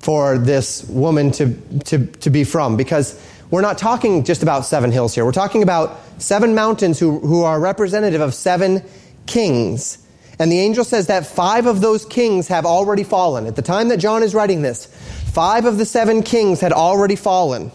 for 0.00 0.38
this 0.38 0.84
woman 0.88 1.30
to, 1.32 1.54
to, 1.86 2.06
to 2.06 2.30
be 2.30 2.44
from. 2.44 2.76
Because 2.76 3.20
we're 3.50 3.62
not 3.62 3.78
talking 3.78 4.24
just 4.24 4.42
about 4.42 4.64
seven 4.64 4.90
hills 4.90 5.14
here. 5.14 5.24
We're 5.24 5.32
talking 5.32 5.62
about 5.62 6.00
seven 6.18 6.54
mountains 6.54 6.98
who, 6.98 7.20
who 7.20 7.42
are 7.42 7.60
representative 7.60 8.20
of 8.20 8.34
seven 8.34 8.82
kings. 9.26 9.98
And 10.38 10.50
the 10.50 10.58
angel 10.58 10.84
says 10.84 11.06
that 11.06 11.26
five 11.26 11.66
of 11.66 11.80
those 11.80 12.04
kings 12.04 12.48
have 12.48 12.66
already 12.66 13.04
fallen. 13.04 13.46
At 13.46 13.56
the 13.56 13.62
time 13.62 13.88
that 13.88 13.98
John 13.98 14.22
is 14.22 14.34
writing 14.34 14.62
this, 14.62 14.86
five 15.32 15.64
of 15.64 15.78
the 15.78 15.86
seven 15.86 16.22
kings 16.22 16.60
had 16.60 16.72
already 16.72 17.16
fallen. 17.16 17.70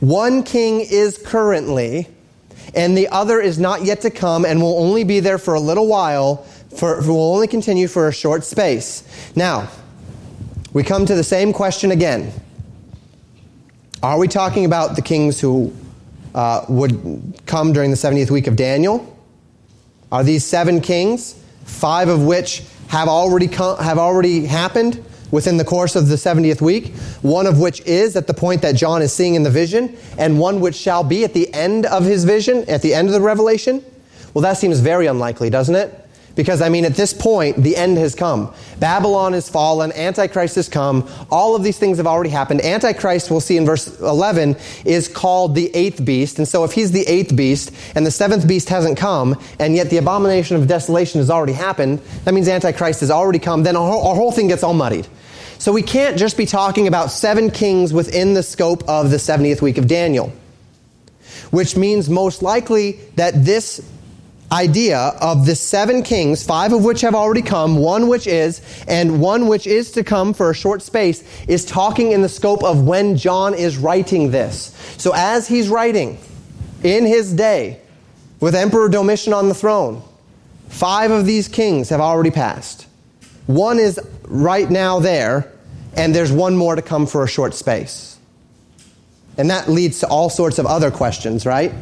One 0.00 0.42
king 0.42 0.80
is 0.80 1.18
currently 1.18 2.08
and 2.74 2.96
the 2.96 3.08
other 3.08 3.40
is 3.40 3.58
not 3.58 3.84
yet 3.84 4.00
to 4.02 4.10
come 4.10 4.44
and 4.44 4.60
will 4.60 4.78
only 4.78 5.04
be 5.04 5.20
there 5.20 5.38
for 5.38 5.54
a 5.54 5.60
little 5.60 5.86
while, 5.86 6.36
for, 6.76 7.00
will 7.02 7.34
only 7.34 7.46
continue 7.46 7.88
for 7.88 8.08
a 8.08 8.12
short 8.12 8.44
space. 8.44 9.02
Now, 9.36 9.68
we 10.72 10.82
come 10.82 11.04
to 11.06 11.14
the 11.14 11.24
same 11.24 11.52
question 11.52 11.90
again. 11.90 12.32
Are 14.02 14.18
we 14.18 14.26
talking 14.26 14.64
about 14.64 14.96
the 14.96 15.02
kings 15.02 15.40
who 15.40 15.72
uh, 16.34 16.64
would 16.68 17.40
come 17.46 17.72
during 17.72 17.92
the 17.92 17.96
70th 17.96 18.30
week 18.32 18.48
of 18.48 18.56
Daniel? 18.56 19.16
Are 20.10 20.24
these 20.24 20.44
seven 20.44 20.80
kings, 20.80 21.40
five 21.64 22.08
of 22.08 22.24
which 22.24 22.64
have 22.88 23.06
already, 23.06 23.46
come, 23.46 23.78
have 23.78 23.98
already 23.98 24.44
happened? 24.44 25.04
within 25.30 25.56
the 25.56 25.64
course 25.64 25.96
of 25.96 26.08
the 26.08 26.14
70th 26.14 26.60
week, 26.60 26.94
one 27.22 27.46
of 27.46 27.58
which 27.58 27.80
is 27.86 28.16
at 28.16 28.26
the 28.26 28.34
point 28.34 28.60
that 28.60 28.76
John 28.76 29.00
is 29.00 29.14
seeing 29.14 29.34
in 29.34 29.42
the 29.42 29.50
vision, 29.50 29.96
and 30.18 30.38
one 30.38 30.60
which 30.60 30.74
shall 30.74 31.02
be 31.02 31.24
at 31.24 31.32
the 31.32 31.50
end 31.54 31.86
of 31.86 32.04
his 32.04 32.24
vision, 32.24 32.68
at 32.68 32.82
the 32.82 32.92
end 32.92 33.08
of 33.08 33.14
the 33.14 33.20
revelation? 33.22 33.82
Well, 34.34 34.42
that 34.42 34.58
seems 34.58 34.80
very 34.80 35.06
unlikely, 35.06 35.48
doesn't 35.48 35.74
it? 35.74 36.01
Because, 36.34 36.62
I 36.62 36.68
mean, 36.68 36.84
at 36.84 36.94
this 36.94 37.12
point, 37.12 37.56
the 37.56 37.76
end 37.76 37.98
has 37.98 38.14
come. 38.14 38.54
Babylon 38.78 39.34
has 39.34 39.48
fallen, 39.48 39.92
Antichrist 39.92 40.56
has 40.56 40.68
come, 40.68 41.08
all 41.30 41.54
of 41.54 41.62
these 41.62 41.78
things 41.78 41.98
have 41.98 42.06
already 42.06 42.30
happened. 42.30 42.62
Antichrist, 42.62 43.30
we'll 43.30 43.40
see 43.40 43.56
in 43.56 43.66
verse 43.66 44.00
11, 44.00 44.56
is 44.84 45.08
called 45.08 45.54
the 45.54 45.70
eighth 45.74 46.04
beast. 46.04 46.38
And 46.38 46.48
so, 46.48 46.64
if 46.64 46.72
he's 46.72 46.92
the 46.92 47.06
eighth 47.06 47.36
beast 47.36 47.72
and 47.94 48.06
the 48.06 48.10
seventh 48.10 48.48
beast 48.48 48.68
hasn't 48.70 48.96
come, 48.96 49.38
and 49.58 49.74
yet 49.74 49.90
the 49.90 49.98
abomination 49.98 50.56
of 50.56 50.66
desolation 50.66 51.20
has 51.20 51.30
already 51.30 51.52
happened, 51.52 51.98
that 52.24 52.32
means 52.32 52.48
Antichrist 52.48 53.00
has 53.00 53.10
already 53.10 53.38
come, 53.38 53.62
then 53.62 53.76
our 53.76 53.90
whole, 53.90 54.08
our 54.08 54.14
whole 54.14 54.32
thing 54.32 54.48
gets 54.48 54.62
all 54.62 54.74
muddied. 54.74 55.06
So 55.58 55.70
we 55.70 55.82
can't 55.82 56.18
just 56.18 56.36
be 56.36 56.44
talking 56.44 56.88
about 56.88 57.12
seven 57.12 57.50
kings 57.50 57.92
within 57.92 58.34
the 58.34 58.42
scope 58.42 58.82
of 58.88 59.10
the 59.10 59.16
70th 59.18 59.62
week 59.62 59.78
of 59.78 59.86
Daniel, 59.86 60.32
which 61.52 61.76
means 61.76 62.10
most 62.10 62.42
likely 62.42 62.98
that 63.14 63.44
this 63.44 63.80
idea 64.52 64.98
of 64.98 65.46
the 65.46 65.56
seven 65.56 66.02
kings, 66.02 66.44
five 66.44 66.72
of 66.72 66.84
which 66.84 67.00
have 67.00 67.14
already 67.14 67.42
come, 67.42 67.76
one 67.76 68.06
which 68.06 68.26
is, 68.26 68.60
and 68.86 69.20
one 69.20 69.48
which 69.48 69.66
is 69.66 69.90
to 69.92 70.04
come 70.04 70.34
for 70.34 70.50
a 70.50 70.54
short 70.54 70.82
space, 70.82 71.24
is 71.48 71.64
talking 71.64 72.12
in 72.12 72.20
the 72.20 72.28
scope 72.28 72.62
of 72.62 72.84
when 72.84 73.16
John 73.16 73.54
is 73.54 73.78
writing 73.78 74.30
this. 74.30 74.76
So 74.98 75.12
as 75.14 75.48
he's 75.48 75.68
writing 75.68 76.18
in 76.84 77.06
his 77.06 77.32
day, 77.32 77.80
with 78.40 78.54
Emperor 78.54 78.88
Domitian 78.88 79.32
on 79.32 79.48
the 79.48 79.54
throne, 79.54 80.02
five 80.68 81.10
of 81.10 81.26
these 81.26 81.48
kings 81.48 81.88
have 81.88 82.00
already 82.00 82.32
passed. 82.32 82.86
One 83.46 83.78
is 83.78 84.00
right 84.24 84.68
now 84.68 84.98
there, 84.98 85.50
and 85.96 86.14
there's 86.14 86.32
one 86.32 86.56
more 86.56 86.74
to 86.74 86.82
come 86.82 87.06
for 87.06 87.22
a 87.22 87.28
short 87.28 87.54
space. 87.54 88.11
And 89.38 89.48
that 89.48 89.68
leads 89.68 90.00
to 90.00 90.06
all 90.08 90.28
sorts 90.28 90.58
of 90.58 90.66
other 90.66 90.90
questions, 90.90 91.46
right? 91.46 91.72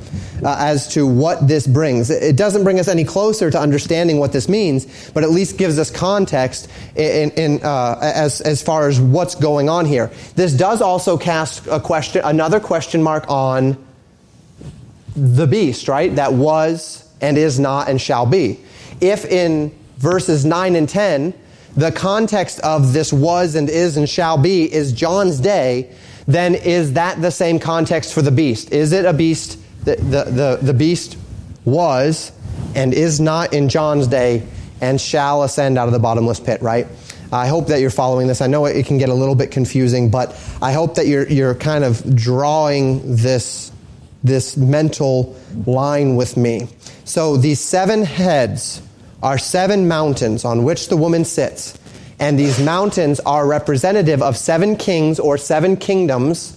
Uh, 0.42 0.56
as 0.58 0.86
to 0.94 1.06
what 1.06 1.48
this 1.48 1.66
brings. 1.66 2.08
It 2.08 2.36
doesn't 2.36 2.62
bring 2.62 2.78
us 2.78 2.86
any 2.86 3.04
closer 3.04 3.50
to 3.50 3.58
understanding 3.58 4.18
what 4.18 4.32
this 4.32 4.48
means, 4.48 5.10
but 5.10 5.24
at 5.24 5.30
least 5.30 5.58
gives 5.58 5.78
us 5.78 5.90
context 5.90 6.68
in, 6.94 7.30
in 7.32 7.62
uh, 7.62 7.98
as, 8.00 8.40
as 8.40 8.62
far 8.62 8.88
as 8.88 9.00
what's 9.00 9.34
going 9.34 9.68
on 9.68 9.84
here. 9.84 10.12
This 10.36 10.52
does 10.52 10.80
also 10.80 11.18
cast 11.18 11.66
a 11.66 11.80
question, 11.80 12.22
another 12.24 12.60
question 12.60 13.02
mark 13.02 13.24
on 13.28 13.76
the 15.16 15.46
beast, 15.46 15.88
right? 15.88 16.14
That 16.14 16.32
was 16.32 17.08
and 17.20 17.36
is 17.36 17.58
not 17.58 17.88
and 17.88 18.00
shall 18.00 18.26
be. 18.26 18.60
If 19.00 19.24
in 19.24 19.76
verses 19.98 20.44
9 20.44 20.76
and 20.76 20.88
10, 20.88 21.34
the 21.76 21.92
context 21.92 22.60
of 22.60 22.92
this 22.92 23.12
was 23.12 23.54
and 23.54 23.68
is 23.68 23.96
and 23.96 24.08
shall 24.08 24.38
be 24.38 24.72
is 24.72 24.92
John's 24.92 25.40
day, 25.40 25.90
then 26.32 26.54
is 26.54 26.94
that 26.94 27.20
the 27.20 27.30
same 27.30 27.58
context 27.58 28.12
for 28.14 28.22
the 28.22 28.30
beast? 28.30 28.72
Is 28.72 28.92
it 28.92 29.04
a 29.04 29.12
beast? 29.12 29.58
The, 29.84 29.96
the, 29.96 30.24
the, 30.24 30.58
the 30.62 30.74
beast 30.74 31.16
was 31.64 32.32
and 32.74 32.92
is 32.92 33.20
not 33.20 33.54
in 33.54 33.68
John's 33.68 34.06
day 34.06 34.46
and 34.80 35.00
shall 35.00 35.42
ascend 35.42 35.78
out 35.78 35.88
of 35.88 35.92
the 35.92 35.98
bottomless 35.98 36.40
pit, 36.40 36.60
right? 36.62 36.86
I 37.32 37.46
hope 37.46 37.68
that 37.68 37.80
you're 37.80 37.90
following 37.90 38.26
this. 38.26 38.40
I 38.40 38.48
know 38.48 38.66
it 38.66 38.86
can 38.86 38.98
get 38.98 39.08
a 39.08 39.14
little 39.14 39.34
bit 39.34 39.50
confusing, 39.50 40.10
but 40.10 40.36
I 40.60 40.72
hope 40.72 40.96
that 40.96 41.06
you're, 41.06 41.28
you're 41.28 41.54
kind 41.54 41.84
of 41.84 42.16
drawing 42.16 43.16
this, 43.16 43.70
this 44.24 44.56
mental 44.56 45.36
line 45.66 46.16
with 46.16 46.36
me. 46.36 46.68
So 47.04 47.36
these 47.36 47.60
seven 47.60 48.04
heads 48.04 48.82
are 49.22 49.38
seven 49.38 49.86
mountains 49.86 50.44
on 50.44 50.64
which 50.64 50.88
the 50.88 50.96
woman 50.96 51.24
sits. 51.24 51.78
And 52.20 52.38
these 52.38 52.60
mountains 52.60 53.18
are 53.20 53.46
representative 53.46 54.22
of 54.22 54.36
seven 54.36 54.76
kings 54.76 55.18
or 55.18 55.38
seven 55.38 55.76
kingdoms. 55.76 56.56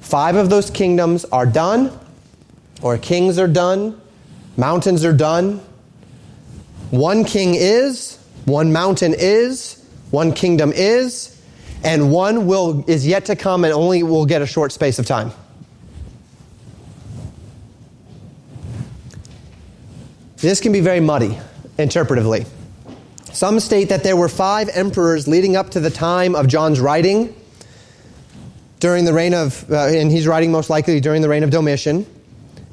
Five 0.00 0.36
of 0.36 0.48
those 0.48 0.70
kingdoms 0.70 1.26
are 1.26 1.44
done, 1.44 1.96
or 2.80 2.96
kings 2.96 3.38
are 3.38 3.46
done, 3.46 4.00
mountains 4.56 5.04
are 5.04 5.12
done. 5.12 5.60
One 6.90 7.24
king 7.24 7.54
is, 7.54 8.18
one 8.46 8.72
mountain 8.72 9.14
is, 9.16 9.84
one 10.10 10.32
kingdom 10.32 10.72
is, 10.74 11.40
and 11.84 12.10
one 12.10 12.46
will 12.46 12.84
is 12.88 13.06
yet 13.06 13.26
to 13.26 13.36
come 13.36 13.64
and 13.64 13.72
only 13.72 14.02
will 14.02 14.26
get 14.26 14.40
a 14.40 14.46
short 14.46 14.72
space 14.72 14.98
of 14.98 15.06
time. 15.06 15.30
This 20.38 20.60
can 20.60 20.72
be 20.72 20.80
very 20.80 21.00
muddy 21.00 21.38
interpretively. 21.78 22.46
Some 23.32 23.60
state 23.60 23.88
that 23.88 24.02
there 24.02 24.16
were 24.16 24.28
five 24.28 24.68
emperors 24.72 25.26
leading 25.26 25.56
up 25.56 25.70
to 25.70 25.80
the 25.80 25.90
time 25.90 26.34
of 26.34 26.46
John's 26.46 26.80
writing 26.80 27.34
during 28.78 29.04
the 29.04 29.12
reign 29.12 29.32
of, 29.32 29.70
uh, 29.70 29.86
and 29.86 30.10
he's 30.10 30.26
writing 30.26 30.52
most 30.52 30.68
likely 30.68 31.00
during 31.00 31.22
the 31.22 31.28
reign 31.28 31.42
of 31.42 31.50
Domitian. 31.50 32.04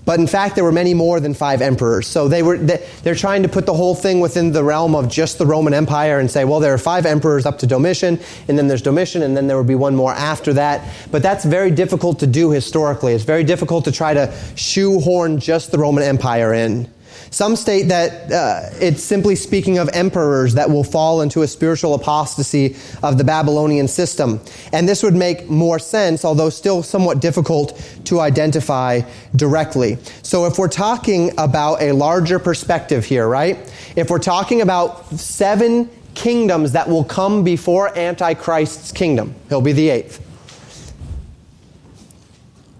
But 0.05 0.19
in 0.19 0.25
fact, 0.25 0.55
there 0.55 0.63
were 0.63 0.71
many 0.71 0.95
more 0.95 1.19
than 1.19 1.35
five 1.35 1.61
emperors. 1.61 2.07
So 2.07 2.27
they 2.27 2.41
were, 2.41 2.57
they're 2.57 3.13
trying 3.13 3.43
to 3.43 3.49
put 3.49 3.67
the 3.67 3.75
whole 3.75 3.93
thing 3.93 4.21
within 4.21 4.51
the 4.51 4.63
realm 4.63 4.95
of 4.95 5.07
just 5.07 5.37
the 5.37 5.45
Roman 5.45 5.71
Empire 5.71 6.19
and 6.19 6.31
say, 6.31 6.45
well, 6.45 6.59
there 6.59 6.73
are 6.73 6.79
five 6.79 7.05
emperors 7.05 7.45
up 7.45 7.59
to 7.59 7.67
Domitian, 7.67 8.19
and 8.47 8.57
then 8.57 8.67
there's 8.67 8.81
Domitian, 8.81 9.21
and 9.21 9.37
then 9.37 9.45
there 9.45 9.55
will 9.55 9.63
be 9.63 9.75
one 9.75 9.95
more 9.95 10.11
after 10.11 10.53
that. 10.53 10.83
But 11.11 11.21
that's 11.21 11.45
very 11.45 11.69
difficult 11.69 12.19
to 12.21 12.27
do 12.27 12.49
historically. 12.49 13.13
It's 13.13 13.23
very 13.23 13.43
difficult 13.43 13.85
to 13.85 13.91
try 13.91 14.15
to 14.15 14.33
shoehorn 14.55 15.39
just 15.39 15.71
the 15.71 15.77
Roman 15.77 16.03
Empire 16.03 16.55
in. 16.55 16.91
Some 17.31 17.55
state 17.55 17.89
that 17.89 18.31
uh, 18.31 18.69
it's 18.81 19.03
simply 19.03 19.35
speaking 19.35 19.77
of 19.77 19.89
emperors 19.93 20.55
that 20.55 20.69
will 20.69 20.83
fall 20.83 21.21
into 21.21 21.41
a 21.41 21.47
spiritual 21.47 21.93
apostasy 21.93 22.75
of 23.03 23.17
the 23.17 23.23
Babylonian 23.23 23.87
system. 23.87 24.39
And 24.73 24.89
this 24.89 25.03
would 25.03 25.15
make 25.15 25.49
more 25.49 25.79
sense, 25.79 26.25
although 26.25 26.49
still 26.49 26.83
somewhat 26.83 27.21
difficult 27.21 27.79
to 28.05 28.19
identify 28.19 29.01
directly. 29.35 29.97
So 30.23 30.45
if 30.45 30.57
we're 30.57 30.67
talking 30.67 31.31
about 31.37 31.81
a 31.81 31.91
larger 31.91 32.39
perspective 32.39 33.05
here, 33.05 33.27
right? 33.27 33.57
If 33.95 34.09
we're 34.09 34.19
talking 34.19 34.61
about 34.61 35.09
seven 35.11 35.89
kingdoms 36.15 36.71
that 36.71 36.89
will 36.89 37.03
come 37.03 37.43
before 37.43 37.97
Antichrist's 37.97 38.91
kingdom, 38.91 39.35
he'll 39.49 39.61
be 39.61 39.73
the 39.73 39.89
eighth. 39.89 40.25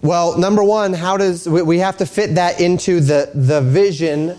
Well, 0.02 0.38
number 0.38 0.64
one, 0.64 0.94
how 0.94 1.18
does 1.18 1.46
we 1.46 1.78
have 1.78 1.98
to 1.98 2.06
fit 2.06 2.36
that 2.36 2.58
into 2.58 3.00
the, 3.00 3.30
the 3.34 3.60
vision, 3.60 4.38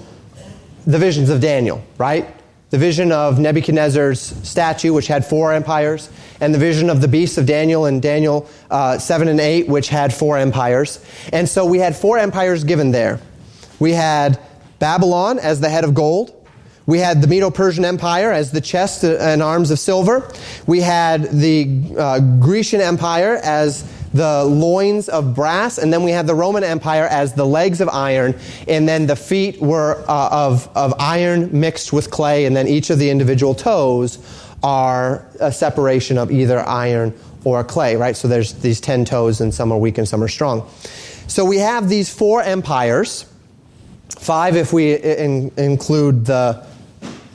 the 0.87 0.97
visions 0.97 1.29
of 1.29 1.39
Daniel, 1.39 1.83
right? 1.99 2.27
The 2.71 2.79
vision 2.79 3.11
of 3.11 3.37
Nebuchadnezzar's 3.37 4.19
statue, 4.19 4.91
which 4.91 5.05
had 5.05 5.23
four 5.23 5.53
empires, 5.53 6.09
and 6.39 6.51
the 6.51 6.57
vision 6.57 6.89
of 6.89 6.99
the 6.99 7.07
beasts 7.07 7.37
of 7.37 7.45
Daniel 7.45 7.85
in 7.85 7.99
Daniel 7.99 8.49
uh, 8.71 8.97
7 8.97 9.27
and 9.27 9.39
8, 9.39 9.67
which 9.67 9.89
had 9.89 10.11
four 10.11 10.39
empires. 10.39 11.03
And 11.31 11.47
so 11.47 11.63
we 11.65 11.77
had 11.77 11.95
four 11.95 12.17
empires 12.17 12.63
given 12.63 12.89
there. 12.89 13.19
We 13.79 13.91
had 13.91 14.39
Babylon 14.79 15.37
as 15.37 15.59
the 15.59 15.69
head 15.69 15.83
of 15.83 15.93
gold. 15.93 16.35
We 16.87 16.97
had 16.97 17.21
the 17.21 17.27
Medo 17.27 17.51
Persian 17.51 17.85
Empire 17.85 18.31
as 18.31 18.51
the 18.51 18.61
chest 18.61 19.03
and 19.03 19.43
arms 19.43 19.69
of 19.69 19.77
silver. 19.77 20.27
We 20.65 20.81
had 20.81 21.23
the 21.31 21.95
uh, 21.95 22.19
Grecian 22.39 22.81
Empire 22.81 23.39
as 23.43 23.83
the 24.13 24.43
loins 24.43 25.09
of 25.09 25.33
brass, 25.33 25.77
and 25.77 25.91
then 25.91 26.03
we 26.03 26.11
had 26.11 26.27
the 26.27 26.35
Roman 26.35 26.63
Empire 26.63 27.05
as 27.05 27.33
the 27.33 27.45
legs 27.45 27.81
of 27.81 27.89
iron, 27.89 28.35
and 28.67 28.87
then 28.87 29.07
the 29.07 29.15
feet 29.15 29.61
were 29.61 30.03
uh, 30.07 30.29
of, 30.31 30.69
of 30.75 30.93
iron 30.99 31.49
mixed 31.57 31.93
with 31.93 32.11
clay, 32.11 32.45
and 32.45 32.55
then 32.55 32.67
each 32.67 32.89
of 32.89 32.99
the 32.99 33.09
individual 33.09 33.55
toes 33.55 34.19
are 34.63 35.25
a 35.39 35.51
separation 35.51 36.17
of 36.17 36.31
either 36.31 36.59
iron 36.59 37.13
or 37.43 37.63
clay, 37.63 37.95
right? 37.95 38.15
So 38.15 38.27
there's 38.27 38.53
these 38.53 38.79
10 38.81 39.05
toes, 39.05 39.41
and 39.41 39.53
some 39.53 39.71
are 39.71 39.77
weak 39.77 39.97
and 39.97 40.07
some 40.07 40.23
are 40.23 40.27
strong. 40.27 40.69
So 41.27 41.45
we 41.45 41.57
have 41.57 41.89
these 41.89 42.13
four 42.13 42.41
empires, 42.41 43.25
five 44.09 44.55
if 44.55 44.73
we 44.73 44.95
in, 44.95 45.51
include 45.57 46.25
the 46.25 46.65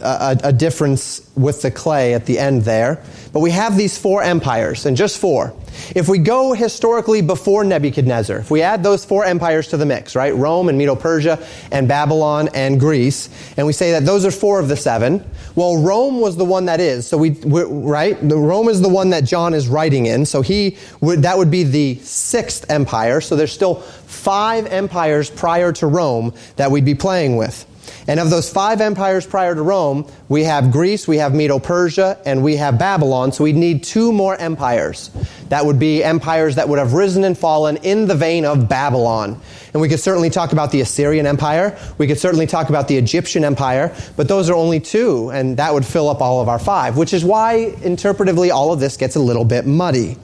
a, 0.06 0.48
a, 0.48 0.52
difference 0.52 1.28
with 1.34 1.62
the 1.62 1.70
clay 1.70 2.14
at 2.14 2.26
the 2.26 2.38
end 2.38 2.62
there. 2.62 3.02
But 3.32 3.40
we 3.40 3.50
have 3.50 3.76
these 3.76 3.98
four 3.98 4.22
empires, 4.22 4.86
and 4.86 4.96
just 4.96 5.18
four. 5.18 5.52
If 5.94 6.08
we 6.08 6.18
go 6.18 6.52
historically 6.52 7.20
before 7.20 7.64
Nebuchadnezzar, 7.64 8.38
if 8.38 8.50
we 8.50 8.62
add 8.62 8.82
those 8.82 9.04
four 9.04 9.24
empires 9.24 9.68
to 9.68 9.76
the 9.76 9.84
mix, 9.84 10.16
right? 10.16 10.34
Rome 10.34 10.68
and 10.68 10.78
Medo 10.78 10.96
Persia 10.96 11.44
and 11.70 11.86
Babylon 11.86 12.48
and 12.54 12.80
Greece, 12.80 13.28
and 13.56 13.66
we 13.66 13.72
say 13.72 13.92
that 13.92 14.06
those 14.06 14.24
are 14.24 14.30
four 14.30 14.58
of 14.58 14.68
the 14.68 14.76
seven, 14.76 15.28
well, 15.54 15.82
Rome 15.82 16.20
was 16.20 16.36
the 16.36 16.44
one 16.44 16.66
that 16.66 16.80
is. 16.80 17.06
So 17.06 17.18
we, 17.18 17.30
right? 17.30 18.16
The 18.26 18.36
Rome 18.36 18.68
is 18.68 18.80
the 18.80 18.88
one 18.88 19.10
that 19.10 19.24
John 19.24 19.54
is 19.54 19.68
writing 19.68 20.06
in. 20.06 20.26
So 20.26 20.42
he 20.42 20.78
would, 21.00 21.22
that 21.22 21.36
would 21.36 21.50
be 21.50 21.64
the 21.64 21.96
sixth 21.96 22.70
empire. 22.70 23.20
So 23.20 23.36
there's 23.36 23.52
still 23.52 23.76
five 23.76 24.66
empires 24.66 25.30
prior 25.30 25.72
to 25.74 25.86
Rome 25.86 26.34
that 26.56 26.70
we'd 26.70 26.84
be 26.84 26.94
playing 26.94 27.36
with. 27.36 27.66
And 28.08 28.20
of 28.20 28.30
those 28.30 28.50
five 28.50 28.80
empires 28.80 29.26
prior 29.26 29.54
to 29.54 29.62
Rome, 29.62 30.10
we 30.28 30.44
have 30.44 30.70
Greece, 30.70 31.08
we 31.08 31.18
have 31.18 31.34
Medo 31.34 31.58
Persia, 31.58 32.18
and 32.24 32.42
we 32.42 32.56
have 32.56 32.78
Babylon. 32.78 33.32
So 33.32 33.44
we'd 33.44 33.56
need 33.56 33.84
two 33.84 34.12
more 34.12 34.36
empires. 34.36 35.10
That 35.48 35.66
would 35.66 35.78
be 35.78 36.02
empires 36.02 36.56
that 36.56 36.68
would 36.68 36.78
have 36.78 36.92
risen 36.92 37.24
and 37.24 37.36
fallen 37.36 37.76
in 37.78 38.06
the 38.06 38.14
vein 38.14 38.44
of 38.44 38.68
Babylon. 38.68 39.40
And 39.72 39.80
we 39.80 39.88
could 39.88 40.00
certainly 40.00 40.30
talk 40.30 40.52
about 40.52 40.72
the 40.72 40.80
Assyrian 40.80 41.26
Empire. 41.26 41.78
We 41.98 42.06
could 42.06 42.18
certainly 42.18 42.46
talk 42.46 42.68
about 42.68 42.88
the 42.88 42.96
Egyptian 42.96 43.44
Empire. 43.44 43.94
But 44.16 44.28
those 44.28 44.48
are 44.48 44.54
only 44.54 44.80
two, 44.80 45.30
and 45.30 45.56
that 45.58 45.74
would 45.74 45.84
fill 45.84 46.08
up 46.08 46.20
all 46.20 46.40
of 46.40 46.48
our 46.48 46.58
five, 46.58 46.96
which 46.96 47.12
is 47.12 47.24
why, 47.24 47.74
interpretively, 47.80 48.50
all 48.50 48.72
of 48.72 48.80
this 48.80 48.96
gets 48.96 49.16
a 49.16 49.20
little 49.20 49.44
bit 49.44 49.66
muddy. 49.66 50.16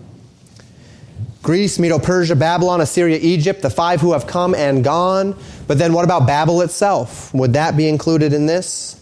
Greece, 1.42 1.78
Medo 1.80 1.98
Persia, 1.98 2.36
Babylon, 2.36 2.80
Assyria, 2.80 3.18
Egypt, 3.20 3.62
the 3.62 3.70
five 3.70 4.00
who 4.00 4.12
have 4.12 4.26
come 4.26 4.54
and 4.54 4.84
gone. 4.84 5.36
But 5.66 5.78
then 5.78 5.92
what 5.92 6.04
about 6.04 6.26
Babel 6.26 6.60
itself? 6.62 7.34
Would 7.34 7.54
that 7.54 7.76
be 7.76 7.88
included 7.88 8.32
in 8.32 8.46
this? 8.46 9.00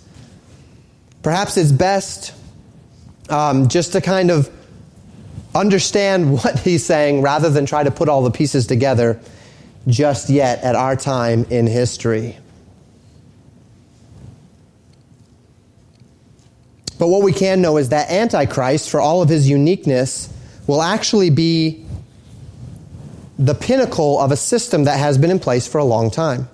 Perhaps 1.23 1.59
it's 1.59 1.71
best 1.71 2.33
um, 3.29 3.69
just 3.69 3.93
to 3.93 4.01
kind 4.01 4.31
of 4.31 4.51
understand 5.55 6.33
what 6.43 6.59
he's 6.61 6.85
saying 6.85 7.21
rather 7.21 7.51
than 7.51 7.67
try 7.67 7.85
to 7.85 7.91
put 7.91 8.09
all 8.09 8.23
the 8.23 8.31
pieces 8.31 8.67
together 8.67 9.21
just 9.87 10.31
yet 10.31 10.63
at 10.63 10.75
our 10.75 10.97
time 10.97 11.45
in 11.51 11.67
history. 11.67 12.39
But 16.99 17.09
what 17.09 17.23
we 17.23 17.33
can 17.33 17.63
know 17.63 17.79
is 17.79 17.91
that 17.91 18.11
Antichrist, 18.11 18.91
for 18.91 19.01
all 19.01 19.23
of 19.23 19.29
his 19.31 19.49
uniqueness, 19.49 20.33
will 20.67 20.83
actually 20.83 21.31
be 21.31 21.87
the 23.41 23.55
pinnacle 23.55 24.21
of 24.21 24.31
a 24.31 24.37
system 24.37 24.85
that 24.85 24.99
has 24.99 25.17
been 25.17 25.31
in 25.31 25.39
place 25.39 25.67
for 25.67 25.79
a 25.79 25.85
long 25.85 26.11
time. 26.11 26.47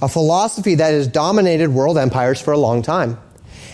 A 0.00 0.08
philosophy 0.08 0.74
that 0.76 0.92
has 0.92 1.06
dominated 1.06 1.68
world 1.68 1.98
empires 1.98 2.40
for 2.40 2.52
a 2.52 2.58
long 2.58 2.80
time. 2.80 3.18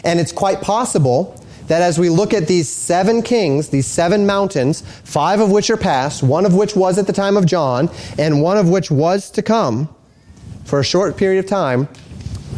And 0.02 0.18
it's 0.18 0.32
quite 0.32 0.60
possible 0.60 1.40
that 1.68 1.82
as 1.82 2.00
we 2.00 2.08
look 2.08 2.34
at 2.34 2.48
these 2.48 2.68
seven 2.68 3.22
kings, 3.22 3.68
these 3.68 3.86
seven 3.86 4.26
mountains, 4.26 4.80
five 5.04 5.38
of 5.38 5.52
which 5.52 5.70
are 5.70 5.76
past, 5.76 6.24
one 6.24 6.44
of 6.44 6.56
which 6.56 6.74
was 6.74 6.98
at 6.98 7.06
the 7.06 7.12
time 7.12 7.36
of 7.36 7.46
John, 7.46 7.88
and 8.18 8.42
one 8.42 8.58
of 8.58 8.68
which 8.68 8.90
was 8.90 9.30
to 9.30 9.40
come 9.40 9.88
for 10.64 10.80
a 10.80 10.84
short 10.84 11.16
period 11.16 11.38
of 11.38 11.48
time, 11.48 11.88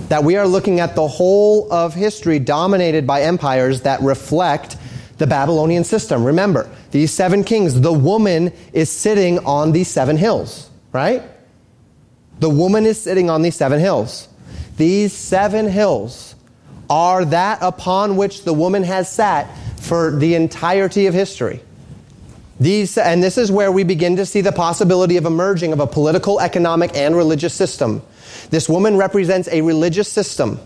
that 0.09 0.25
we 0.25 0.37
are 0.37 0.47
looking 0.49 0.81
at 0.81 0.95
the 0.95 1.07
whole 1.07 1.71
of 1.71 1.93
history 1.93 2.39
dominated 2.39 3.07
by 3.07 3.21
empires 3.21 3.83
that 3.83 4.01
reflect 4.01 4.79
the 5.19 5.27
Babylonian 5.27 5.85
system. 5.85 6.25
Remember, 6.25 6.71
these 6.93 7.11
seven 7.11 7.43
kings, 7.43 7.81
the 7.81 7.93
woman 7.93 8.53
is 8.73 8.91
sitting 8.91 9.39
on 9.41 9.73
these 9.73 9.89
seven 9.89 10.17
hills, 10.17 10.71
right? 10.93 11.23
The 12.39 12.51
woman 12.51 12.87
is 12.87 13.01
sitting 13.01 13.31
on 13.31 13.43
these 13.43 13.57
seven 13.57 13.81
hills. 13.81 14.29
These 14.77 15.13
seven 15.13 15.69
hills 15.69 16.35
are 16.91 17.25
that 17.25 17.59
upon 17.63 18.17
which 18.17 18.45
the 18.45 18.53
woman 18.53 18.83
has 18.83 19.11
sat 19.11 19.49
for 19.81 20.11
the 20.11 20.35
entirety 20.35 21.07
of 21.07 21.15
history. 21.15 21.63
These, 22.61 22.99
and 22.99 23.23
this 23.23 23.39
is 23.39 23.51
where 23.51 23.73
we 23.73 23.85
begin 23.85 24.17
to 24.17 24.27
see 24.27 24.43
the 24.43 24.53
possibility 24.53 25.17
of 25.17 25.25
emerging 25.25 25.73
of 25.73 25.81
a 25.81 25.87
political, 25.87 26.41
economic, 26.41 26.95
and 26.95 27.17
religious 27.17 27.55
system. 27.55 28.03
This 28.51 28.69
woman 28.69 28.97
represents 28.99 29.49
a 29.49 29.63
religious 29.63 30.13
system. 30.13 30.61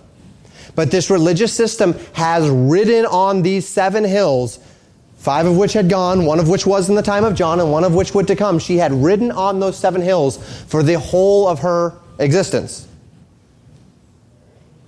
But 0.74 0.90
this 0.90 1.08
religious 1.08 1.52
system 1.52 1.94
has 2.14 2.48
ridden 2.48 3.06
on 3.06 3.42
these 3.42 3.66
seven 3.66 4.04
hills 4.04 4.58
five 5.26 5.44
of 5.44 5.56
which 5.56 5.72
had 5.72 5.90
gone, 5.90 6.24
one 6.24 6.38
of 6.38 6.48
which 6.48 6.64
was 6.64 6.88
in 6.88 6.94
the 6.94 7.02
time 7.02 7.24
of 7.24 7.34
John, 7.34 7.58
and 7.58 7.72
one 7.72 7.82
of 7.82 7.96
which 7.96 8.14
would 8.14 8.28
to 8.28 8.36
come. 8.36 8.60
She 8.60 8.76
had 8.76 8.92
ridden 8.92 9.32
on 9.32 9.58
those 9.58 9.76
seven 9.76 10.00
hills 10.00 10.38
for 10.68 10.84
the 10.84 11.00
whole 11.00 11.48
of 11.48 11.58
her 11.58 11.94
existence. 12.20 12.86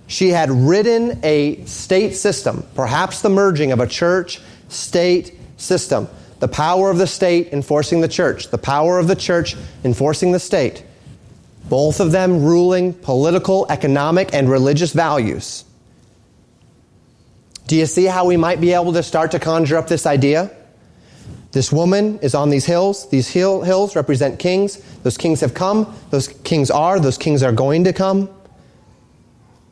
She 0.07 0.29
had 0.29 0.49
ridden 0.49 1.19
a 1.23 1.65
state 1.65 2.15
system, 2.15 2.63
perhaps 2.73 3.21
the 3.21 3.29
merging 3.29 3.73
of 3.73 3.81
a 3.81 3.85
church 3.85 4.39
state 4.69 5.37
system. 5.57 6.07
The 6.39 6.47
power 6.47 6.89
of 6.89 6.99
the 6.99 7.07
state 7.07 7.51
enforcing 7.51 7.99
the 7.99 8.07
church, 8.07 8.49
the 8.49 8.57
power 8.57 8.97
of 8.97 9.09
the 9.09 9.17
church 9.17 9.57
enforcing 9.83 10.31
the 10.31 10.39
state. 10.39 10.85
Both 11.67 11.99
of 11.99 12.13
them 12.13 12.45
ruling 12.45 12.93
political, 12.93 13.65
economic, 13.69 14.33
and 14.33 14.49
religious 14.49 14.93
values. 14.93 15.65
Do 17.69 17.75
you 17.75 17.85
see 17.85 18.05
how 18.05 18.25
we 18.25 18.35
might 18.35 18.59
be 18.59 18.73
able 18.73 18.93
to 18.93 19.03
start 19.03 19.29
to 19.29 19.39
conjure 19.39 19.77
up 19.77 19.87
this 19.87 20.07
idea? 20.07 20.49
This 21.51 21.71
woman 21.71 22.17
is 22.23 22.33
on 22.33 22.49
these 22.49 22.65
hills. 22.65 23.07
These 23.11 23.27
hill, 23.27 23.61
hills 23.61 23.95
represent 23.95 24.39
kings. 24.39 24.77
Those 25.03 25.19
kings 25.19 25.41
have 25.41 25.53
come. 25.53 25.95
Those 26.09 26.29
kings 26.29 26.71
are. 26.71 26.99
Those 26.99 27.19
kings 27.19 27.43
are 27.43 27.51
going 27.51 27.83
to 27.83 27.93
come. 27.93 28.27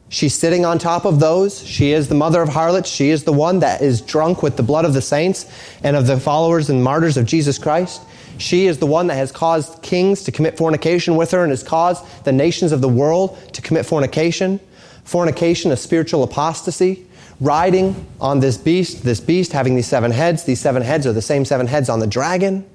She's 0.09 0.35
sitting 0.35 0.63
on 0.63 0.77
top 0.77 1.05
of 1.05 1.19
those. 1.19 1.65
She 1.65 1.91
is 1.91 2.07
the 2.07 2.13
mother 2.13 2.43
of 2.43 2.49
harlots. 2.49 2.87
She 2.87 3.09
is 3.09 3.23
the 3.23 3.33
one 3.33 3.61
that 3.61 3.81
is 3.81 3.99
drunk 3.99 4.43
with 4.43 4.57
the 4.57 4.63
blood 4.63 4.85
of 4.85 4.93
the 4.93 5.01
saints 5.01 5.51
and 5.81 5.95
of 5.95 6.05
the 6.05 6.19
followers 6.19 6.69
and 6.69 6.83
martyrs 6.83 7.17
of 7.17 7.25
Jesus 7.25 7.57
Christ. 7.57 8.03
She 8.37 8.67
is 8.67 8.77
the 8.77 8.85
one 8.85 9.07
that 9.07 9.15
has 9.15 9.31
caused 9.31 9.81
kings 9.81 10.21
to 10.25 10.31
commit 10.31 10.55
fornication 10.55 11.15
with 11.15 11.31
her 11.31 11.41
and 11.41 11.49
has 11.49 11.63
caused 11.63 12.05
the 12.25 12.31
nations 12.31 12.71
of 12.71 12.81
the 12.81 12.89
world 12.89 13.39
to 13.53 13.61
commit 13.63 13.87
fornication. 13.87 14.59
Fornication, 15.03 15.71
a 15.71 15.75
spiritual 15.75 16.21
apostasy 16.21 17.06
riding 17.39 18.07
on 18.19 18.39
this 18.39 18.57
beast, 18.57 19.03
this 19.03 19.19
beast 19.19 19.51
having 19.51 19.75
these 19.75 19.87
seven 19.87 20.11
heads. 20.11 20.43
These 20.43 20.59
seven 20.59 20.81
heads 20.81 21.05
are 21.05 21.13
the 21.13 21.21
same 21.21 21.45
seven 21.45 21.67
heads 21.67 21.89
on 21.89 21.99
the 21.99 22.07
dragon. 22.07 22.67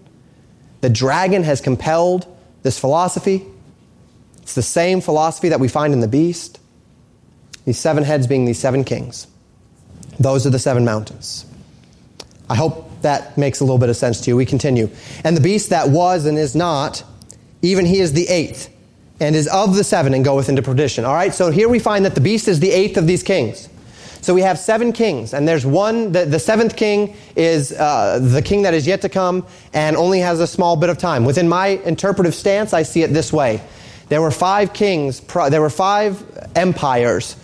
The 0.81 0.91
dragon 0.91 1.43
has 1.45 1.61
compelled 1.61 2.27
this 2.63 2.79
philosophy. 2.79 3.45
It's 4.43 4.55
the 4.55 4.63
same 4.63 5.01
philosophy 5.01 5.49
that 5.51 5.61
we 5.61 5.69
find 5.69 5.93
in 5.93 6.01
the 6.01 6.09
beast. 6.09 6.59
These 7.65 7.79
seven 7.79 8.05
heads 8.05 8.27
being 8.27 8.45
these 8.45 8.59
seven 8.59 8.85
kings. 8.85 9.27
Those 10.19 10.47
are 10.47 10.51
the 10.51 10.59
seven 10.59 10.85
mountains. 10.85 11.47
I 12.51 12.57
hope 12.57 12.91
that 13.03 13.39
makes 13.39 13.61
a 13.61 13.65
little 13.65 13.79
bit 13.79 13.89
of 13.89 13.97
sense 13.97 14.21
to 14.23 14.31
you. 14.31 14.37
We 14.37 14.47
continue. 14.47 14.91
And 15.25 15.37
the 15.37 15.41
beast 15.41 15.71
that 15.71 15.89
was 15.89 16.27
and 16.27 16.37
is 16.37 16.55
not, 16.55 17.05
even 17.63 17.87
he 17.87 18.01
is 18.01 18.13
the 18.13 18.29
eighth 18.29 18.69
and 19.21 19.37
is 19.37 19.47
of 19.49 19.77
the 19.77 19.85
seven 19.85 20.15
and 20.15 20.25
goeth 20.25 20.49
into 20.49 20.63
perdition. 20.63 21.05
All 21.05 21.15
right, 21.15 21.33
so 21.33 21.51
here 21.51 21.69
we 21.69 21.79
find 21.79 22.05
that 22.05 22.15
the 22.15 22.21
beast 22.21 22.49
is 22.49 22.61
the 22.61 22.71
eighth 22.71 22.97
of 22.97 23.07
these 23.07 23.23
kings. 23.23 23.69
So 24.23 24.35
we 24.35 24.43
have 24.43 24.57
seven 24.57 24.93
kings, 24.93 25.35
and 25.35 25.49
there's 25.49 25.67
one, 25.67 26.13
the, 26.13 26.25
the 26.25 26.39
seventh 26.39 26.77
king 26.77 27.17
is 27.35 27.73
uh, 27.73 28.21
the 28.23 28.41
king 28.41 28.63
that 28.63 28.73
is 28.73 28.87
yet 28.87 29.01
to 29.03 29.09
come 29.09 29.45
and 29.75 29.97
only 29.97 30.21
has 30.21 30.39
a 30.39 30.47
small 30.47 30.77
bit 30.77 30.91
of 30.91 30.99
time. 30.99 31.25
Within 31.25 31.49
my 31.49 31.67
interpretive 31.67 32.33
stance, 32.33 32.73
I 32.73 32.85
see 32.85 33.03
it 33.03 33.09
this 33.09 33.33
way. 33.33 33.61
There 34.11 34.23
were 34.23 34.31
five 34.31 34.73
kings, 34.73 35.19
there 35.19 35.61
were 35.61 35.71
five 35.71 36.23
empires 36.55 37.35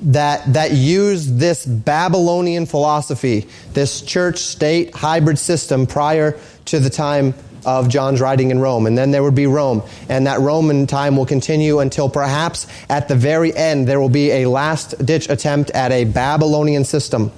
that, 0.00 0.50
that 0.54 0.72
used 0.72 1.38
this 1.38 1.66
Babylonian 1.66 2.64
philosophy, 2.64 3.46
this 3.74 4.00
church 4.00 4.38
state 4.38 4.94
hybrid 4.94 5.38
system 5.38 5.86
prior 5.86 6.40
to 6.66 6.80
the 6.80 6.88
time 6.88 7.34
of 7.66 7.88
John's 7.88 8.20
writing 8.20 8.50
in 8.50 8.58
Rome. 8.58 8.86
And 8.86 8.96
then 8.96 9.10
there 9.10 9.22
would 9.22 9.34
be 9.34 9.46
Rome. 9.46 9.82
And 10.08 10.26
that 10.26 10.40
Roman 10.40 10.86
time 10.86 11.16
will 11.16 11.26
continue 11.26 11.80
until 11.80 12.08
perhaps 12.08 12.66
at 12.88 13.08
the 13.08 13.14
very 13.14 13.54
end 13.54 13.86
there 13.86 14.00
will 14.00 14.08
be 14.08 14.30
a 14.30 14.46
last 14.46 15.04
ditch 15.04 15.28
attempt 15.28 15.70
at 15.70 15.92
a 15.92 16.04
Babylonian 16.04 16.84
system. 16.84 17.32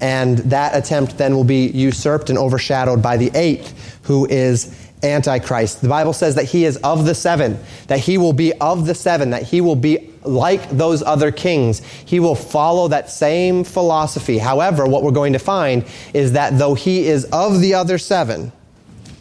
And 0.00 0.38
that 0.38 0.76
attempt 0.76 1.18
then 1.18 1.34
will 1.34 1.44
be 1.44 1.66
usurped 1.66 2.30
and 2.30 2.38
overshadowed 2.38 3.02
by 3.02 3.16
the 3.16 3.30
eighth, 3.34 4.00
who 4.04 4.26
is 4.26 4.74
Antichrist. 5.02 5.80
The 5.80 5.88
Bible 5.88 6.12
says 6.12 6.34
that 6.36 6.44
he 6.44 6.64
is 6.64 6.76
of 6.78 7.04
the 7.04 7.14
seven, 7.14 7.58
that 7.86 8.00
he 8.00 8.18
will 8.18 8.32
be 8.32 8.52
of 8.54 8.86
the 8.86 8.94
seven, 8.94 9.30
that 9.30 9.42
he 9.42 9.60
will 9.60 9.76
be 9.76 10.10
like 10.24 10.68
those 10.70 11.02
other 11.02 11.30
kings. 11.30 11.80
He 11.80 12.20
will 12.20 12.34
follow 12.34 12.88
that 12.88 13.10
same 13.10 13.64
philosophy. 13.64 14.38
However, 14.38 14.86
what 14.86 15.02
we're 15.02 15.12
going 15.12 15.32
to 15.32 15.38
find 15.38 15.84
is 16.14 16.32
that 16.32 16.58
though 16.58 16.74
he 16.74 17.06
is 17.06 17.24
of 17.26 17.60
the 17.60 17.74
other 17.74 17.98
seven, 17.98 18.52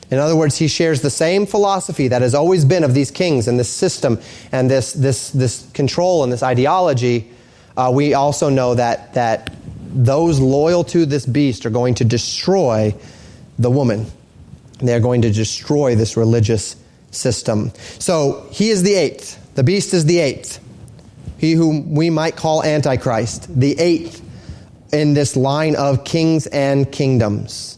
in 0.10 0.20
other 0.20 0.36
words, 0.36 0.58
he 0.58 0.68
shares 0.68 1.01
the 1.01 1.10
same 1.10 1.45
philosophy 1.45 2.08
that 2.08 2.22
has 2.22 2.34
always 2.34 2.64
been 2.64 2.84
of 2.84 2.93
these 2.93 3.12
kings 3.12 3.47
and 3.47 3.60
this 3.60 3.70
system 3.70 4.20
and 4.51 4.72
this, 4.72 4.93
this, 4.93 5.32
this 5.32 5.70
control 5.74 6.24
and 6.24 6.32
this 6.32 6.43
ideology. 6.43 7.30
Uh, 7.76 7.91
we 7.93 8.14
also 8.14 8.49
know 8.49 8.76
that, 8.76 9.14
that 9.16 9.53
those 9.93 10.39
loyal 10.39 10.84
to 10.86 11.05
this 11.05 11.26
beast 11.26 11.66
are 11.66 11.70
going 11.70 11.95
to 11.95 12.05
destroy 12.05 12.95
the 13.60 13.70
woman. 13.70 14.05
They're 14.80 15.01
going 15.01 15.24
to 15.24 15.32
destroy 15.32 15.95
this 15.95 16.16
religious 16.16 16.76
system. 17.12 17.72
So 17.99 18.47
he 18.51 18.70
is 18.70 18.84
the 18.84 18.93
eighth. 18.93 19.55
The 19.55 19.64
beast 19.64 19.93
is 19.93 20.05
the 20.05 20.20
eighth. 20.20 20.64
He 21.38 21.53
whom 21.53 21.95
we 21.95 22.10
might 22.10 22.36
call 22.36 22.64
Antichrist, 22.64 23.60
the 23.60 23.78
eighth 23.80 24.24
in 24.93 25.14
this 25.14 25.36
line 25.36 25.76
of 25.76 26.05
kings 26.05 26.47
and 26.47 26.89
kingdoms. 26.91 27.77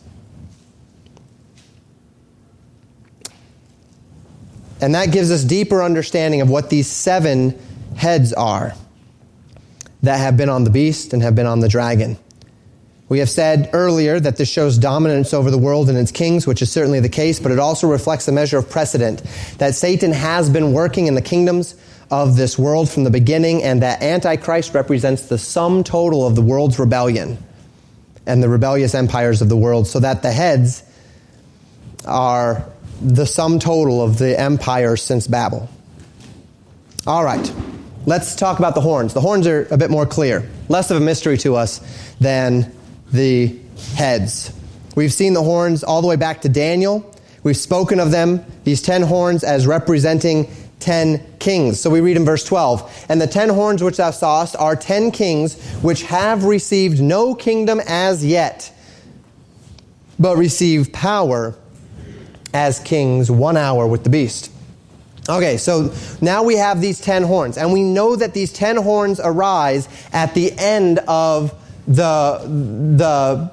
And 4.82 4.96
that 4.96 5.12
gives 5.12 5.32
us 5.32 5.44
deeper 5.44 5.84
understanding 5.84 6.42
of 6.42 6.50
what 6.50 6.70
these 6.70 6.88
seven 6.88 7.60
heads 7.96 8.32
are 8.34 8.74
that 10.04 10.18
have 10.18 10.38
been 10.38 10.50
on 10.50 10.64
the 10.64 10.70
beast 10.70 11.14
and 11.14 11.22
have 11.22 11.36
been 11.36 11.46
on 11.46 11.60
the 11.60 11.68
dragon. 11.68 12.18
We 13.10 13.20
have 13.20 13.30
said 13.30 13.72
earlier 13.74 14.20
that 14.20 14.38
this 14.38 14.48
shows 14.48 14.78
dominance 14.78 15.34
over 15.34 15.50
the 15.50 15.58
world 15.58 15.90
and 15.90 15.98
its 15.98 16.12
kings, 16.12 16.46
which 16.46 16.62
is 16.62 16.72
certainly 16.72 17.00
the 17.00 17.10
case, 17.10 17.40
but 17.40 17.52
it 17.52 17.60
also 17.60 17.88
reflects 17.88 18.28
a 18.28 18.32
measure 18.32 18.60
of 18.60 18.70
precedent 18.70 19.24
that 19.58 19.74
Satan 19.74 20.12
has 20.12 20.50
been 20.50 20.74
working 20.74 21.08
in 21.08 21.16
the 21.16 21.22
kingdoms 21.22 21.76
of 22.12 22.38
this 22.38 22.58
world 22.58 22.90
from 22.90 23.04
the 23.04 23.10
beginning, 23.10 23.64
and 23.64 23.82
that 23.82 24.02
Antichrist 24.02 24.74
represents 24.74 25.24
the 25.24 25.38
sum 25.38 25.84
total 25.84 26.26
of 26.26 26.36
the 26.36 26.42
world's 26.42 26.80
rebellion 26.80 27.38
and 28.26 28.42
the 28.44 28.50
rebellious 28.50 28.94
empires 28.94 29.42
of 29.42 29.50
the 29.50 29.58
world, 29.58 29.88
so 29.88 30.00
that 30.00 30.22
the 30.22 30.32
heads 30.32 30.84
are 32.06 32.64
the 33.02 33.26
sum 33.26 33.60
total 33.60 34.04
of 34.04 34.18
the 34.18 34.40
empire 34.40 34.98
since 34.98 35.28
Babel. 35.28 35.70
All 37.08 37.24
right, 37.24 37.54
let's 38.06 38.36
talk 38.36 38.60
about 38.60 38.76
the 38.76 38.82
horns. 38.82 39.14
The 39.14 39.22
horns 39.22 39.48
are 39.48 39.68
a 39.72 39.78
bit 39.78 39.90
more 39.90 40.06
clear, 40.06 40.50
less 40.68 40.92
of 40.92 40.98
a 40.98 41.00
mystery 41.00 41.38
to 41.40 41.56
us 41.56 41.80
than 42.20 42.72
the 43.12 43.58
heads. 43.96 44.54
We've 44.96 45.14
seen 45.14 45.34
the 45.34 45.44
horns 45.44 45.84
all 45.84 46.02
the 46.02 46.08
way 46.08 46.18
back 46.18 46.42
to 46.42 46.50
Daniel. 46.50 47.10
We've 47.42 47.58
spoken 47.58 48.00
of 48.00 48.12
them, 48.12 48.44
these 48.66 48.82
ten 48.82 49.02
horns, 49.02 49.44
as 49.44 49.66
representing 49.66 50.52
ten 50.80 51.26
kings. 51.40 51.80
So 51.80 51.90
we 51.90 52.02
read 52.02 52.18
in 52.18 52.26
verse 52.26 52.44
12, 52.44 53.06
And 53.10 53.22
the 53.22 53.28
ten 53.28 53.50
horns 53.50 53.82
which 53.82 53.98
thou 53.98 54.12
sawest 54.12 54.56
are 54.58 54.76
ten 54.76 55.12
kings 55.12 55.58
which 55.78 56.04
have 56.04 56.44
received 56.44 57.02
no 57.02 57.34
kingdom 57.34 57.82
as 57.88 58.26
yet, 58.26 58.74
but 60.20 60.36
receive 60.36 60.92
power 60.92 61.56
as 62.54 62.80
kings 62.80 63.30
one 63.30 63.58
hour 63.58 63.88
with 63.88 64.04
the 64.04 64.10
beast. 64.10 64.52
Okay, 65.30 65.58
so 65.58 65.94
now 66.22 66.44
we 66.44 66.56
have 66.56 66.82
these 66.82 67.00
ten 67.00 67.24
horns, 67.24 67.58
and 67.58 67.72
we 67.72 67.84
know 67.84 68.16
that 68.16 68.34
these 68.34 68.52
ten 68.52 68.78
horns 68.78 69.20
arise 69.20 69.88
at 70.12 70.34
the 70.34 70.52
end 70.58 71.00
of 71.08 71.54
the, 71.88 72.42
the 72.98 73.52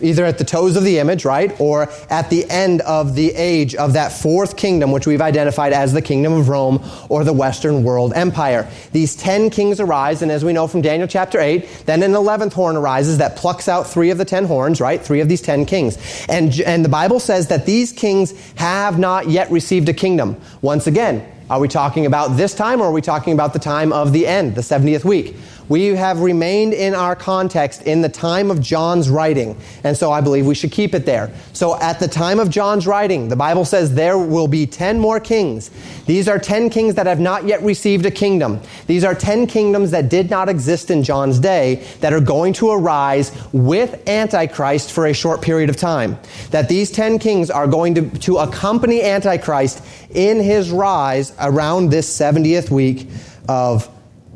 either 0.00 0.24
at 0.24 0.38
the 0.38 0.44
toes 0.44 0.76
of 0.76 0.84
the 0.84 0.98
image, 0.98 1.24
right, 1.24 1.58
or 1.60 1.88
at 2.10 2.30
the 2.30 2.48
end 2.50 2.80
of 2.82 3.14
the 3.14 3.32
age 3.34 3.74
of 3.74 3.94
that 3.94 4.12
fourth 4.12 4.56
kingdom, 4.56 4.92
which 4.92 5.06
we've 5.06 5.20
identified 5.20 5.72
as 5.72 5.92
the 5.92 6.02
kingdom 6.02 6.32
of 6.32 6.48
Rome 6.48 6.84
or 7.08 7.24
the 7.24 7.32
Western 7.32 7.82
world 7.82 8.12
empire. 8.14 8.68
These 8.92 9.16
ten 9.16 9.50
kings 9.50 9.80
arise, 9.80 10.22
and 10.22 10.30
as 10.30 10.44
we 10.44 10.52
know 10.52 10.66
from 10.66 10.82
Daniel 10.82 11.08
chapter 11.08 11.40
8, 11.40 11.84
then 11.86 12.02
an 12.02 12.14
eleventh 12.14 12.52
horn 12.52 12.76
arises 12.76 13.18
that 13.18 13.36
plucks 13.36 13.68
out 13.68 13.86
three 13.86 14.10
of 14.10 14.18
the 14.18 14.24
ten 14.24 14.44
horns, 14.44 14.80
right, 14.80 15.00
three 15.00 15.20
of 15.20 15.28
these 15.28 15.42
ten 15.42 15.66
kings. 15.66 15.98
And, 16.28 16.58
and 16.60 16.84
the 16.84 16.88
Bible 16.88 17.20
says 17.20 17.48
that 17.48 17.66
these 17.66 17.92
kings 17.92 18.34
have 18.56 18.98
not 18.98 19.28
yet 19.28 19.50
received 19.50 19.88
a 19.88 19.94
kingdom. 19.94 20.40
Once 20.62 20.86
again, 20.86 21.26
are 21.48 21.60
we 21.60 21.68
talking 21.68 22.06
about 22.06 22.36
this 22.36 22.54
time 22.54 22.80
or 22.80 22.86
are 22.86 22.92
we 22.92 23.00
talking 23.00 23.32
about 23.32 23.52
the 23.52 23.60
time 23.60 23.92
of 23.92 24.12
the 24.12 24.26
end, 24.26 24.56
the 24.56 24.62
70th 24.62 25.04
week? 25.04 25.36
We 25.68 25.86
have 25.88 26.20
remained 26.20 26.74
in 26.74 26.94
our 26.94 27.16
context 27.16 27.82
in 27.82 28.00
the 28.00 28.08
time 28.08 28.50
of 28.50 28.60
John's 28.60 29.10
writing, 29.10 29.56
and 29.82 29.96
so 29.96 30.12
I 30.12 30.20
believe 30.20 30.46
we 30.46 30.54
should 30.54 30.70
keep 30.70 30.94
it 30.94 31.06
there. 31.06 31.32
So 31.52 31.80
at 31.80 31.98
the 31.98 32.06
time 32.06 32.38
of 32.38 32.50
John's 32.50 32.86
writing, 32.86 33.28
the 33.28 33.36
Bible 33.36 33.64
says 33.64 33.92
there 33.94 34.16
will 34.16 34.46
be 34.46 34.66
10 34.66 35.00
more 35.00 35.18
kings. 35.18 35.70
These 36.06 36.28
are 36.28 36.38
10 36.38 36.70
kings 36.70 36.94
that 36.94 37.06
have 37.06 37.18
not 37.18 37.46
yet 37.46 37.62
received 37.62 38.06
a 38.06 38.10
kingdom. 38.10 38.60
These 38.86 39.02
are 39.02 39.14
10 39.14 39.48
kingdoms 39.48 39.90
that 39.90 40.08
did 40.08 40.30
not 40.30 40.48
exist 40.48 40.90
in 40.90 41.02
John's 41.02 41.40
day 41.40 41.84
that 42.00 42.12
are 42.12 42.20
going 42.20 42.52
to 42.54 42.70
arise 42.70 43.32
with 43.52 44.08
Antichrist 44.08 44.92
for 44.92 45.06
a 45.06 45.12
short 45.12 45.42
period 45.42 45.68
of 45.68 45.76
time. 45.76 46.16
That 46.50 46.68
these 46.68 46.92
10 46.92 47.18
kings 47.18 47.50
are 47.50 47.66
going 47.66 47.94
to, 47.96 48.08
to 48.20 48.38
accompany 48.38 49.02
Antichrist 49.02 49.84
in 50.10 50.40
his 50.40 50.70
rise 50.70 51.32
around 51.40 51.90
this 51.90 52.08
70th 52.16 52.70
week 52.70 53.08
of 53.48 53.88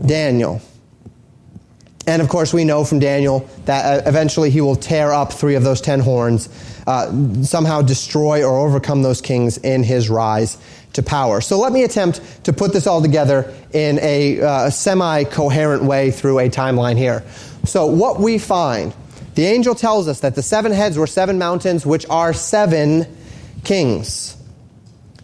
Daniel. 0.05 0.61
And 2.11 2.21
of 2.21 2.29
course, 2.29 2.53
we 2.53 2.65
know 2.65 2.83
from 2.83 2.99
Daniel 2.99 3.49
that 3.67 3.85
uh, 4.05 4.09
eventually 4.09 4.51
he 4.51 4.61
will 4.61 4.75
tear 4.75 5.13
up 5.13 5.33
three 5.33 5.55
of 5.55 5.63
those 5.63 5.81
ten 5.81 6.01
horns, 6.01 6.49
uh, 6.89 7.45
somehow 7.45 7.83
destroy 7.83 8.43
or 8.43 8.67
overcome 8.67 9.05
those 9.05 9.21
kings 9.21 9.59
in 9.59 9.85
his 9.85 10.11
rise 10.11 10.59
to 10.95 11.05
power. 11.05 11.41
So 11.41 11.57
let 11.61 11.71
me 11.71 11.85
attempt 11.85 12.21
to 12.47 12.53
put 12.53 12.73
this 12.73 12.89
all 12.89 13.01
together 13.01 13.55
in 13.73 14.01
a 14.01 14.41
uh, 14.41 14.71
semi 14.71 15.23
coherent 15.23 15.85
way 15.85 16.11
through 16.11 16.41
a 16.41 16.51
timeline 16.51 16.99
here. 16.99 17.23
So, 17.65 17.87
what 17.87 18.19
we 18.19 18.39
find, 18.39 18.93
the 19.37 19.45
angel 19.45 19.77
tells 19.77 20.09
us 20.09 20.19
that 20.21 20.35
the 20.35 20.43
seven 20.43 20.73
heads 20.73 20.99
were 20.99 21.07
seven 21.07 21.39
mountains, 21.39 21.87
which 21.87 22.07
are 22.11 22.33
seven 22.33 23.07
kings. 23.63 24.37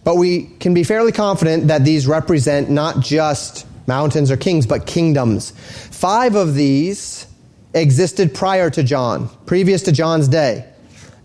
But 0.05 0.19
we 0.19 0.45
can 0.61 0.73
be 0.73 0.85
fairly 0.85 1.11
confident 1.11 1.67
that 1.67 1.85
these 1.85 2.07
represent 2.07 2.71
not 2.71 3.01
just 3.01 3.66
mountains 3.87 4.31
or 4.31 4.37
kings, 4.37 4.67
but 4.67 4.87
kingdoms. 4.87 5.53
Five 5.91 6.35
of 6.35 6.55
these 6.55 7.27
existed 7.75 8.35
prior 8.35 8.71
to 8.71 8.83
John, 8.83 9.29
previous 9.47 9.83
to 9.83 9.93
John's 9.93 10.29
day. 10.29 10.67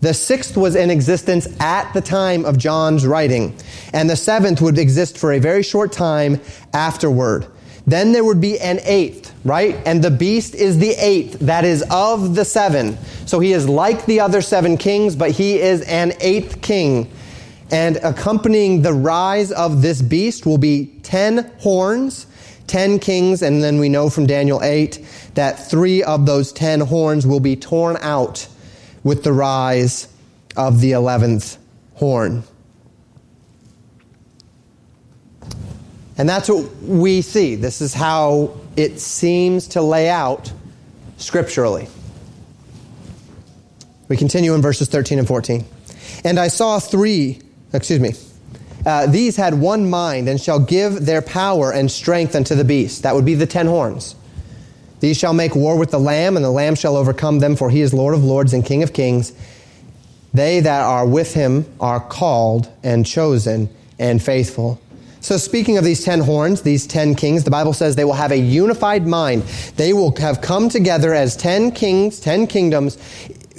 The 0.00 0.14
sixth 0.14 0.56
was 0.56 0.74
in 0.74 0.90
existence 0.90 1.46
at 1.60 1.92
the 1.94 2.00
time 2.00 2.44
of 2.44 2.58
John's 2.58 3.06
writing, 3.06 3.56
and 3.92 4.10
the 4.10 4.16
seventh 4.16 4.60
would 4.60 4.76
exist 4.76 5.16
for 5.16 5.32
a 5.32 5.38
very 5.38 5.62
short 5.62 5.92
time 5.92 6.40
afterward. 6.74 7.46
Then 7.86 8.12
there 8.12 8.24
would 8.24 8.40
be 8.40 8.58
an 8.60 8.80
eighth, 8.82 9.32
right? 9.44 9.76
And 9.86 10.02
the 10.02 10.10
beast 10.10 10.54
is 10.54 10.78
the 10.78 10.90
eighth 10.98 11.38
that 11.40 11.64
is 11.64 11.84
of 11.90 12.34
the 12.34 12.44
seven. 12.44 12.98
So 13.26 13.40
he 13.40 13.52
is 13.52 13.68
like 13.68 14.06
the 14.06 14.20
other 14.20 14.40
seven 14.40 14.76
kings, 14.76 15.16
but 15.16 15.30
he 15.30 15.60
is 15.60 15.82
an 15.82 16.12
eighth 16.20 16.62
king. 16.62 17.10
And 17.70 17.96
accompanying 17.98 18.82
the 18.82 18.92
rise 18.92 19.50
of 19.50 19.82
this 19.82 20.02
beast 20.02 20.46
will 20.46 20.58
be 20.58 20.86
ten 21.02 21.50
horns 21.58 22.26
ten 22.72 22.98
kings, 22.98 23.42
and 23.42 23.62
then 23.62 23.78
we 23.78 23.90
know 23.90 24.08
from 24.08 24.24
Daniel 24.24 24.58
8 24.62 25.04
that 25.34 25.68
three 25.70 26.02
of 26.02 26.24
those 26.24 26.54
ten 26.54 26.80
horns 26.80 27.26
will 27.26 27.38
be 27.38 27.54
torn 27.54 27.98
out 28.00 28.48
with 29.04 29.24
the 29.24 29.32
rise 29.32 30.08
of 30.56 30.80
the 30.80 30.92
eleventh 30.92 31.58
horn. 31.96 32.42
And 36.16 36.26
that's 36.26 36.48
what 36.48 36.74
we 36.76 37.20
see. 37.20 37.56
This 37.56 37.82
is 37.82 37.92
how 37.92 38.56
it 38.74 39.00
seems 39.00 39.68
to 39.68 39.82
lay 39.82 40.08
out 40.08 40.50
scripturally. 41.18 41.88
We 44.08 44.16
continue 44.16 44.54
in 44.54 44.62
verses 44.62 44.88
13 44.88 45.18
and 45.18 45.28
14. 45.28 45.64
And 46.24 46.38
I 46.38 46.48
saw 46.48 46.78
three, 46.78 47.42
excuse 47.74 48.00
me, 48.00 48.12
Uh, 48.84 49.06
these 49.06 49.36
had 49.36 49.54
one 49.54 49.88
mind 49.88 50.28
and 50.28 50.40
shall 50.40 50.58
give 50.58 51.06
their 51.06 51.22
power 51.22 51.72
and 51.72 51.90
strength 51.90 52.34
unto 52.34 52.54
the 52.54 52.64
beast. 52.64 53.04
That 53.04 53.14
would 53.14 53.24
be 53.24 53.34
the 53.34 53.46
ten 53.46 53.66
horns. 53.66 54.16
These 55.00 55.18
shall 55.18 55.34
make 55.34 55.54
war 55.54 55.76
with 55.76 55.90
the 55.90 55.98
Lamb, 55.98 56.36
and 56.36 56.44
the 56.44 56.50
Lamb 56.50 56.74
shall 56.74 56.96
overcome 56.96 57.40
them, 57.40 57.56
for 57.56 57.70
he 57.70 57.80
is 57.80 57.92
Lord 57.92 58.14
of 58.14 58.22
lords 58.22 58.52
and 58.52 58.64
King 58.64 58.82
of 58.82 58.92
kings. 58.92 59.32
They 60.32 60.60
that 60.60 60.82
are 60.82 61.06
with 61.06 61.34
him 61.34 61.66
are 61.80 62.00
called 62.00 62.70
and 62.82 63.04
chosen 63.04 63.68
and 63.98 64.22
faithful. 64.22 64.80
So, 65.20 65.36
speaking 65.36 65.76
of 65.76 65.84
these 65.84 66.04
ten 66.04 66.20
horns, 66.20 66.62
these 66.62 66.86
ten 66.86 67.14
kings, 67.14 67.44
the 67.44 67.50
Bible 67.50 67.72
says 67.72 67.94
they 67.94 68.04
will 68.04 68.12
have 68.12 68.32
a 68.32 68.38
unified 68.38 69.06
mind. 69.06 69.42
They 69.76 69.92
will 69.92 70.14
have 70.16 70.40
come 70.40 70.68
together 70.68 71.14
as 71.14 71.36
ten 71.36 71.70
kings, 71.70 72.18
ten 72.18 72.46
kingdoms, 72.46 72.98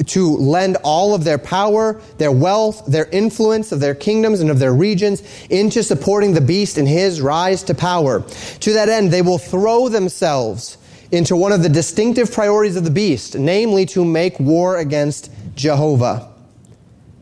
to 0.07 0.35
lend 0.37 0.77
all 0.83 1.13
of 1.13 1.23
their 1.23 1.37
power, 1.37 2.01
their 2.17 2.31
wealth, 2.31 2.85
their 2.87 3.05
influence 3.05 3.71
of 3.71 3.79
their 3.79 3.95
kingdoms 3.95 4.39
and 4.39 4.49
of 4.49 4.59
their 4.59 4.73
regions 4.73 5.21
into 5.49 5.83
supporting 5.83 6.33
the 6.33 6.41
beast 6.41 6.77
in 6.77 6.85
his 6.85 7.21
rise 7.21 7.63
to 7.63 7.73
power. 7.73 8.21
To 8.61 8.73
that 8.73 8.89
end, 8.89 9.11
they 9.11 9.21
will 9.21 9.37
throw 9.37 9.89
themselves 9.89 10.77
into 11.11 11.35
one 11.35 11.51
of 11.51 11.61
the 11.61 11.69
distinctive 11.69 12.31
priorities 12.31 12.75
of 12.75 12.83
the 12.83 12.91
beast, 12.91 13.37
namely 13.37 13.85
to 13.87 14.03
make 14.03 14.39
war 14.39 14.77
against 14.77 15.31
Jehovah 15.55 16.33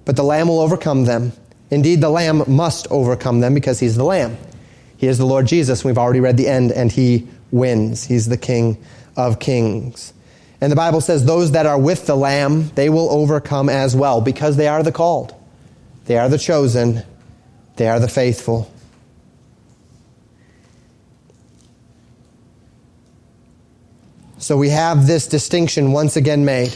but 0.06 0.16
the 0.16 0.24
Lamb 0.24 0.48
will 0.48 0.60
overcome 0.60 1.06
them. 1.06 1.32
Indeed, 1.70 2.02
the 2.02 2.10
Lamb 2.10 2.44
must 2.48 2.88
overcome 2.90 3.40
them 3.40 3.54
because 3.54 3.80
he's 3.80 3.96
the 3.96 4.04
Lamb. 4.04 4.38
He 4.98 5.08
is 5.08 5.18
the 5.18 5.26
Lord 5.26 5.48
Jesus. 5.48 5.84
We've 5.84 5.98
already 5.98 6.20
read 6.20 6.38
the 6.38 6.48
end, 6.48 6.72
and 6.72 6.92
he 6.92 7.28
wins. 7.52 8.04
He's 8.04 8.28
the 8.28 8.38
King 8.38 8.78
of 9.16 9.40
kings. 9.40 10.14
And 10.62 10.72
the 10.72 10.76
Bible 10.76 11.02
says, 11.02 11.26
Those 11.26 11.52
that 11.52 11.66
are 11.66 11.80
with 11.80 12.06
the 12.06 12.16
Lamb, 12.16 12.70
they 12.76 12.88
will 12.88 13.10
overcome 13.10 13.68
as 13.68 13.96
well 13.96 14.22
because 14.22 14.56
they 14.56 14.68
are 14.68 14.84
the 14.84 14.92
called, 14.92 15.34
they 16.06 16.18
are 16.18 16.30
the 16.30 16.38
chosen, 16.38 17.04
they 17.78 17.88
are 17.88 18.00
the 18.00 18.08
faithful. 18.08 18.72
So 24.38 24.58
we 24.58 24.70
have 24.70 25.06
this 25.06 25.28
distinction 25.28 25.92
once 25.92 26.16
again 26.16 26.46
made 26.46 26.76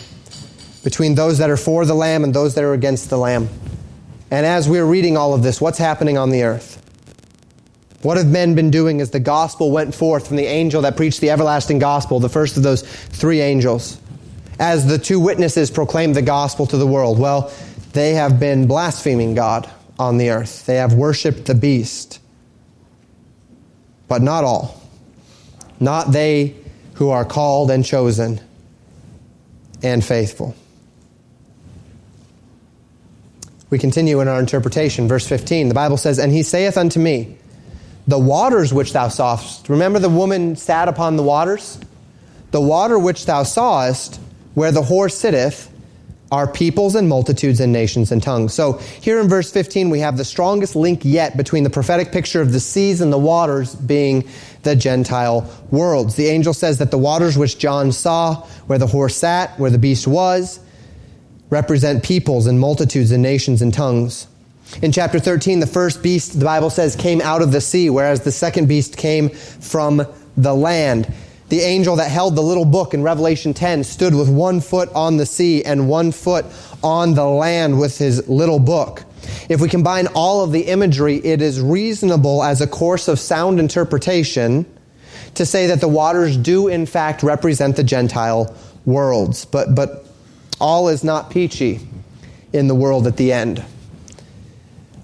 between 0.83 1.15
those 1.15 1.39
that 1.39 1.49
are 1.49 1.57
for 1.57 1.83
the 1.86 1.95
Lamb 1.95 2.23
and 2.23 2.33
those 2.33 2.53
that 2.55 2.63
are 2.63 2.73
against 2.73 3.09
the 3.09 3.17
Lamb. 3.17 3.49
And 4.29 4.45
as 4.45 4.69
we're 4.69 4.86
reading 4.86 5.17
all 5.17 5.33
of 5.33 5.41
this, 5.41 5.59
what's 5.59 5.79
happening 5.79 6.15
on 6.15 6.29
the 6.29 6.43
earth? 6.43 6.74
What 8.05 8.17
have 8.17 8.27
men 8.27 8.53
been 8.53 8.69
doing 8.69 9.01
as 9.01 9.09
the 9.09 9.19
gospel 9.19 9.71
went 9.71 9.95
forth 9.95 10.27
from 10.27 10.37
the 10.37 10.45
angel 10.45 10.83
that 10.83 10.95
preached 10.95 11.21
the 11.21 11.31
everlasting 11.31 11.79
gospel, 11.79 12.19
the 12.19 12.29
first 12.29 12.55
of 12.55 12.61
those 12.61 12.83
three 12.83 13.41
angels? 13.41 13.99
As 14.59 14.85
the 14.85 14.99
two 14.99 15.19
witnesses 15.19 15.71
proclaimed 15.71 16.15
the 16.15 16.21
gospel 16.21 16.67
to 16.67 16.77
the 16.77 16.85
world? 16.85 17.17
Well, 17.17 17.51
they 17.93 18.13
have 18.13 18.39
been 18.39 18.67
blaspheming 18.67 19.33
God 19.33 19.67
on 19.97 20.19
the 20.19 20.29
earth. 20.29 20.67
They 20.67 20.75
have 20.75 20.93
worshiped 20.93 21.45
the 21.45 21.55
beast. 21.55 22.19
But 24.07 24.21
not 24.21 24.43
all. 24.43 24.79
Not 25.79 26.11
they 26.11 26.55
who 26.93 27.09
are 27.09 27.25
called 27.25 27.71
and 27.71 27.83
chosen 27.83 28.39
and 29.81 30.05
faithful. 30.05 30.55
We 33.71 33.79
continue 33.79 34.21
in 34.21 34.27
our 34.27 34.39
interpretation, 34.39 35.07
verse 35.07 35.27
15. 35.27 35.69
The 35.69 35.73
Bible 35.73 35.97
says, 35.97 36.19
And 36.19 36.31
he 36.31 36.43
saith 36.43 36.77
unto 36.77 36.99
me, 36.99 37.39
The 38.07 38.19
waters 38.19 38.73
which 38.73 38.93
thou 38.93 39.07
sawest, 39.07 39.67
remember 39.67 39.99
the 39.99 40.09
woman 40.09 40.55
sat 40.55 40.87
upon 40.87 41.15
the 41.15 41.23
waters? 41.23 41.79
The 42.51 42.61
water 42.61 42.99
which 42.99 43.25
thou 43.25 43.43
sawest, 43.43 44.19
where 44.53 44.71
the 44.71 44.81
whore 44.81 45.11
sitteth, 45.11 45.71
are 46.31 46.47
peoples 46.47 46.95
and 46.95 47.07
multitudes 47.07 47.59
and 47.59 47.71
nations 47.71 48.11
and 48.11 48.21
tongues. 48.21 48.53
So 48.53 48.73
here 49.01 49.19
in 49.19 49.27
verse 49.27 49.51
15, 49.51 49.89
we 49.89 49.99
have 49.99 50.17
the 50.17 50.25
strongest 50.25 50.75
link 50.75 51.01
yet 51.03 51.37
between 51.37 51.63
the 51.63 51.69
prophetic 51.69 52.11
picture 52.11 52.41
of 52.41 52.51
the 52.51 52.59
seas 52.59 52.99
and 52.99 53.13
the 53.13 53.17
waters 53.17 53.75
being 53.75 54.27
the 54.63 54.75
Gentile 54.75 55.49
worlds. 55.71 56.15
The 56.15 56.27
angel 56.27 56.53
says 56.53 56.79
that 56.79 56.91
the 56.91 56.97
waters 56.97 57.37
which 57.37 57.59
John 57.59 57.91
saw, 57.91 58.35
where 58.67 58.79
the 58.79 58.87
whore 58.87 59.11
sat, 59.11 59.57
where 59.59 59.69
the 59.69 59.77
beast 59.77 60.07
was, 60.07 60.59
represent 61.49 62.03
peoples 62.03 62.47
and 62.47 62.59
multitudes 62.59 63.11
and 63.11 63.21
nations 63.21 63.61
and 63.61 63.73
tongues. 63.73 64.27
In 64.82 64.91
chapter 64.91 65.20
13, 65.20 65.59
the 65.59 65.68
first 65.68 66.03
beast, 66.03 66.39
the 66.39 66.45
Bible 66.45 66.70
says, 66.70 66.95
came 66.95 67.22
out 67.22 67.41
of 67.41 67.51
the 67.51 67.61
sea, 67.61 67.89
whereas 67.89 68.22
the 68.22 68.32
second 68.32 68.68
beast 68.68 68.97
came 68.97 69.30
from 69.30 70.05
the 70.36 70.53
land. 70.53 71.13
The 71.49 71.61
angel 71.61 71.95
that 71.97 72.09
held 72.09 72.36
the 72.36 72.41
little 72.41 72.66
book 72.66 72.93
in 72.93 73.03
Revelation 73.03 73.53
10 73.53 73.84
stood 73.84 74.16
with 74.16 74.30
one 74.30 74.61
foot 74.61 74.89
on 74.93 75.18
the 75.18 75.26
sea 75.26 75.63
and 75.63 75.88
one 75.88 76.11
foot 76.11 76.45
on 76.84 77.13
the 77.13 77.26
land 77.26 77.80
with 77.80 77.97
his 77.97 78.28
little 78.28 78.59
book. 78.59 79.03
If 79.47 79.61
we 79.61 79.70
combine 79.70 80.07
all 80.07 80.43
of 80.43 80.51
the 80.51 80.61
imagery, 80.61 81.18
it 81.18 81.41
is 81.41 81.61
reasonable 81.61 82.43
as 82.43 82.61
a 82.61 82.68
course 82.68 83.07
of 83.07 83.20
sound 83.20 83.59
interpretation 83.59 84.66
to 85.36 85.45
say 85.45 85.68
that 85.68 85.82
the 85.82 85.88
waters 85.88 86.36
do 86.36 86.68
in 86.68 86.86
fact 86.86 87.22
represent 87.22 87.76
the 87.76 87.84
Gentile 87.84 88.55
worlds. 88.86 89.45
But, 89.45 89.76
but 89.76 90.05
all 90.59 90.89
is 90.89 91.03
not 91.03 91.30
peachy 91.30 91.80
in 92.53 92.68
the 92.68 92.76
world 92.76 93.05
at 93.05 93.18
the 93.18 93.32
end. 93.32 93.63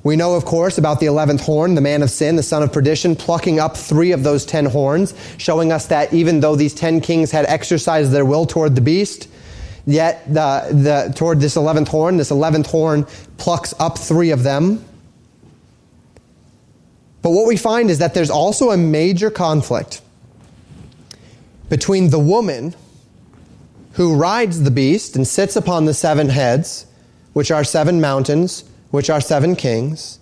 We 0.04 0.16
know, 0.16 0.36
of 0.36 0.46
course, 0.46 0.80
about 0.80 1.00
the 1.00 1.06
eleventh 1.06 1.42
horn, 1.42 1.76
the 1.76 1.82
man 1.82 2.02
of 2.02 2.10
sin, 2.10 2.36
the 2.36 2.44
son 2.44 2.64
of 2.64 2.74
perdition, 2.74 3.16
plucking 3.16 3.60
up 3.60 3.78
three 3.78 4.14
of 4.14 4.24
those 4.24 4.46
ten 4.46 4.66
horns, 4.66 5.14
showing 5.38 5.72
us 5.72 5.88
that 5.88 6.12
even 6.12 6.40
though 6.40 6.56
these 6.56 6.74
ten 6.74 7.02
kings 7.02 7.30
had 7.30 7.46
exercised 7.46 8.12
their 8.12 8.26
will 8.26 8.48
toward 8.48 8.74
the 8.74 8.82
beast, 8.82 9.28
yet 9.86 10.26
the, 10.26 10.68
the, 10.72 11.14
toward 11.16 11.40
this 11.40 11.56
eleventh 11.56 11.88
horn, 11.88 12.18
this 12.18 12.32
eleventh 12.32 12.66
horn 12.66 13.06
plucks 13.38 13.76
up 13.80 13.98
three 13.98 14.32
of 14.32 14.42
them. 14.42 14.84
But 17.22 17.30
what 17.30 17.46
we 17.46 17.56
find 17.56 17.92
is 17.92 18.00
that 18.00 18.16
there's 18.16 18.32
also 18.32 18.72
a 18.72 18.78
major 18.78 19.30
conflict 19.30 20.02
between 21.70 22.10
the 22.10 22.20
woman 22.20 22.74
who 23.94 24.16
rides 24.16 24.64
the 24.64 24.72
beast 24.72 25.16
and 25.16 25.28
sits 25.28 25.56
upon 25.56 25.86
the 25.86 25.94
seven 25.94 26.30
heads, 26.30 26.88
which 27.34 27.52
are 27.52 27.64
seven 27.64 28.02
mountains, 28.02 28.64
which 28.92 29.10
are 29.10 29.20
seven 29.20 29.56
kings, 29.56 30.20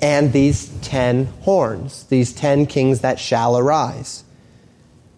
and 0.00 0.32
these 0.32 0.68
ten 0.82 1.26
horns, 1.42 2.04
these 2.04 2.32
ten 2.32 2.66
kings 2.66 3.00
that 3.00 3.18
shall 3.18 3.56
arise. 3.56 4.24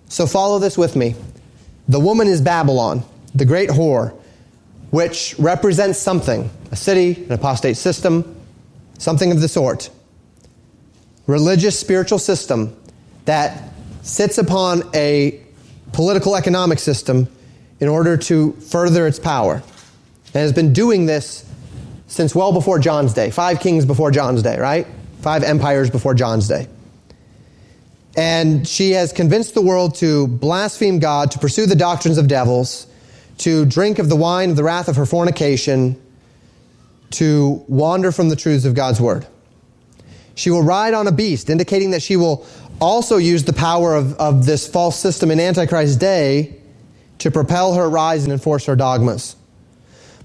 So 0.09 0.27
follow 0.27 0.59
this 0.59 0.77
with 0.77 0.97
me. 0.97 1.15
The 1.89 2.01
woman 2.01 2.27
is 2.29 2.41
Babylon, 2.41 3.03
the 3.35 3.45
great 3.45 3.71
whore, 3.71 4.13
which 4.91 5.35
represents 5.39 5.99
something 5.99 6.51
a 6.73 6.77
city, 6.77 7.25
an 7.25 7.33
apostate 7.33 7.77
system, 7.77 8.37
something 8.99 9.33
of 9.33 9.41
the 9.41 9.49
sort. 9.49 9.91
Religious 11.27 11.79
spiritual 11.79 12.19
system 12.19 12.77
that 13.25 13.71
sits 14.03 14.39
upon 14.39 14.83
a 14.95 15.41
political 15.93 16.37
economic 16.37 16.79
system 16.79 17.29
in 17.81 17.89
order 17.89 18.17
to 18.17 18.53
further 18.53 19.07
its 19.07 19.19
power. 19.19 19.63
And 20.27 20.35
has 20.35 20.53
been 20.53 20.73
doing 20.73 21.07
this 21.07 21.45
since 22.11 22.35
well 22.35 22.53
before 22.53 22.81
John's 22.81 23.15
day. 23.15 23.31
Five 23.31 23.61
kings 23.61 23.87
before 23.87 24.11
John's 24.11 24.43
day, 24.43 24.59
right? 24.59 24.87
Five 25.23 25.45
empires 25.45 25.91
before 25.91 26.13
John's 26.13 26.49
day. 26.49 26.67
And 28.17 28.67
she 28.67 28.91
has 28.91 29.13
convinced 29.13 29.55
the 29.55 29.63
world 29.63 29.95
to 29.97 30.27
blaspheme 30.27 30.99
God, 30.99 31.31
to 31.31 31.39
pursue 31.39 31.67
the 31.67 31.77
doctrines 31.77 32.19
of 32.19 32.27
devils, 32.27 32.89
to 33.39 33.65
drink 33.65 34.01
of 34.01 34.09
the 34.09 34.17
wine 34.17 34.51
of 34.51 34.57
the 34.57 34.65
wrath 34.65 34.89
of 34.89 34.97
her 34.97 35.07
fornication, 35.07 36.03
to 37.13 37.65
wander 37.69 38.11
from 38.11 38.29
the 38.29 38.37
truths 38.37 38.65
of 38.65 38.75
God's 38.75 39.01
word. 39.01 39.25
She 40.35 40.51
will 40.51 40.63
ride 40.65 40.95
on 40.95 41.07
a 41.07 41.13
beast, 41.13 41.49
indicating 41.49 41.93
that 41.93 42.03
she 42.03 42.17
will 42.17 42.45
also 42.81 43.19
use 43.19 43.45
the 43.45 43.53
power 43.53 43.95
of, 43.95 44.15
of 44.15 44.47
this 44.47 44.67
false 44.67 44.99
system 44.99 45.31
in 45.31 45.39
Antichrist's 45.39 45.97
day 45.97 46.57
to 47.19 47.31
propel 47.31 47.75
her 47.75 47.89
rise 47.89 48.25
and 48.25 48.33
enforce 48.33 48.67
her 48.67 48.75
dogmas. 48.75 49.37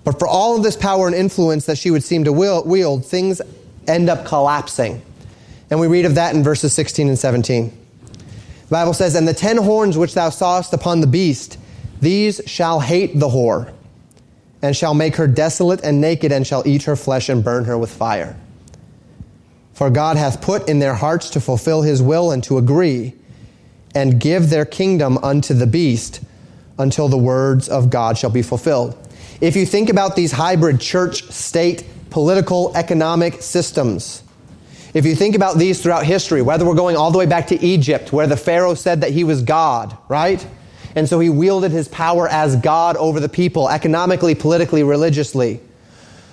But 0.05 0.19
for 0.19 0.27
all 0.27 0.55
of 0.55 0.63
this 0.63 0.77
power 0.77 1.07
and 1.07 1.15
influence 1.15 1.65
that 1.65 1.77
she 1.77 1.91
would 1.91 2.03
seem 2.03 2.23
to 2.23 2.31
wield, 2.31 3.05
things 3.05 3.41
end 3.87 4.09
up 4.09 4.25
collapsing. 4.25 5.01
And 5.69 5.79
we 5.79 5.87
read 5.87 6.05
of 6.05 6.15
that 6.15 6.35
in 6.35 6.43
verses 6.43 6.73
16 6.73 7.09
and 7.09 7.17
17. 7.17 7.69
The 7.69 8.69
Bible 8.69 8.93
says, 8.93 9.15
And 9.15 9.27
the 9.27 9.33
ten 9.33 9.57
horns 9.57 9.97
which 9.97 10.13
thou 10.13 10.29
sawest 10.29 10.73
upon 10.73 11.01
the 11.01 11.07
beast, 11.07 11.57
these 12.01 12.39
shall 12.45 12.79
hate 12.79 13.19
the 13.19 13.27
whore, 13.27 13.73
and 14.61 14.75
shall 14.75 14.93
make 14.93 15.15
her 15.15 15.27
desolate 15.27 15.83
and 15.83 15.99
naked, 15.99 16.31
and 16.31 16.45
shall 16.45 16.63
eat 16.67 16.83
her 16.83 16.95
flesh 16.95 17.27
and 17.27 17.43
burn 17.43 17.65
her 17.65 17.77
with 17.77 17.91
fire. 17.91 18.35
For 19.73 19.89
God 19.89 20.17
hath 20.17 20.39
put 20.39 20.69
in 20.69 20.79
their 20.79 20.93
hearts 20.93 21.31
to 21.31 21.41
fulfill 21.41 21.81
his 21.81 22.01
will 22.01 22.31
and 22.31 22.43
to 22.43 22.59
agree, 22.59 23.13
and 23.95 24.19
give 24.19 24.51
their 24.51 24.65
kingdom 24.65 25.17
unto 25.19 25.53
the 25.53 25.67
beast 25.67 26.21
until 26.77 27.07
the 27.07 27.17
words 27.17 27.67
of 27.67 27.89
God 27.89 28.17
shall 28.17 28.29
be 28.29 28.41
fulfilled. 28.41 28.97
If 29.41 29.55
you 29.55 29.65
think 29.65 29.89
about 29.89 30.15
these 30.15 30.31
hybrid 30.31 30.79
church, 30.79 31.23
state, 31.31 31.83
political, 32.09 32.75
economic 32.75 33.41
systems, 33.41 34.23
if 34.93 35.05
you 35.05 35.13
think 35.13 35.35
about 35.35 35.57
these 35.57 35.81
throughout 35.81 36.05
history, 36.05 36.41
whether 36.41 36.65
we're 36.65 36.75
going 36.75 36.95
all 36.95 37.11
the 37.11 37.17
way 37.17 37.25
back 37.25 37.47
to 37.47 37.61
Egypt, 37.61 38.13
where 38.13 38.27
the 38.27 38.37
Pharaoh 38.37 38.75
said 38.75 39.01
that 39.01 39.11
he 39.11 39.25
was 39.25 39.41
God, 39.41 39.97
right? 40.07 40.45
And 40.95 41.09
so 41.09 41.19
he 41.19 41.29
wielded 41.29 41.73
his 41.73 41.89
power 41.89 42.29
as 42.29 42.55
God 42.55 42.95
over 42.95 43.19
the 43.19 43.27
people, 43.27 43.69
economically, 43.69 44.35
politically, 44.35 44.83
religiously. 44.83 45.59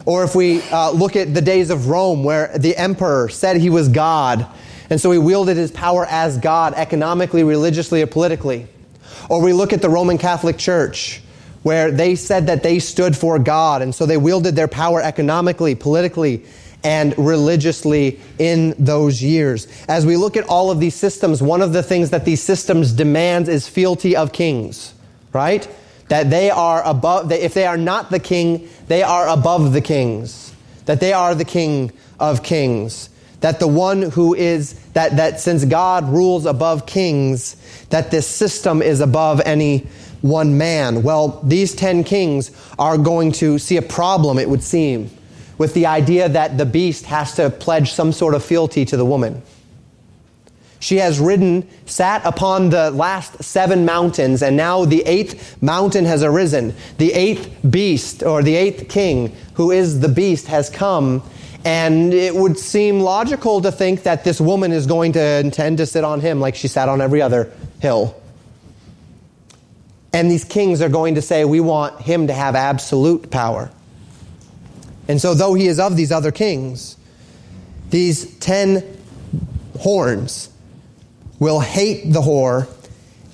Or 0.06 0.22
if 0.22 0.36
we 0.36 0.62
uh, 0.62 0.92
look 0.92 1.16
at 1.16 1.34
the 1.34 1.42
days 1.42 1.70
of 1.70 1.88
Rome, 1.88 2.22
where 2.22 2.56
the 2.56 2.76
emperor 2.76 3.28
said 3.28 3.56
he 3.56 3.68
was 3.68 3.88
God, 3.88 4.46
and 4.90 5.00
so 5.00 5.10
he 5.10 5.18
wielded 5.18 5.56
his 5.56 5.72
power 5.72 6.06
as 6.08 6.38
God 6.38 6.74
economically, 6.74 7.42
religiously, 7.42 8.00
or 8.02 8.06
politically. 8.06 8.68
Or 9.28 9.42
we 9.42 9.52
look 9.52 9.72
at 9.72 9.82
the 9.82 9.90
Roman 9.90 10.18
Catholic 10.18 10.56
Church, 10.56 11.20
where 11.62 11.90
they 11.90 12.14
said 12.16 12.46
that 12.46 12.62
they 12.62 12.78
stood 12.78 13.16
for 13.16 13.38
God, 13.38 13.82
and 13.82 13.94
so 13.94 14.06
they 14.06 14.16
wielded 14.16 14.56
their 14.56 14.68
power 14.68 15.00
economically, 15.00 15.74
politically, 15.74 16.44
and 16.84 17.16
religiously 17.16 18.18
in 18.38 18.74
those 18.78 19.22
years. 19.22 19.68
As 19.88 20.04
we 20.04 20.16
look 20.16 20.36
at 20.36 20.48
all 20.48 20.70
of 20.70 20.80
these 20.80 20.94
systems, 20.94 21.40
one 21.40 21.62
of 21.62 21.72
the 21.72 21.82
things 21.82 22.10
that 22.10 22.24
these 22.24 22.42
systems 22.42 22.92
demand 22.92 23.48
is 23.48 23.68
fealty 23.68 24.16
of 24.16 24.32
kings, 24.32 24.92
right? 25.32 25.68
That 26.08 26.30
they 26.30 26.50
are 26.50 26.82
above, 26.84 27.28
that 27.28 27.44
if 27.44 27.54
they 27.54 27.66
are 27.66 27.76
not 27.76 28.10
the 28.10 28.18
king, 28.18 28.68
they 28.88 29.02
are 29.02 29.28
above 29.28 29.72
the 29.72 29.80
kings. 29.80 30.52
That 30.86 30.98
they 30.98 31.12
are 31.12 31.34
the 31.34 31.44
king 31.44 31.92
of 32.18 32.42
kings. 32.42 33.08
That 33.40 33.60
the 33.60 33.68
one 33.68 34.02
who 34.02 34.34
is, 34.34 34.74
that, 34.90 35.16
that 35.16 35.40
since 35.40 35.64
God 35.64 36.08
rules 36.08 36.46
above 36.46 36.86
kings, 36.86 37.56
that 37.90 38.10
this 38.10 38.26
system 38.26 38.82
is 38.82 39.00
above 39.00 39.40
any 39.44 39.86
one 40.22 40.56
man. 40.56 41.02
Well, 41.02 41.40
these 41.42 41.74
ten 41.74 42.02
kings 42.02 42.50
are 42.78 42.96
going 42.96 43.32
to 43.32 43.58
see 43.58 43.76
a 43.76 43.82
problem, 43.82 44.38
it 44.38 44.48
would 44.48 44.62
seem 44.62 45.10
with 45.58 45.74
the 45.74 45.86
idea 45.86 46.28
that 46.28 46.58
the 46.58 46.66
beast 46.66 47.06
has 47.06 47.36
to 47.36 47.48
pledge 47.48 47.92
some 47.92 48.10
sort 48.10 48.34
of 48.34 48.44
fealty 48.44 48.84
to 48.84 48.96
the 48.96 49.04
woman. 49.04 49.42
She 50.80 50.96
has 50.96 51.20
ridden, 51.20 51.68
sat 51.86 52.24
upon 52.24 52.70
the 52.70 52.90
last 52.90 53.44
seven 53.44 53.84
mountains, 53.84 54.42
and 54.42 54.56
now 54.56 54.84
the 54.84 55.02
eighth 55.02 55.62
mountain 55.62 56.04
has 56.04 56.24
arisen. 56.24 56.74
The 56.98 57.12
eighth 57.12 57.48
beast, 57.70 58.24
or 58.24 58.42
the 58.42 58.56
eighth 58.56 58.88
king, 58.88 59.36
who 59.54 59.70
is 59.70 60.00
the 60.00 60.08
beast, 60.08 60.48
has 60.48 60.68
come. 60.68 61.22
And 61.64 62.12
it 62.12 62.34
would 62.34 62.58
seem 62.58 62.98
logical 62.98 63.60
to 63.60 63.70
think 63.70 64.02
that 64.02 64.24
this 64.24 64.40
woman 64.40 64.72
is 64.72 64.88
going 64.88 65.12
to 65.12 65.38
intend 65.38 65.78
to 65.78 65.86
sit 65.86 66.02
on 66.02 66.18
him 66.18 66.40
like 66.40 66.56
she 66.56 66.66
sat 66.66 66.88
on 66.88 67.00
every 67.00 67.22
other 67.22 67.52
hill. 67.80 68.20
And 70.12 70.30
these 70.30 70.44
kings 70.44 70.82
are 70.82 70.88
going 70.88 71.14
to 71.14 71.22
say, 71.22 71.44
We 71.44 71.60
want 71.60 72.00
him 72.00 72.26
to 72.26 72.32
have 72.32 72.54
absolute 72.54 73.30
power. 73.30 73.70
And 75.08 75.20
so, 75.20 75.34
though 75.34 75.54
he 75.54 75.66
is 75.66 75.80
of 75.80 75.96
these 75.96 76.12
other 76.12 76.32
kings, 76.32 76.96
these 77.90 78.36
ten 78.38 78.84
horns 79.78 80.48
will 81.38 81.60
hate 81.60 82.12
the 82.12 82.20
whore 82.20 82.68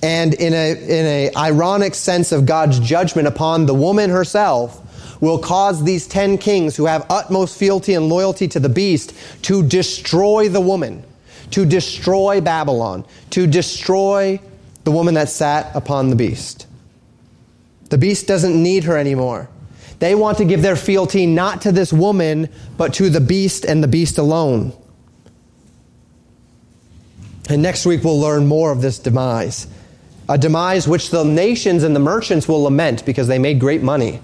and 0.01 0.33
in 0.33 0.53
a 0.53 0.71
in 0.73 1.05
a 1.05 1.31
ironic 1.35 1.93
sense 1.93 2.31
of 2.31 2.45
God's 2.45 2.79
judgment 2.79 3.27
upon 3.27 3.65
the 3.65 3.73
woman 3.73 4.09
herself 4.09 4.85
will 5.21 5.37
cause 5.37 5.83
these 5.83 6.07
10 6.07 6.37
kings 6.37 6.77
who 6.77 6.85
have 6.85 7.05
utmost 7.09 7.57
fealty 7.57 7.93
and 7.93 8.07
loyalty 8.07 8.47
to 8.47 8.59
the 8.59 8.69
beast 8.69 9.13
to 9.43 9.61
destroy 9.61 10.47
the 10.47 10.61
woman 10.61 11.03
to 11.51 11.65
destroy 11.65 12.39
Babylon 12.39 13.05
to 13.31 13.45
destroy 13.45 14.39
the 14.85 14.91
woman 14.91 15.15
that 15.15 15.29
sat 15.29 15.75
upon 15.75 16.09
the 16.09 16.15
beast 16.15 16.67
the 17.89 17.97
beast 17.97 18.27
doesn't 18.27 18.61
need 18.61 18.83
her 18.85 18.97
anymore 18.97 19.49
they 19.99 20.15
want 20.15 20.37
to 20.37 20.45
give 20.45 20.61
their 20.61 20.77
fealty 20.77 21.25
not 21.25 21.61
to 21.61 21.71
this 21.71 21.91
woman, 21.91 22.49
but 22.77 22.93
to 22.95 23.09
the 23.09 23.19
beast 23.19 23.65
and 23.65 23.83
the 23.83 23.87
beast 23.87 24.17
alone. 24.17 24.73
And 27.49 27.61
next 27.61 27.85
week 27.85 28.03
we'll 28.03 28.19
learn 28.19 28.47
more 28.47 28.71
of 28.71 28.81
this 28.81 28.97
demise. 28.97 29.67
A 30.29 30.37
demise 30.37 30.87
which 30.87 31.09
the 31.09 31.23
nations 31.23 31.83
and 31.83 31.95
the 31.95 31.99
merchants 31.99 32.47
will 32.47 32.63
lament 32.63 33.05
because 33.05 33.27
they 33.27 33.39
made 33.39 33.59
great 33.59 33.81
money 33.81 34.21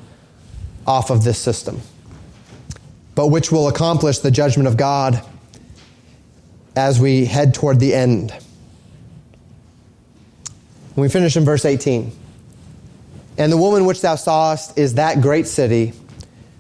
off 0.88 1.10
of 1.10 1.24
this 1.24 1.40
system, 1.40 1.82
but 3.16 3.28
which 3.28 3.52
will 3.52 3.68
accomplish 3.68 4.20
the 4.20 4.32
judgment 4.32 4.68
of 4.68 4.78
God 4.78 5.22
as 6.76 7.00
we 7.00 7.26
head 7.26 7.54
toward 7.54 7.80
the 7.80 7.94
end. 7.94 8.32
we 10.96 11.10
finish 11.10 11.36
in 11.36 11.44
verse 11.44 11.66
18. 11.66 12.12
And 13.38 13.52
the 13.52 13.58
woman 13.58 13.86
which 13.86 14.02
thou 14.02 14.16
sawest 14.16 14.78
is 14.78 14.96
that 14.96 15.22
great 15.22 15.48
city 15.48 15.94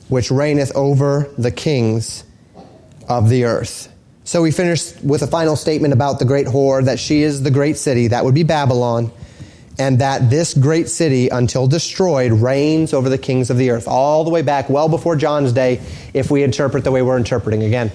which 0.10 0.30
reigneth 0.30 0.76
over 0.76 1.30
the 1.38 1.52
kings 1.52 2.24
of 3.08 3.30
the 3.30 3.46
earth. 3.46 3.92
So 4.24 4.42
we 4.42 4.52
finish 4.52 4.96
with 5.02 5.22
a 5.22 5.28
final 5.28 5.56
statement 5.56 5.94
about 5.94 6.20
the 6.20 6.26
great 6.26 6.48
whore 6.48 6.86
that 6.86 7.00
she 7.00 7.22
is 7.22 7.44
the 7.44 7.52
great 7.52 7.78
city, 7.78 8.08
that 8.08 8.26
would 8.26 8.36
be 8.36 8.44
Babylon, 8.44 9.12
and 9.78 10.00
that 10.00 10.30
this 10.30 10.54
great 10.54 10.90
city, 10.90 11.30
until 11.30 11.68
destroyed, 11.68 12.32
reigns 12.32 12.94
over 12.94 13.10
the 13.10 13.18
kings 13.18 13.50
of 13.50 13.58
the 13.58 13.72
earth, 13.72 13.88
all 13.88 14.24
the 14.24 14.30
way 14.30 14.42
back, 14.42 14.70
well 14.70 14.90
before 14.90 15.16
John's 15.16 15.52
day, 15.52 15.82
if 16.14 16.32
we 16.32 16.44
interpret 16.44 16.84
the 16.84 16.92
way 16.92 17.02
we're 17.02 17.18
interpreting. 17.18 17.64
Again, 17.64 17.92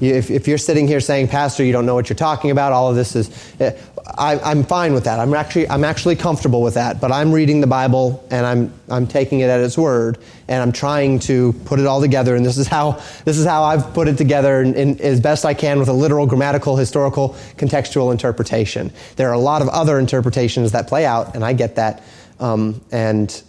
if, 0.00 0.30
if 0.30 0.46
you're 0.46 0.58
sitting 0.58 0.86
here 0.86 1.00
saying, 1.00 1.28
Pastor, 1.28 1.64
you 1.64 1.72
don't 1.72 1.84
know 1.84 1.94
what 1.94 2.08
you're 2.08 2.16
talking 2.16 2.50
about, 2.50 2.72
all 2.72 2.88
of 2.88 2.94
this 2.94 3.16
is, 3.16 3.54
eh, 3.58 3.76
I, 4.16 4.52
am 4.52 4.62
fine 4.62 4.94
with 4.94 5.04
that. 5.04 5.18
I'm 5.18 5.34
actually, 5.34 5.68
I'm 5.68 5.84
actually 5.84 6.14
comfortable 6.14 6.62
with 6.62 6.74
that. 6.74 7.00
But 7.00 7.10
I'm 7.10 7.32
reading 7.32 7.60
the 7.60 7.66
Bible 7.66 8.24
and 8.30 8.46
I'm, 8.46 8.72
I'm 8.88 9.06
taking 9.06 9.40
it 9.40 9.50
at 9.50 9.60
its 9.60 9.76
word 9.76 10.18
and 10.46 10.62
I'm 10.62 10.70
trying 10.70 11.18
to 11.20 11.52
put 11.64 11.80
it 11.80 11.86
all 11.86 12.00
together. 12.00 12.36
And 12.36 12.46
this 12.46 12.58
is 12.58 12.68
how, 12.68 13.02
this 13.24 13.38
is 13.38 13.44
how 13.44 13.64
I've 13.64 13.92
put 13.92 14.06
it 14.06 14.16
together 14.16 14.62
in, 14.62 14.74
in, 14.74 15.00
as 15.00 15.20
best 15.20 15.44
I 15.44 15.54
can 15.54 15.80
with 15.80 15.88
a 15.88 15.92
literal, 15.92 16.26
grammatical, 16.26 16.76
historical, 16.76 17.30
contextual 17.56 18.12
interpretation. 18.12 18.92
There 19.16 19.28
are 19.28 19.34
a 19.34 19.40
lot 19.40 19.62
of 19.62 19.68
other 19.68 19.98
interpretations 19.98 20.72
that 20.72 20.86
play 20.86 21.06
out, 21.06 21.34
and 21.34 21.44
I 21.44 21.52
get 21.52 21.74
that. 21.74 22.02
Um, 22.38 22.80
and 22.92 23.42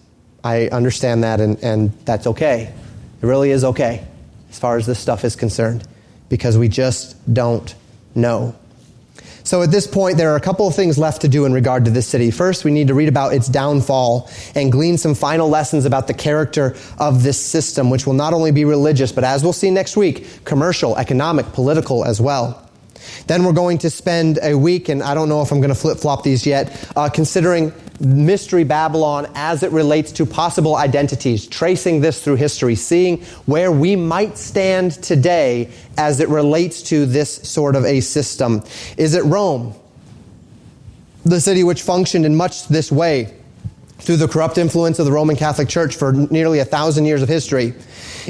I 0.44 0.68
understand 0.70 1.24
that, 1.24 1.42
and, 1.42 1.64
and 1.64 1.94
that's 2.06 2.26
okay. 2.26 2.74
It 3.22 3.26
really 3.26 3.52
is 3.52 3.64
okay 3.64 4.04
as 4.50 4.58
far 4.58 4.78
as 4.78 4.88
this 4.88 4.98
stuff 4.98 5.24
is 5.24 5.36
concerned 5.36 5.88
because 6.30 6.58
we 6.58 6.68
just 6.68 7.16
don't 7.34 7.76
know. 8.16 8.56
So 9.44 9.64
at 9.64 9.72
this 9.72 9.88
point, 9.88 10.18
there 10.18 10.32
are 10.32 10.36
a 10.36 10.42
couple 10.42 10.68
of 10.68 10.76
things 10.76 11.00
left 11.00 11.22
to 11.22 11.28
do 11.28 11.46
in 11.46 11.54
regard 11.54 11.86
to 11.86 11.92
this 11.92 12.08
city. 12.08 12.30
First, 12.30 12.64
we 12.64 12.72
need 12.72 12.88
to 12.90 12.94
read 12.94 13.10
about 13.10 13.34
its 13.34 13.48
downfall 13.48 14.30
and 14.54 14.72
glean 14.72 14.98
some 14.98 15.16
final 15.16 15.50
lessons 15.50 15.86
about 15.86 16.06
the 16.06 16.14
character 16.14 16.76
of 17.00 17.24
this 17.24 17.44
system, 17.44 17.90
which 17.90 18.06
will 18.06 18.14
not 18.14 18.34
only 18.34 18.52
be 18.52 18.64
religious, 18.64 19.12
but 19.12 19.24
as 19.24 19.44
we'll 19.44 19.54
see 19.54 19.72
next 19.72 19.98
week, 19.98 20.46
commercial, 20.46 20.96
economic, 20.98 21.48
political 21.54 22.06
as 22.06 22.22
well. 22.22 22.69
Then 23.28 23.44
we're 23.44 23.54
going 23.54 23.78
to 23.80 23.90
spend 23.90 24.40
a 24.42 24.56
week, 24.56 24.90
and 24.90 25.04
I 25.04 25.14
don't 25.14 25.30
know 25.30 25.42
if 25.42 25.52
I'm 25.52 25.60
going 25.60 25.70
to 25.70 25.76
flip 25.76 25.98
flop 25.98 26.24
these 26.24 26.46
yet, 26.46 26.92
uh, 26.96 27.10
considering 27.10 27.74
Mystery 28.00 28.64
Babylon 28.64 29.30
as 29.36 29.62
it 29.62 29.72
relates 29.72 30.12
to 30.14 30.26
possible 30.26 30.76
identities, 30.76 31.46
tracing 31.48 32.00
this 32.00 32.24
through 32.24 32.36
history, 32.36 32.76
seeing 32.76 33.22
where 33.46 33.72
we 33.72 33.96
might 33.96 34.38
stand 34.38 34.94
today 35.04 35.70
as 35.98 36.20
it 36.20 36.30
relates 36.30 36.82
to 36.84 37.06
this 37.06 37.36
sort 37.50 37.76
of 37.76 37.86
a 37.86 38.00
system. 38.00 38.64
Is 38.98 39.16
it 39.16 39.24
Rome, 39.26 39.74
the 41.26 41.42
city 41.42 41.64
which 41.64 41.82
functioned 41.82 42.26
in 42.26 42.36
much 42.36 42.68
this 42.68 42.92
way? 42.92 43.36
Through 44.00 44.16
the 44.16 44.30
corrupt 44.30 44.58
influence 44.58 44.98
of 45.00 45.06
the 45.06 45.12
Roman 45.12 45.36
Catholic 45.36 45.68
Church 45.68 45.98
for 45.98 46.14
nearly 46.14 46.60
a 46.60 46.66
thousand 46.66 47.04
years 47.06 47.22
of 47.22 47.28
history? 47.28 47.74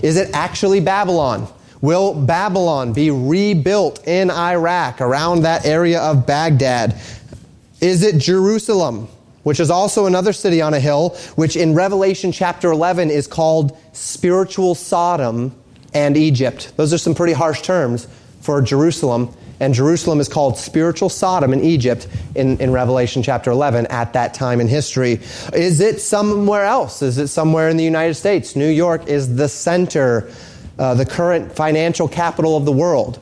Is 0.02 0.18
it 0.18 0.32
actually 0.34 0.80
Babylon? 0.80 1.48
Will 1.82 2.14
Babylon 2.14 2.92
be 2.92 3.10
rebuilt 3.10 4.06
in 4.06 4.30
Iraq 4.30 5.00
around 5.00 5.44
that 5.44 5.66
area 5.66 6.02
of 6.02 6.28
Baghdad? 6.28 7.00
Is 7.80 8.04
it 8.04 8.18
Jerusalem, 8.18 9.08
which 9.44 9.62
is 9.62 9.72
also 9.72 10.06
another 10.06 10.34
city 10.34 10.62
on 10.62 10.74
a 10.74 10.80
hill, 10.80 11.12
which 11.36 11.56
in 11.56 11.74
Revelation 11.74 12.34
chapter 12.34 12.72
11 12.72 13.10
is 13.10 13.28
called 13.28 13.78
spiritual 13.94 14.76
Sodom 14.76 15.56
and 15.94 16.18
Egypt? 16.18 16.74
Those 16.76 16.94
are 16.94 16.98
some 16.98 17.16
pretty 17.16 17.34
harsh 17.34 17.62
terms 17.62 18.08
for 18.42 18.62
Jerusalem. 18.62 19.34
And 19.62 19.74
Jerusalem 19.74 20.22
is 20.22 20.30
called 20.30 20.58
spiritual 20.58 21.10
Sodom 21.10 21.52
in 21.52 21.62
Egypt 21.62 22.08
in, 22.36 22.58
in 22.60 22.72
Revelation 22.72 23.24
chapter 23.24 23.52
11 23.52 23.88
at 23.88 24.14
that 24.14 24.34
time 24.34 24.62
in 24.62 24.68
history. 24.68 25.20
Is 25.54 25.82
it 25.82 26.00
somewhere 26.00 26.64
else? 26.66 27.02
Is 27.02 27.18
it 27.18 27.28
somewhere 27.28 27.70
in 27.70 27.76
the 27.76 27.84
United 27.84 28.14
States? 28.14 28.56
New 28.56 28.70
York 28.70 29.08
is 29.08 29.36
the 29.36 29.50
center 29.50 30.32
uh, 30.80 30.94
the 30.96 31.06
current 31.06 31.52
financial 31.52 32.08
capital 32.08 32.58
of 32.58 32.66
the 32.66 32.72
world, 32.72 33.22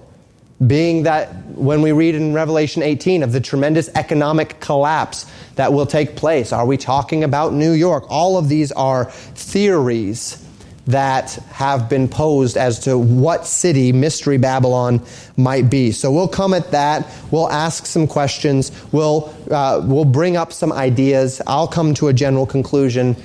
being 0.65 1.03
that 1.03 1.35
when 1.47 1.81
we 1.81 1.91
read 1.91 2.15
in 2.15 2.33
Revelation 2.33 2.83
18 2.83 3.23
of 3.23 3.31
the 3.31 3.41
tremendous 3.41 3.89
economic 3.95 4.59
collapse 4.59 5.25
that 5.55 5.73
will 5.73 5.87
take 5.87 6.15
place, 6.15 6.53
are 6.53 6.65
we 6.65 6.77
talking 6.77 7.23
about 7.23 7.53
New 7.53 7.71
York? 7.71 8.05
All 8.09 8.37
of 8.37 8.47
these 8.47 8.71
are 8.71 9.05
theories 9.05 10.43
that 10.87 11.33
have 11.51 11.89
been 11.89 12.07
posed 12.07 12.55
as 12.55 12.79
to 12.79 12.97
what 12.97 13.45
city 13.45 13.91
Mystery 13.91 14.37
Babylon 14.37 15.01
might 15.35 15.69
be. 15.69 15.91
So 15.91 16.11
we'll 16.11 16.29
come 16.29 16.53
at 16.53 16.71
that. 16.71 17.05
We'll 17.29 17.49
ask 17.49 17.85
some 17.85 18.07
questions. 18.07 18.71
We'll, 18.93 19.33
uh, 19.51 19.81
we'll 19.83 20.05
bring 20.05 20.37
up 20.37 20.53
some 20.53 20.71
ideas. 20.71 21.41
I'll 21.45 21.67
come 21.67 21.93
to 21.95 22.07
a 22.07 22.13
general 22.13 22.45
conclusion, 22.45 23.17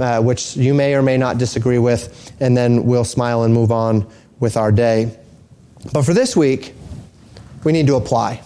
uh, 0.00 0.20
which 0.20 0.56
you 0.56 0.74
may 0.74 0.94
or 0.94 1.02
may 1.02 1.16
not 1.16 1.38
disagree 1.38 1.78
with, 1.78 2.32
and 2.40 2.56
then 2.56 2.84
we'll 2.84 3.04
smile 3.04 3.44
and 3.44 3.54
move 3.54 3.72
on 3.72 4.06
with 4.40 4.56
our 4.56 4.72
day. 4.72 5.16
But 5.92 6.02
for 6.02 6.14
this 6.14 6.36
week, 6.36 6.74
we 7.64 7.72
need 7.72 7.86
to 7.86 7.96
apply. 7.96 8.42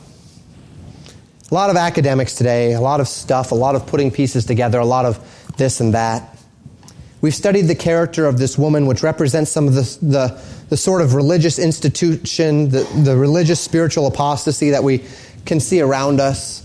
A 1.50 1.54
lot 1.54 1.70
of 1.70 1.76
academics 1.76 2.34
today, 2.34 2.72
a 2.72 2.80
lot 2.80 3.00
of 3.00 3.08
stuff, 3.08 3.52
a 3.52 3.54
lot 3.54 3.74
of 3.74 3.86
putting 3.86 4.10
pieces 4.10 4.46
together, 4.46 4.78
a 4.78 4.86
lot 4.86 5.04
of 5.04 5.18
this 5.56 5.80
and 5.80 5.94
that. 5.94 6.36
We've 7.20 7.34
studied 7.34 7.62
the 7.62 7.74
character 7.74 8.26
of 8.26 8.38
this 8.38 8.58
woman, 8.58 8.86
which 8.86 9.02
represents 9.02 9.50
some 9.50 9.68
of 9.68 9.74
the, 9.74 9.82
the, 10.02 10.42
the 10.70 10.76
sort 10.76 11.02
of 11.02 11.14
religious 11.14 11.58
institution, 11.58 12.70
the, 12.70 12.82
the 13.04 13.16
religious 13.16 13.60
spiritual 13.60 14.06
apostasy 14.06 14.70
that 14.70 14.82
we 14.82 15.04
can 15.44 15.60
see 15.60 15.80
around 15.80 16.20
us. 16.20 16.61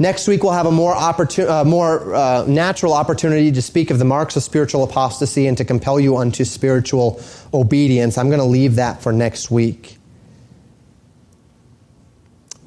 Next 0.00 0.28
week, 0.28 0.44
we'll 0.44 0.52
have 0.52 0.66
a 0.66 0.70
more, 0.70 0.94
opportun- 0.94 1.48
uh, 1.48 1.64
more 1.64 2.14
uh, 2.14 2.44
natural 2.46 2.92
opportunity 2.92 3.50
to 3.50 3.60
speak 3.60 3.90
of 3.90 3.98
the 3.98 4.04
marks 4.04 4.36
of 4.36 4.44
spiritual 4.44 4.84
apostasy 4.84 5.48
and 5.48 5.58
to 5.58 5.64
compel 5.64 5.98
you 5.98 6.16
unto 6.16 6.44
spiritual 6.44 7.20
obedience. 7.52 8.16
I'm 8.16 8.28
going 8.28 8.38
to 8.38 8.44
leave 8.44 8.76
that 8.76 9.02
for 9.02 9.12
next 9.12 9.50
week. 9.50 9.98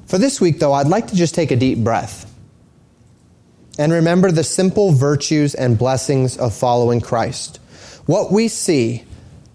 For 0.06 0.18
this 0.18 0.42
week, 0.42 0.58
though, 0.58 0.74
I'd 0.74 0.88
like 0.88 1.06
to 1.06 1.16
just 1.16 1.34
take 1.34 1.50
a 1.50 1.56
deep 1.56 1.78
breath 1.78 2.30
and 3.78 3.90
remember 3.90 4.30
the 4.30 4.44
simple 4.44 4.92
virtues 4.92 5.54
and 5.54 5.78
blessings 5.78 6.36
of 6.36 6.54
following 6.54 7.00
Christ. 7.00 7.56
What 8.04 8.30
we 8.30 8.48
see 8.48 9.04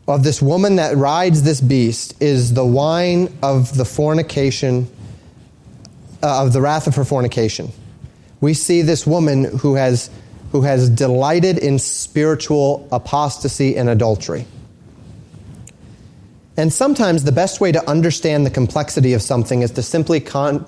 of 0.07 0.23
this 0.23 0.41
woman 0.41 0.77
that 0.77 0.97
rides 0.97 1.43
this 1.43 1.61
beast 1.61 2.19
is 2.19 2.55
the 2.55 2.65
wine 2.65 3.37
of 3.43 3.77
the 3.77 3.85
fornication 3.85 4.89
uh, 6.23 6.43
of 6.43 6.53
the 6.53 6.61
wrath 6.61 6.87
of 6.87 6.95
her 6.95 7.05
fornication. 7.05 7.71
We 8.41 8.53
see 8.53 8.81
this 8.81 9.07
woman 9.07 9.45
who 9.45 9.75
has, 9.75 10.09
who 10.51 10.61
has 10.61 10.89
delighted 10.89 11.57
in 11.57 11.79
spiritual 11.79 12.87
apostasy 12.91 13.77
and 13.77 13.89
adultery. 13.89 14.45
And 16.55 16.73
sometimes 16.73 17.23
the 17.23 17.31
best 17.31 17.61
way 17.61 17.71
to 17.71 17.87
understand 17.87 18.45
the 18.45 18.49
complexity 18.49 19.13
of 19.13 19.21
something 19.21 19.61
is 19.61 19.71
to 19.71 19.83
simply 19.83 20.19
con- 20.19 20.65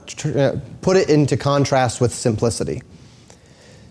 put 0.82 0.98
it 0.98 1.10
into 1.10 1.36
contrast 1.36 2.00
with 2.00 2.14
simplicity. 2.14 2.84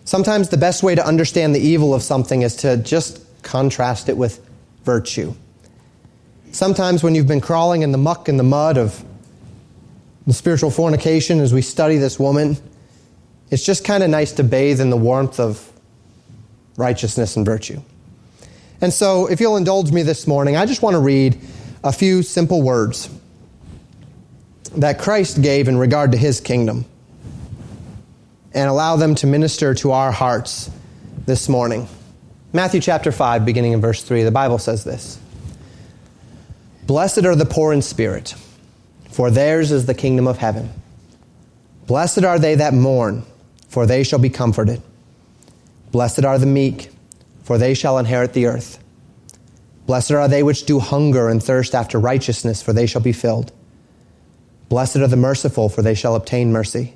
Sometimes 0.05 0.49
the 0.49 0.57
best 0.57 0.81
way 0.81 0.95
to 0.95 1.05
understand 1.05 1.53
the 1.53 1.59
evil 1.59 1.93
of 1.93 2.01
something 2.01 2.41
is 2.41 2.55
to 2.57 2.77
just 2.77 3.21
contrast 3.43 4.07
it 4.07 4.17
with 4.17 4.39
virtue. 4.83 5.33
Sometimes 6.51 7.03
when 7.03 7.15
you've 7.15 7.27
been 7.27 7.41
crawling 7.41 7.83
in 7.83 7.91
the 7.91 7.97
muck 7.97 8.27
and 8.27 8.39
the 8.39 8.43
mud 8.43 8.77
of 8.77 9.03
the 10.29 10.33
spiritual 10.35 10.69
fornication 10.69 11.39
as 11.39 11.55
we 11.55 11.61
study 11.63 11.97
this 11.97 12.19
woman, 12.19 12.55
it's 13.49 13.65
just 13.65 13.83
kind 13.83 14.03
of 14.03 14.11
nice 14.11 14.31
to 14.33 14.43
bathe 14.43 14.79
in 14.79 14.91
the 14.91 14.95
warmth 14.95 15.39
of 15.39 15.71
righteousness 16.77 17.35
and 17.35 17.47
virtue. 17.47 17.81
And 18.79 18.93
so, 18.93 19.25
if 19.25 19.41
you'll 19.41 19.57
indulge 19.57 19.91
me 19.91 20.03
this 20.03 20.27
morning, 20.27 20.55
I 20.55 20.67
just 20.67 20.83
want 20.83 20.93
to 20.93 20.99
read 20.99 21.41
a 21.83 21.91
few 21.91 22.21
simple 22.21 22.61
words 22.61 23.09
that 24.75 24.99
Christ 24.99 25.41
gave 25.41 25.67
in 25.67 25.77
regard 25.77 26.11
to 26.11 26.17
his 26.19 26.39
kingdom 26.39 26.85
and 28.53 28.69
allow 28.69 28.97
them 28.97 29.15
to 29.15 29.25
minister 29.25 29.73
to 29.73 29.93
our 29.93 30.11
hearts 30.11 30.69
this 31.25 31.49
morning. 31.49 31.87
Matthew 32.53 32.81
chapter 32.81 33.11
5, 33.11 33.45
beginning 33.45 33.71
in 33.71 33.81
verse 33.81 34.03
3, 34.03 34.21
the 34.21 34.29
Bible 34.31 34.59
says 34.59 34.83
this 34.83 35.19
Blessed 36.85 37.25
are 37.25 37.35
the 37.35 37.47
poor 37.47 37.73
in 37.73 37.81
spirit 37.81 38.35
for 39.09 39.29
theirs 39.31 39.71
is 39.71 39.85
the 39.85 39.93
kingdom 39.93 40.27
of 40.27 40.37
heaven. 40.37 40.69
Blessed 41.87 42.23
are 42.23 42.39
they 42.39 42.55
that 42.55 42.73
mourn, 42.73 43.23
for 43.67 43.85
they 43.85 44.03
shall 44.03 44.19
be 44.19 44.29
comforted. 44.29 44.81
Blessed 45.91 46.23
are 46.23 46.37
the 46.37 46.45
meek, 46.45 46.91
for 47.43 47.57
they 47.57 47.73
shall 47.73 47.97
inherit 47.97 48.33
the 48.33 48.45
earth. 48.45 48.77
Blessed 49.87 50.11
are 50.11 50.27
they 50.27 50.43
which 50.43 50.65
do 50.65 50.79
hunger 50.79 51.29
and 51.29 51.41
thirst 51.41 51.73
after 51.73 51.99
righteousness, 51.99 52.61
for 52.61 52.73
they 52.73 52.85
shall 52.85 53.01
be 53.01 53.11
filled. 53.11 53.51
Blessed 54.69 54.97
are 54.97 55.07
the 55.07 55.17
merciful, 55.17 55.67
for 55.67 55.81
they 55.81 55.95
shall 55.95 56.15
obtain 56.15 56.51
mercy. 56.51 56.93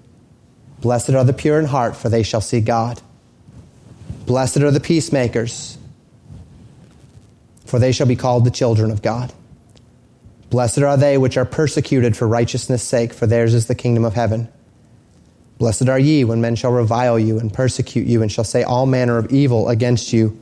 Blessed 0.79 1.09
are 1.09 1.23
the 1.23 1.33
pure 1.33 1.59
in 1.59 1.65
heart, 1.65 1.95
for 1.95 2.09
they 2.09 2.21
shall 2.21 2.41
see 2.41 2.61
God. 2.61 3.01
Blessed 4.27 4.57
are 4.57 4.69
the 4.69 4.79
peacemakers, 4.79 5.77
for 7.65 7.79
they 7.79 7.91
shall 7.91 8.05
be 8.05 8.15
called 8.15 8.45
the 8.45 8.51
children 8.51 8.91
of 8.91 9.01
God. 9.01 9.33
Blessed 10.53 10.83
are 10.83 10.97
they 10.97 11.17
which 11.17 11.35
are 11.35 11.45
persecuted 11.45 12.15
for 12.15 12.27
righteousness' 12.27 12.83
sake, 12.83 13.11
for 13.11 13.25
theirs 13.25 13.55
is 13.55 13.65
the 13.65 13.73
kingdom 13.73 14.05
of 14.05 14.13
heaven. 14.13 14.47
Blessed 15.57 15.89
are 15.89 15.97
ye 15.97 16.23
when 16.23 16.41
men 16.41 16.55
shall 16.55 16.71
revile 16.71 17.17
you 17.17 17.39
and 17.39 17.51
persecute 17.51 18.05
you, 18.05 18.21
and 18.21 18.31
shall 18.31 18.43
say 18.43 18.61
all 18.61 18.85
manner 18.85 19.17
of 19.17 19.31
evil 19.31 19.67
against 19.67 20.13
you 20.13 20.39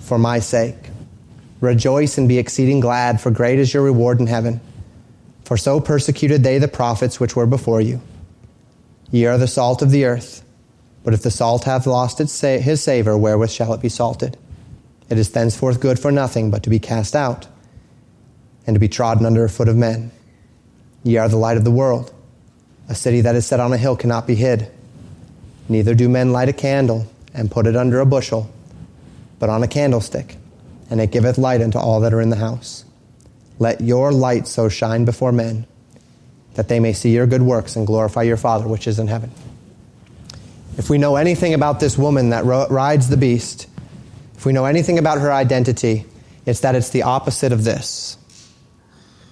for 0.00 0.18
my 0.18 0.40
sake. 0.40 0.90
Rejoice 1.60 2.18
and 2.18 2.28
be 2.28 2.38
exceeding 2.38 2.80
glad, 2.80 3.20
for 3.20 3.30
great 3.30 3.60
is 3.60 3.72
your 3.72 3.84
reward 3.84 4.18
in 4.18 4.26
heaven. 4.26 4.60
For 5.44 5.56
so 5.56 5.78
persecuted 5.78 6.42
they 6.42 6.58
the 6.58 6.66
prophets 6.66 7.20
which 7.20 7.36
were 7.36 7.46
before 7.46 7.80
you. 7.80 8.00
Ye 9.12 9.26
are 9.26 9.38
the 9.38 9.46
salt 9.46 9.80
of 9.80 9.92
the 9.92 10.06
earth. 10.06 10.44
But 11.04 11.14
if 11.14 11.22
the 11.22 11.30
salt 11.30 11.62
have 11.66 11.86
lost 11.86 12.20
its 12.20 12.32
sa- 12.32 12.58
his 12.58 12.82
savor, 12.82 13.16
wherewith 13.16 13.52
shall 13.52 13.72
it 13.74 13.80
be 13.80 13.88
salted? 13.88 14.36
It 15.08 15.18
is 15.18 15.30
thenceforth 15.30 15.78
good 15.78 16.00
for 16.00 16.10
nothing 16.10 16.50
but 16.50 16.64
to 16.64 16.70
be 16.70 16.80
cast 16.80 17.14
out 17.14 17.46
and 18.66 18.74
to 18.74 18.80
be 18.80 18.88
trodden 18.88 19.26
under 19.26 19.44
a 19.44 19.48
foot 19.48 19.68
of 19.68 19.76
men. 19.76 20.10
Ye 21.02 21.16
are 21.16 21.28
the 21.28 21.36
light 21.36 21.56
of 21.56 21.64
the 21.64 21.70
world. 21.70 22.12
A 22.88 22.94
city 22.94 23.20
that 23.22 23.34
is 23.34 23.46
set 23.46 23.60
on 23.60 23.72
a 23.72 23.78
hill 23.78 23.96
cannot 23.96 24.26
be 24.26 24.34
hid. 24.34 24.70
Neither 25.68 25.94
do 25.94 26.08
men 26.08 26.32
light 26.32 26.48
a 26.48 26.52
candle 26.52 27.06
and 27.34 27.50
put 27.50 27.66
it 27.66 27.76
under 27.76 28.00
a 28.00 28.06
bushel, 28.06 28.50
but 29.38 29.48
on 29.48 29.62
a 29.62 29.68
candlestick, 29.68 30.36
and 30.90 31.00
it 31.00 31.10
giveth 31.10 31.38
light 31.38 31.62
unto 31.62 31.78
all 31.78 32.00
that 32.00 32.12
are 32.12 32.20
in 32.20 32.30
the 32.30 32.36
house. 32.36 32.84
Let 33.58 33.80
your 33.80 34.12
light 34.12 34.46
so 34.46 34.68
shine 34.68 35.04
before 35.04 35.32
men 35.32 35.66
that 36.54 36.68
they 36.68 36.80
may 36.80 36.92
see 36.92 37.14
your 37.14 37.26
good 37.26 37.42
works 37.42 37.76
and 37.76 37.86
glorify 37.86 38.22
your 38.22 38.36
Father 38.36 38.68
which 38.68 38.86
is 38.86 38.98
in 38.98 39.06
heaven. 39.06 39.30
If 40.76 40.90
we 40.90 40.98
know 40.98 41.16
anything 41.16 41.54
about 41.54 41.80
this 41.80 41.96
woman 41.96 42.30
that 42.30 42.44
rides 42.44 43.08
the 43.08 43.16
beast, 43.16 43.68
if 44.36 44.44
we 44.44 44.52
know 44.52 44.64
anything 44.64 44.98
about 44.98 45.18
her 45.18 45.32
identity, 45.32 46.04
it's 46.44 46.60
that 46.60 46.74
it's 46.74 46.90
the 46.90 47.02
opposite 47.02 47.52
of 47.52 47.64
this. 47.64 48.16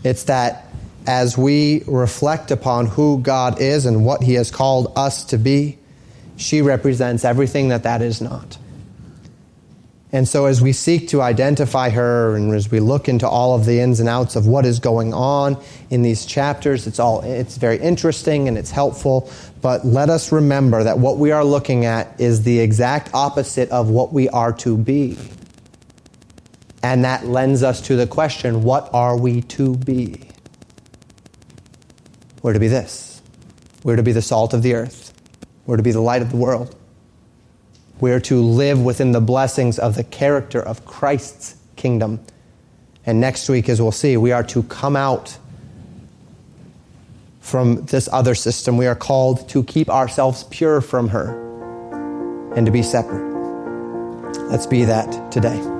It's 0.03 0.25
that 0.25 0.67
as 1.07 1.37
we 1.37 1.83
reflect 1.87 2.51
upon 2.51 2.87
who 2.87 3.21
God 3.21 3.61
is 3.61 3.87
and 3.87 4.05
what 4.05 4.23
He 4.23 4.35
has 4.35 4.51
called 4.51 4.93
us 4.97 5.25
to 5.25 5.39
be, 5.39 5.79
she 6.37 6.63
represents 6.63 7.25
everything 7.25 7.69
that 7.69 7.83
that 7.83 8.03
is 8.03 8.21
not. 8.21 8.59
And 10.13 10.27
so, 10.27 10.47
as 10.47 10.61
we 10.61 10.73
seek 10.73 11.09
to 11.09 11.23
identify 11.23 11.91
her 11.91 12.35
and 12.35 12.53
as 12.53 12.69
we 12.69 12.81
look 12.81 13.09
into 13.09 13.29
all 13.29 13.55
of 13.55 13.65
the 13.65 13.79
ins 13.79 14.01
and 14.01 14.09
outs 14.09 14.35
of 14.35 14.45
what 14.45 14.67
is 14.67 14.81
going 14.81 15.15
on 15.15 15.57
in 15.89 16.03
these 16.03 16.27
chapters, 16.27 16.89
it's, 16.89 16.99
all, 16.99 17.21
it's 17.23 17.57
very 17.57 17.79
interesting 17.79 18.49
and 18.49 18.59
it's 18.59 18.73
helpful. 18.73 19.31
But 19.63 19.87
let 19.87 20.11
us 20.11 20.33
remember 20.33 20.83
that 20.83 20.99
what 20.99 21.19
we 21.19 21.31
are 21.31 21.45
looking 21.45 21.85
at 21.85 22.21
is 22.21 22.43
the 22.43 22.59
exact 22.59 23.15
opposite 23.15 23.71
of 23.71 23.89
what 23.89 24.13
we 24.13 24.29
are 24.31 24.53
to 24.55 24.77
be. 24.77 25.17
And 26.83 27.05
that 27.05 27.27
lends 27.27 27.63
us 27.63 27.81
to 27.83 27.97
the 27.97 28.07
question 28.07 28.63
what 28.63 28.91
are 28.93 29.17
we 29.17 29.43
to 29.43 29.77
be? 29.77 30.29
We're 32.43 32.55
to 32.55 32.61
be 32.61 32.69
this. 32.69 33.21
We're 33.85 33.97
to 33.97 34.03
be 34.03 34.13
the 34.13 34.23
salt 34.23 34.55
of 34.55 34.63
the 34.63 34.75
earth. 34.75 35.13
We're 35.67 35.77
to 35.77 35.83
be 35.83 35.93
the 35.93 36.01
light 36.01 36.23
of 36.23 36.31
the 36.31 36.37
world. 36.37 36.75
We're 38.01 38.21
to 38.21 38.41
live 38.41 38.83
within 38.83 39.13
the 39.13 39.21
blessings 39.21 39.79
of 39.79 39.95
the 39.95 40.05
character 40.05 40.61
of 40.61 40.87
Christ's 40.87 41.57
kingdom. 41.77 42.21
And 43.05 43.21
next 43.21 43.49
week, 43.49 43.69
as 43.69 43.81
we'll 43.81 43.93
see, 43.93 44.17
we 44.17 44.33
are 44.33 44.43
to 44.45 44.63
come 44.65 44.97
out 44.97 45.37
from 47.41 47.85
this 47.87 48.09
other 48.13 48.35
system. 48.35 48.77
We 48.77 48.87
are 48.87 48.95
called 48.95 49.49
to 49.51 49.65
keep 49.65 49.91
ourselves 49.91 50.45
pure 50.45 50.81
from 50.81 51.09
her 51.09 52.53
and 52.55 52.65
to 52.67 52.73
be 52.73 52.83
separate. 52.83 53.29
Let's 54.51 54.67
be 54.67 54.85
that 54.85 55.31
today. 55.33 55.80